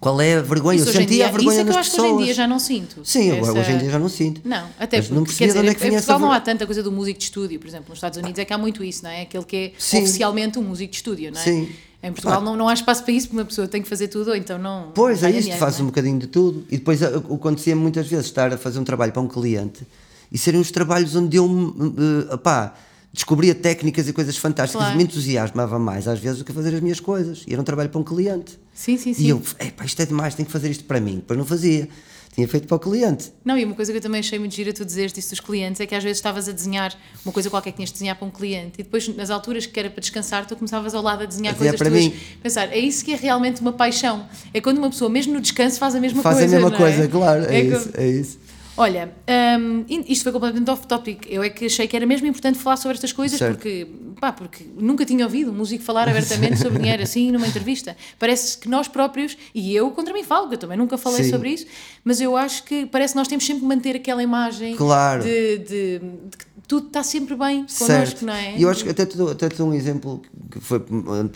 [0.00, 0.78] qual é a vergonha?
[0.78, 2.22] Isso eu sentia dia- a vergonha isso é que eu acho que hoje pessoas.
[2.22, 3.00] em dia já não sinto.
[3.04, 4.40] Sim, Essa- hoje em dia já não sinto.
[4.44, 6.32] Não, até Mas porque, não percebia dizer, de onde é que em essa Portugal não
[6.32, 8.58] há tanta coisa do músico de estúdio, por exemplo, nos Estados Unidos é que há
[8.58, 9.22] muito isso, não é?
[9.22, 9.98] Aquele que é Sim.
[10.02, 11.42] oficialmente um músico de estúdio, não é?
[11.44, 11.68] Sim.
[12.02, 14.28] Em Portugal não, não há espaço para isso, porque uma pessoa tem que fazer tudo,
[14.30, 14.92] ou então não.
[14.94, 15.90] Pois não é isto, fazes não um é?
[15.92, 16.64] bocadinho de tudo.
[16.70, 19.84] E depois eh, acontecia muitas vezes estar a fazer um trabalho para um cliente
[20.30, 22.74] e serem os trabalhos onde eu uh, opá,
[23.16, 24.94] descobria técnicas e coisas fantásticas Claro.
[24.94, 27.42] e me entusiasmava mais às vezes do que fazer as minhas coisas.
[27.46, 28.58] E era um trabalho para um cliente.
[28.74, 29.24] Sim, sim, sim.
[29.24, 31.16] E eu, epá, isto é demais, tenho que fazer isto para mim.
[31.16, 31.88] Depois não fazia.
[32.34, 33.32] Tinha feito para o cliente.
[33.42, 35.80] Não, e uma coisa que eu também achei muito gira tu dizeres disso dos clientes
[35.80, 36.94] é que às vezes estavas a desenhar
[37.24, 39.80] uma coisa qualquer que tinhas de desenhar para um cliente e depois nas alturas que
[39.80, 42.04] era para descansar tu começavas ao lado a desenhar A coisas para tuas.
[42.04, 42.14] mim.
[42.42, 44.26] Pensar, é isso que é realmente uma paixão.
[44.52, 46.56] É quando uma pessoa, mesmo no descanso, faz a mesma Faz coisa.
[46.56, 47.08] a mesma não coisa, é?
[47.08, 47.44] claro.
[47.46, 48.38] É, É isso, é isso.
[48.76, 49.10] Olha,
[49.58, 51.26] hum, isto foi completamente off topic.
[51.28, 53.54] Eu é que achei que era mesmo importante falar sobre estas coisas Certo.
[53.54, 53.86] porque,
[54.20, 57.96] pá, porque nunca tinha ouvido um músico falar abertamente sobre dinheiro assim numa entrevista.
[58.18, 61.30] Parece que nós próprios, e eu contra mim falo, que eu também nunca falei Sim.
[61.30, 61.66] sobre isso,
[62.04, 65.22] mas eu acho que parece que nós temos sempre que manter aquela imagem Claro.
[65.22, 68.24] de, de- de que tudo está sempre bem connosco, Certo.
[68.26, 68.56] não é?
[68.58, 70.82] E eu acho que até te, dou, até te dou um exemplo que foi.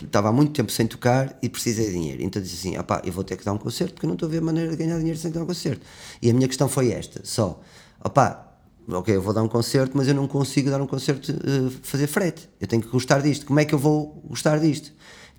[0.03, 2.21] Estava há muito tempo sem tocar e precisei de dinheiro.
[2.23, 4.15] Então disse assim: ah pá, eu vou ter que dar um concerto porque eu não
[4.15, 5.81] estou a ver maneira de ganhar dinheiro sem dar um concerto.
[6.21, 7.59] E a minha questão foi esta: só,
[8.03, 8.47] opá,
[8.89, 12.07] ok, eu vou dar um concerto, mas eu não consigo dar um concerto, uh, fazer
[12.07, 12.49] frete.
[12.59, 13.45] Eu tenho que gostar disto.
[13.45, 14.91] Como é que eu vou gostar disto?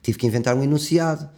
[0.03, 1.29] Tive que inventar um enunciado.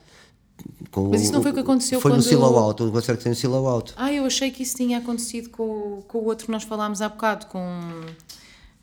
[0.92, 3.18] Com, Mas isso não foi o que aconteceu Foi quando- no Silo Alto, um concerto
[3.18, 3.92] que tem no Silo Alto.
[3.96, 7.02] Ah, eu achei que isso tinha acontecido com, o- com o outro que nós falámos
[7.02, 7.60] há bocado, com,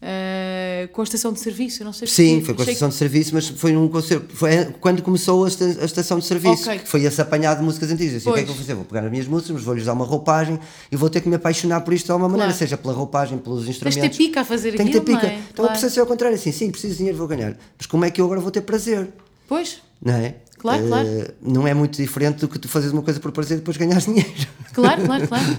[0.02, 1.82] eh, com a estação de serviço.
[1.82, 4.36] Eu não sei Sim, foi com a estação de serviço, mas foi um concerto.
[4.36, 4.49] Foi
[4.80, 6.64] quando começou a, esta- a estação de serviço.
[6.70, 6.80] Ok.
[6.80, 8.16] que Foi esse apanhado de músicas antigas.
[8.16, 8.74] Assim, o que é que eu vou fazer?
[8.74, 10.60] Vou pegar as minhas músicas, mas vou-lhes dar uma roupagem
[10.91, 12.60] e vou ter que me apaixonar por isto de alguma maneira, Claro.
[12.60, 14.02] seja pela roupagem, pelos Tens instrumentos.
[14.02, 15.28] de ter pica a fazer Tem que ter aquilo, pica.
[15.28, 15.36] é?
[15.36, 15.70] Então Claro.
[15.70, 17.56] a processo é ao contrário, assim, sim, preciso de dinheiro, vou ganhar.
[17.78, 19.08] Mas como é que eu agora vou ter prazer?
[19.47, 20.36] Pois, Não é?
[20.58, 21.34] Claro, Eh, claro.
[21.41, 24.04] Não é muito diferente do que tu fazes uma coisa por prazer e depois ganhas
[24.06, 24.30] dinheiro.
[24.74, 25.58] claro, claro, claro.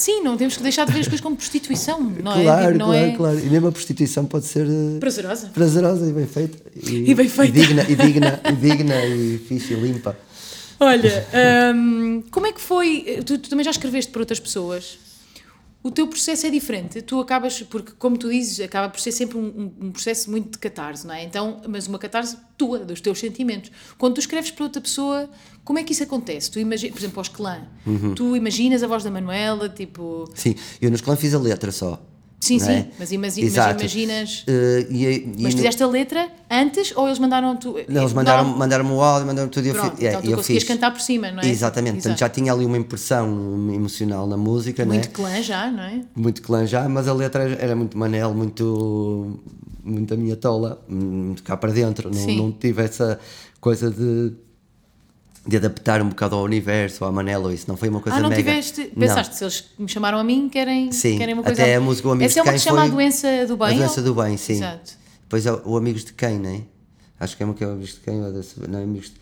[0.00, 2.42] Sim, não temos que deixar de ver as coisas como prostituição, não é?
[2.42, 3.38] claro, Tipo, não claro, é claro.
[3.38, 5.48] E mesmo a prostituição pode ser eh, prazerosa.
[5.48, 6.56] prazerosa e bem feita.
[6.82, 7.58] E bem feita.
[7.58, 10.16] E digna, e digna, e, digna, e fixe e limpa.
[10.80, 11.26] Olha,
[11.74, 13.22] hum, como é que foi?
[13.26, 14.98] Tu, tu também já escreveste para outras pessoas.
[15.82, 17.00] O teu processo é diferente.
[17.00, 20.58] Tu acabas, porque, como tu dizes, acaba por ser sempre um, um- processo muito de
[20.58, 21.24] catarse, não é?
[21.24, 23.70] Então, mas uma catarse tua, dos teus sentimentos.
[23.96, 25.30] Quando tu escreves para outra pessoa,
[25.64, 26.50] como é que isso acontece?
[26.50, 28.14] Tu imagina, por exemplo, aos clã, Uhum.
[28.14, 30.26] tu imaginas a voz da Manuela, tipo.
[30.34, 31.98] Sim, eu nos clãs fiz a letra só.
[32.40, 32.86] Sim, não sim, é?
[32.98, 33.80] mas, imagi- mas Exato.
[33.80, 34.44] imaginas.
[34.46, 37.74] Eh, e, e Mas no- fizeste a letra antes ou eles mandaram tu?
[37.86, 40.02] Não, eles mandaram, mandaram-me o áudio, mandaram tudo e eu fiz.
[40.02, 40.64] é, então tu eu fiz.
[40.64, 41.46] cantar por cima, não é?
[41.48, 42.20] Exatamente, portanto Exato.
[42.20, 43.26] já tinha ali uma impressão
[43.74, 44.96] emocional na música, não é?
[44.96, 46.00] Muito clã já, não é?
[46.16, 49.38] muito clã já, mas a letra era muito manel, muito,
[49.84, 52.10] muito a minha tola, muito cá para dentro.
[52.10, 53.20] Não, não tive essa
[53.60, 54.32] coisa de,
[55.50, 57.66] de adaptar um bocado ao universo, à manela ou isso.
[57.68, 58.40] Não foi uma coisa Ah, não mega.
[58.42, 58.90] tiveste.
[58.94, 59.06] Não.
[59.06, 61.60] Pensaste, se eles me chamaram a mim, querem, Sim, querem uma coisa.
[61.60, 63.68] até a música O Amigos Essa é uma que chama a doença do bem?
[63.68, 64.52] A doença ou- do bem, sim.
[64.54, 64.92] Exato.
[65.22, 66.60] Depois é o, Amigos de Quem, não é?
[67.18, 69.19] Acho que é uma que é o Amigos de Quem, não, Amigos de-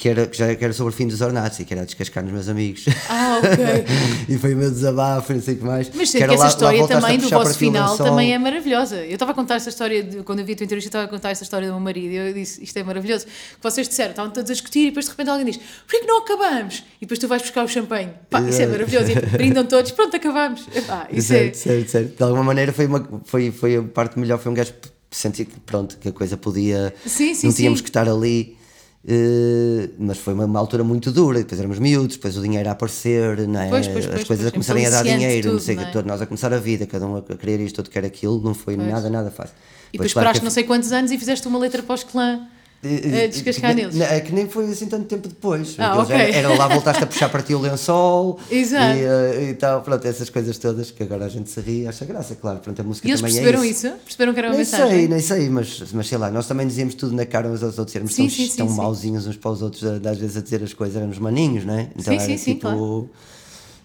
[0.00, 2.24] que, era, que já que era sobre o fim dos ornatos e que era descascar
[2.24, 2.86] nos meus amigos.
[3.06, 3.84] Ah, ok.
[4.34, 5.90] e foi o meu desabafo, não sei o que mais.
[5.90, 8.32] Mas que sei era que essa lá- lá história a também do vosso final também
[8.32, 8.96] é maravilhosa.
[9.04, 11.04] Eu estava a contar essa história, de, quando eu vi a tua entrevista, eu estava
[11.04, 13.26] a contar essa história do meu marido e eu disse, isto é maravilhoso.
[13.26, 16.06] Que vocês disseram, estavam todos a discutir e depois de repente alguém diz, porquê que
[16.06, 16.82] não acabamos?
[16.96, 18.08] E depois tu vais buscar o champanhe.
[18.30, 19.10] Pá, isso é maravilhoso.
[19.10, 20.66] E brindam todos, pronto, acabamos.
[20.74, 21.36] Epá, isso é...
[21.36, 22.16] certo, certo, certo.
[22.16, 24.72] De alguma maneira foi, uma, foi, foi a parte melhor, foi um gajo
[25.10, 26.94] sentir que pronto, que a coisa podia.
[27.04, 27.84] Sim, sim, não tínhamos sim.
[27.84, 28.58] que estar ali.
[29.06, 32.72] Eh, mas foi uma, uma altura muito dura, depois éramos miúdos, depois o dinheiro a
[32.72, 33.68] aparecer, não é?
[33.68, 35.90] Pois, pois, as pois, coisas a começarem a dar dinheiro, não tudo, sei, não é?
[35.90, 38.54] todos nós a começar a vida, cada um a querer isto, outro quer aquilo, não
[38.54, 39.54] foi nada, nada fácil.
[39.88, 42.04] E depois claro esperaste que- não sei quantos anos e fizeste uma letra para os
[42.04, 42.46] clã
[42.82, 43.94] eh, a descascar ne- neles.
[43.96, 45.74] ne- É que nem foi assim tanto tempo depois.
[45.78, 46.16] Ah, Aqueles ok.
[46.16, 48.96] era, era lá, voltaste a puxar para ti o lençol Exato.
[48.96, 52.04] E, eh, e tal, pronto, essas coisas todas que agora a gente se ri acha
[52.04, 52.58] graça, claro.
[52.60, 53.90] Pronto, a música E eles também perceberam é isso?
[54.04, 54.88] Perceberam que era uma Nem mensagem?
[54.98, 57.78] sei, nem sei, mas, mas sei lá, nós também dizíamos tudo na cara uns aos
[57.78, 58.76] outros, éramos Sim, tão, sim, tão sim.
[58.76, 61.74] mauzinhos uns para os outros, a- às vezes a dizer as coisas, éramos maninhos, não
[61.74, 61.88] é?
[61.96, 63.10] Então Sim, era sim, sim, tipo claro.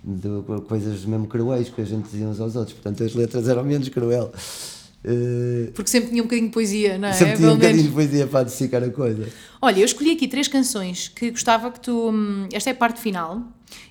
[0.03, 3.47] de co- coisas mesmo cruéis que a gente dizia uns aos outros, portanto as letras
[3.47, 4.31] eram menos cruel.
[5.07, 7.13] Eh, Porque sempre tinha um bocadinho de poesia, não é?
[7.13, 7.61] sempre tinha um menos.
[7.67, 9.27] bocadinho de poesia para adocicar a coisa.
[9.61, 12.09] Olha, eu escolhi aqui três canções que gostava que tu.
[12.09, 13.41] hum, Esta é a parte final.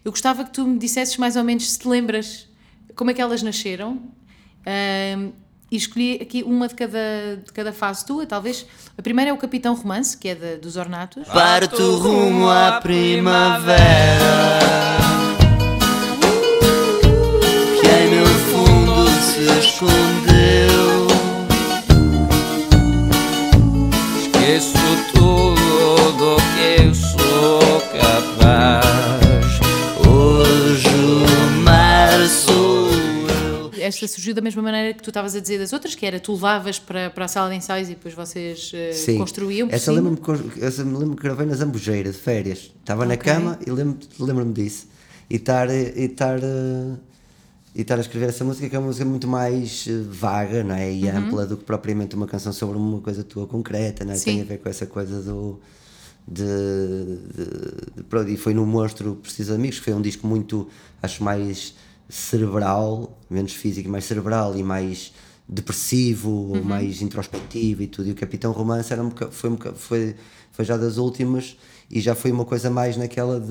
[0.05, 2.49] Eu gostava que tu me dissesses mais ou menos se te lembras
[2.97, 4.01] como é que elas nasceram.
[4.67, 5.33] Hum,
[5.71, 6.99] e escolhi aqui uma de cada,
[7.45, 8.67] de cada fase tua, talvez.
[8.99, 11.27] A primeira é o Capitão Romance, que é da- dos Ornatos.
[11.29, 14.19] Parto rumo à primavera
[17.81, 20.34] Que em meu fundo se escondeu
[33.87, 36.33] Esta surgiu da mesma maneira que tu estavas a dizer das outras, que era tu
[36.33, 39.19] levavas para, para a sala de ensaios e depois vocês eh, Sim.
[39.19, 40.17] construíam Essa lembro-me
[40.99, 42.73] lembro que gravei na Zambujeira, de férias.
[42.81, 43.31] Estava na Ok.
[43.33, 44.87] cama e lembro- lembro-me disso.
[45.29, 46.95] E estar, e, estar, eh,
[47.75, 50.75] e estar a escrever essa música, que é uma música muito mais eh, vaga não
[50.75, 50.93] é?
[50.93, 51.17] e Uhum.
[51.19, 54.05] ampla do que propriamente uma canção sobre uma coisa tua concreta.
[54.05, 54.17] Não é?
[54.17, 54.25] Sim.
[54.37, 55.61] Tem a ver com essa coisa do.
[56.27, 60.67] De, de- de- e foi no Monstro Preciso de Amigos, que foi um disco muito,
[61.03, 61.75] acho, mais
[62.09, 65.13] cerebral, menos físico, mais cerebral e mais
[65.49, 66.63] depressivo, Uhum.
[66.63, 68.09] mais introspectivo e tudo.
[68.09, 70.15] E o Capitão Romance era um foi, um foi,
[70.53, 71.57] foi já das últimas
[71.91, 73.47] e já foi uma coisa mais naquela de.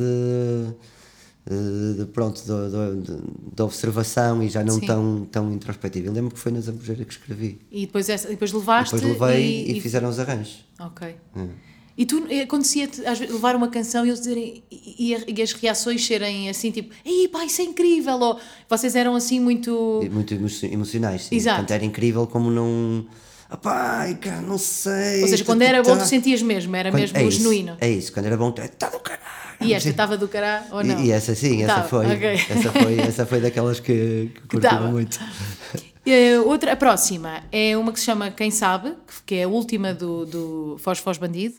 [1.46, 4.86] de- de, pronto, de observação e já não Sim.
[4.88, 6.08] tão, tão introspectivo.
[6.08, 7.60] Eu lembro que foi na Zambujeira que escrevi.
[7.70, 8.96] E depois, essa, depois levaste.
[8.96, 10.64] Depois levei e, e, fizeram os arranjos.
[10.80, 11.16] Ok.
[11.36, 11.50] Hum.
[11.98, 16.04] E tu eh, acontecia-te levar uma canção e eles dizerem e, e- e as reações
[16.06, 20.02] serem assim tipo, ei pá, isso é incrível, ou vocês eram assim muito.
[20.12, 21.36] Muito emo- emocionais, sim.
[21.36, 21.58] Exato.
[21.58, 23.06] Portanto, era incrível como não.
[24.20, 25.22] Cara, não sei.
[25.22, 27.78] Ou seja, quando aqui era bom, tá- tu sentias mesmo, era mesmo é genuíno.
[27.80, 29.22] É isso, quando era bom, está do caralho.
[29.62, 31.00] E esta estava do cará ou não?
[31.00, 32.06] E, essa sim, essa foi,
[32.50, 33.00] essa foi.
[33.00, 34.88] Essa foi daquelas que, que tava.
[34.88, 35.20] muito.
[36.06, 38.94] Eh, outra, a próxima é uma que se chama Quem Sabe,
[39.26, 41.56] que é a última do, do Foz Foz Bandido.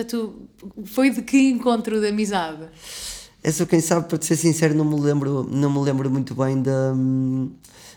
[0.00, 0.48] Esta tu
[0.84, 2.68] foi de que encontro de amizade?
[3.42, 6.60] Essa, quem sabe, para te ser sincero, não me lembro, não me lembro muito bem
[6.62, 6.94] da-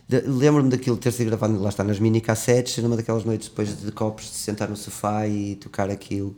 [0.09, 3.91] Lembro-me daquilo ter sido gravado, lá está, nas mini cassetes, numa daquelas noites depois de
[3.91, 6.33] copos, de sentar no sofá e tocar aquilo.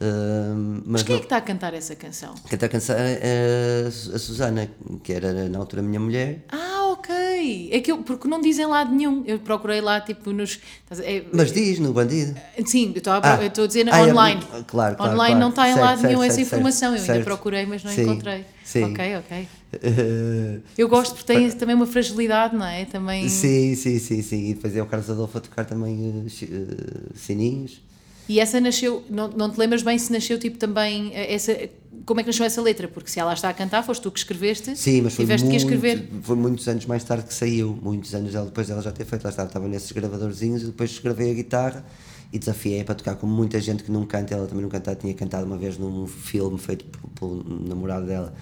[0.00, 2.34] Mas Mas quem é não- que está a cantar essa canção?
[2.48, 4.68] Quem está a cantar é a Susana,
[5.02, 6.44] que era na altura a minha mulher.
[6.50, 7.68] Ah, ok.
[7.70, 9.22] É que eu, porque não dizem lado nenhum.
[9.26, 10.58] Eu procurei lá, tipo, nos.
[11.02, 12.34] é- Mas diz no Bandido.
[12.66, 13.44] Sim, eu estou a, Ah.
[13.44, 14.40] estou a dizer Ah, é, online.
[14.66, 15.38] claro, claro, online claro.
[15.40, 16.96] não está em Certo, lado certo, nenhum essa certo, informação.
[16.96, 18.44] Eu ainda procurei, mas não Sim, encontrei.
[18.64, 18.84] sim.
[18.84, 19.48] Ok, ok.
[19.74, 22.84] Eh, Eu gosto porque tem também uma fragilidade, não é?
[22.86, 23.28] Também.
[23.28, 24.50] Sim, sim, sim, sim.
[24.50, 27.80] E depois é o Carlos Adolfo a tocar também eh, eh, sininhos.
[28.28, 31.56] E essa nasceu, não, não te lembras bem se nasceu tipo também eh, essa.
[32.04, 32.88] Como é que nasceu essa letra?
[32.88, 34.76] Porque se ela está a cantar, foste tu que escreveste.
[34.76, 36.08] Sim, mas foi, tiveste muito, que escrever.
[36.22, 37.78] foi muitos anos mais tarde que saiu.
[37.80, 39.22] Muitos anos depois dela já ter feito.
[39.22, 41.84] Lá estava, estava nesses gravadorzinhos e depois gravei a guitarra
[42.32, 44.34] e desafiei para tocar com muita gente que não canta.
[44.34, 46.84] Ela também não canta, tinha cantado uma vez num filme feito
[47.18, 48.34] pelo namorado dela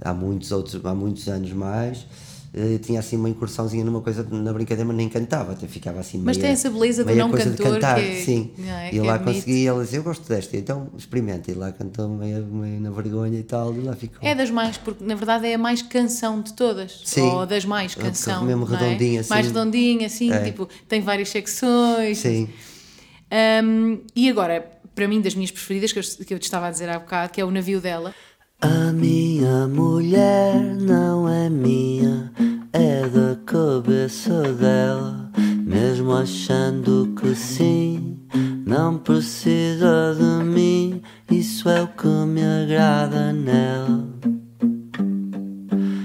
[0.00, 2.06] há muitos, outros, há muitos anos mais.
[2.58, 6.16] Eh, tinha assim uma incursãozinha numa coisa na brincadeira, mas nem cantava, até ficava assim
[6.16, 8.50] Mas meia- tem essa beleza do meia não coisa cantor de cantar, que é- sim.
[8.66, 8.94] é?
[8.94, 9.34] E é lá bonito.
[9.34, 11.50] consegui, ela disse, eu gosto desta, então experimenta.
[11.50, 14.26] E lá cantou meio, meio na vergonha e tal, e lá ficou.
[14.26, 17.02] É das mais, porque na verdade é a mais canção de todas.
[17.04, 17.20] Sim.
[17.28, 18.42] Ou das mais É, canção.
[18.46, 18.70] mesmo é?
[18.70, 19.28] redondinha, assim.
[19.30, 20.42] Mais redondinha, assim, É.
[20.44, 22.16] tipo, tem várias secções.
[22.16, 22.48] Sim.
[23.62, 26.70] Um, e agora, para mim, das minhas preferidas, que eu, que eu te estava a
[26.70, 28.14] dizer há bocado, que é o navio dela.
[28.60, 32.32] A minha mulher não é minha,
[32.72, 35.30] é da cabeça dela.
[35.62, 38.18] Mesmo achando que sim,
[38.66, 41.02] não precisa de mim.
[41.30, 44.08] Isso é o que me agrada nela.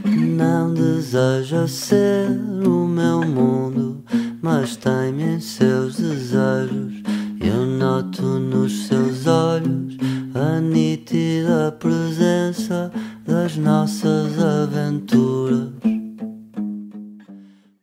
[0.05, 2.27] Não deseja ser
[2.65, 4.03] o meu mundo,
[4.41, 7.01] mas tem-me em seus desejos.
[7.39, 9.95] Eu noto nos seus olhos
[10.33, 12.91] a nítida presença
[13.25, 15.69] das nossas aventuras.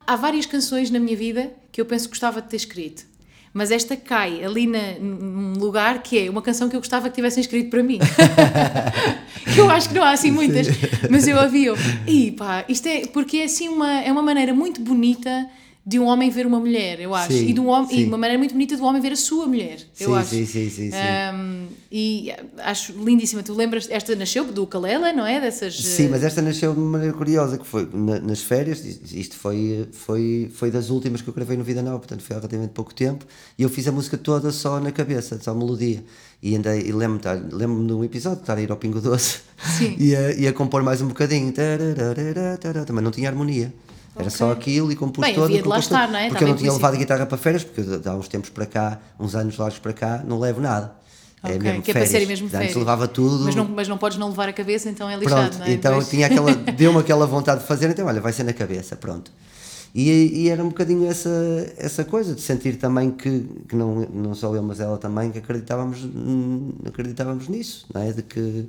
[0.06, 3.04] Há várias canções na minha vida que eu penso que gostava de ter escrito.
[3.52, 7.14] Mas esta cai ali na, num lugar que é uma canção que eu gostava que
[7.14, 7.98] tivessem escrito para mim.
[9.52, 10.68] que eu acho que não há assim muitas,
[11.10, 11.72] mas eu havia.
[12.06, 15.48] E pá, isto é porque é assim uma, é uma maneira muito bonita
[15.88, 17.32] de um homem ver uma mulher, eu acho.
[17.32, 19.46] Sim, e, de um homem, e uma maneira muito bonita do homem ver a sua
[19.46, 20.28] mulher, eu Sim, acho.
[20.28, 20.90] sim, sim, sim.
[21.34, 23.42] Um, e acho lindíssima.
[23.42, 25.40] Tu lembras, esta nasceu do Kalela, não é?
[25.40, 25.74] Dessas.
[25.82, 29.88] Sim, mas esta nasceu de uma maneira curiosa, que foi na- nas férias, isto foi,
[29.92, 32.94] foi, foi das últimas que eu gravei no Vida Nova, portanto foi há relativamente pouco
[32.94, 33.24] tempo,
[33.58, 36.04] e eu fiz a música toda só na cabeça, só a melodia.
[36.42, 39.38] E e lembro-me de lembro-me de um episódio de estar a ir ao Pingo Doce
[39.98, 41.50] e, a, e a compor mais um bocadinho,
[42.86, 43.72] também não tinha harmonia.
[44.18, 45.44] Era só aquilo e compus Bem, todo.
[45.44, 46.12] havia de lá estar, todo.
[46.12, 46.28] não é?
[46.28, 48.50] Porque eu Também não tinha levado a guitarra para férias, porque eu, há uns tempos
[48.50, 50.92] para cá, uns anos largos para cá, não levo nada.
[51.42, 52.10] Ok, É mesmo que é para férias.
[52.10, 52.74] serem mesmo Antes férias.
[52.76, 53.44] levava tudo.
[53.44, 55.72] Mas não, mas não podes não levar a cabeça, então é lixado, Pronto, não é?
[55.72, 56.08] então Pois.
[56.08, 59.30] tinha aquela, deu-me aquela vontade de fazer, então olha, vai ser na cabeça, pronto.
[59.94, 60.10] E,
[60.42, 61.30] e era um bocadinho essa,
[61.78, 65.38] essa coisa de sentir também que, que não, não só eu, mas ela também, que
[65.38, 65.98] acreditávamos,
[66.86, 68.12] acreditávamos nisso, não é?
[68.12, 68.68] De que.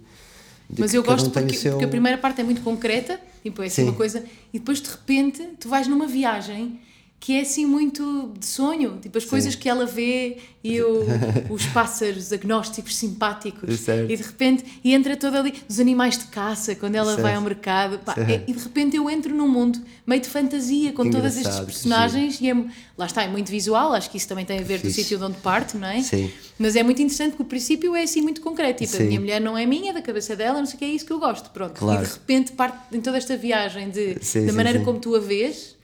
[0.78, 3.66] Mas eu gosto um porque, seu- porque a primeira parte é muito concreta, tipo, é
[3.68, 3.90] assim Sim.
[3.90, 4.24] uma coisa,
[4.54, 6.80] e depois de repente tu vais numa viagem
[7.20, 11.06] que é assim muito de sonho, tipo as coisas que ela vê e o-
[11.52, 14.10] os pássaros agnósticos simpáticos Certo.
[14.10, 17.22] e de repente e entra toda ali os animais de caça quando ela Certo.
[17.22, 20.94] vai ao mercado pá, é- e de repente eu entro num mundo meio de fantasia
[20.94, 22.56] com Que todos estes que personagens e é,
[22.98, 25.24] lá está, é muito visual acho que isso também tem a ver do sítio de
[25.24, 26.02] onde parte, não é?
[26.02, 26.32] Sim.
[26.58, 28.84] Mas é muito interessante porque o princípio é assim muito concreto.
[28.84, 29.08] Tipo, a Sim.
[29.08, 31.06] minha mulher não é minha, é da cabeça dela, não sei o que, é isso
[31.06, 31.50] que eu gosto.
[31.52, 31.74] Pronto.
[31.80, 32.02] Claro.
[32.04, 34.86] E de repente parte em toda esta viagem de, Sim, da sim, maneira sim.
[34.86, 35.78] como tu a vês.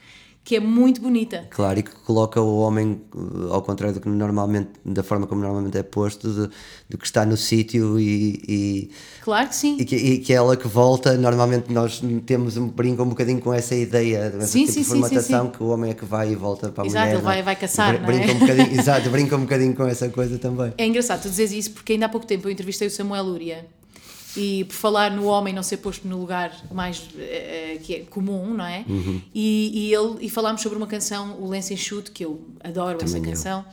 [0.46, 1.48] Que é muito bonita.
[1.50, 5.42] Claro, e que coloca o homem uh, ao contrário do que normalmente, da forma como
[5.42, 6.50] normalmente é posto, de,
[6.88, 8.92] de que está no sítio e, e,
[9.24, 9.76] Claro que sim.
[9.80, 11.18] e que, e que é ela que volta.
[11.18, 14.86] Normalmente nós temos um brinco um bocadinho com essa ideia, essa Sim, tipo sim, de
[14.88, 17.16] formatação sim, que o homem é que vai e volta para a Exato, mulher.
[17.16, 17.42] ele vai- é?
[17.44, 18.06] vai caçar, não é?
[18.06, 20.72] brinca um bocadinho, Exato, brinca um bocadinho com essa coisa também.
[20.78, 23.66] É engraçado tu dizes isso porque ainda há pouco tempo eu entrevistei o Samuel Lúria
[24.38, 28.54] e por falar no homem não ser posto no lugar mais eh, que é comum,
[28.54, 28.84] não é?
[28.88, 29.22] Uhum.
[29.34, 33.16] E, e ele e falámos sobre uma canção, o Lenço Enxuto, que eu adoro essa
[33.16, 33.36] Também eu.
[33.36, 33.66] canção.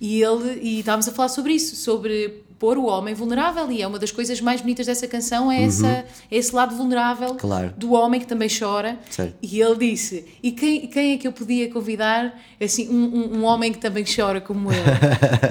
[0.00, 3.86] E ele e estávamos a falar sobre isso, sobre pôr o homem vulnerável e é
[3.86, 7.36] uma das coisas mais bonitas dessa canção é, essa, é esse lado vulnerável Uhum.
[7.36, 7.72] Claro.
[7.76, 9.34] do homem que também chora Certo.
[9.40, 13.44] e ele disse e quem, quem é que eu podia convidar assim um, um, um
[13.44, 14.82] homem que também chora como eu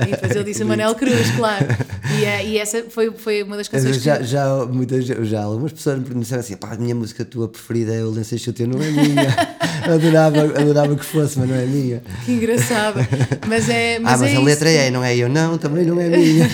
[0.07, 1.65] e depois ele disse Manel Cruz claro
[2.19, 5.71] e, é- e essa foi, foi uma das canções Já, que já, muitas, já algumas
[5.71, 8.81] pessoas me disseram assim: pá, a minha música tua preferida é o Lenço Enxuto, não
[8.81, 9.57] é minha.
[9.93, 12.01] adorava, adorava que fosse, mas não é minha.
[12.25, 12.99] que engraçado
[13.47, 14.79] mas é mas ah, mas é a letra isso.
[14.79, 16.45] é, não é eu, não, também não é minha.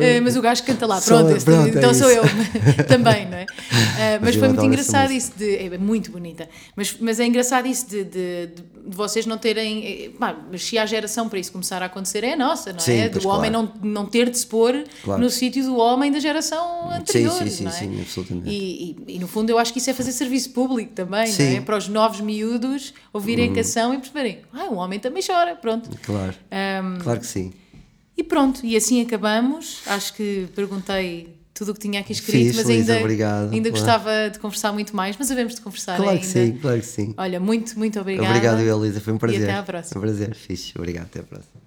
[0.00, 2.22] Eh, mas o gajo canta lá, pronto, esse pronto, também- é então sou eu
[2.88, 3.46] também, não é?
[4.00, 5.56] Eh, mas eu foi muito engraçado isso de.
[5.56, 8.62] É muito bonita, mas, mas é engraçado isso de, de, de
[8.96, 10.04] vocês não terem.
[10.06, 12.78] eh, pá, mas se há geração para isso começar a acontecer, é a nossa, não
[12.94, 13.08] é?
[13.08, 13.70] Do homem claro.
[13.82, 15.20] não, não ter de se pôr Claro.
[15.20, 17.32] no sítio do homem da geração anterior.
[17.38, 17.74] sim, sim, não é?
[17.74, 18.48] sim, absolutamente.
[18.48, 21.32] E, e, e, no fundo eu acho que isso é fazer serviço público também, não
[21.34, 21.50] Sim.
[21.50, 21.56] Uhum.
[21.56, 21.60] é?
[21.60, 25.90] Para os novos miúdos ouvirem a canção e perceberem, ah, o homem também chora, pronto.
[26.02, 27.52] Claro, Ahm, claro que sim.
[28.18, 29.80] E pronto, e assim acabamos.
[29.86, 33.52] Acho que perguntei tudo o que tinha aqui escrito, Fiz, mas Luísa, ainda, obrigado.
[33.52, 33.84] ainda Claro.
[33.84, 36.20] gostava de conversar muito mais, mas havemos de conversar Claro ainda.
[36.20, 37.14] que sim, claro que sim.
[37.16, 38.28] Olha, muito, muito obrigada.
[38.28, 39.42] Obrigado, Elisa, foi um prazer.
[39.48, 39.98] até à próxima.
[39.98, 40.72] Um prazer, fixe.
[40.76, 41.60] Obrigado, até à próxima.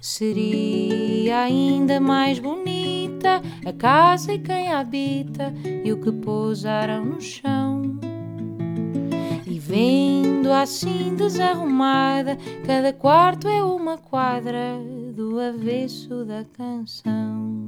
[0.00, 5.52] Seria ainda mais bonita a casa e quem a habita
[5.82, 7.98] e o que pousaram no chão.
[9.46, 12.36] E vendo assim desarrumada,
[12.66, 14.78] cada quarto é uma quadra
[15.14, 17.63] do avesso da canção.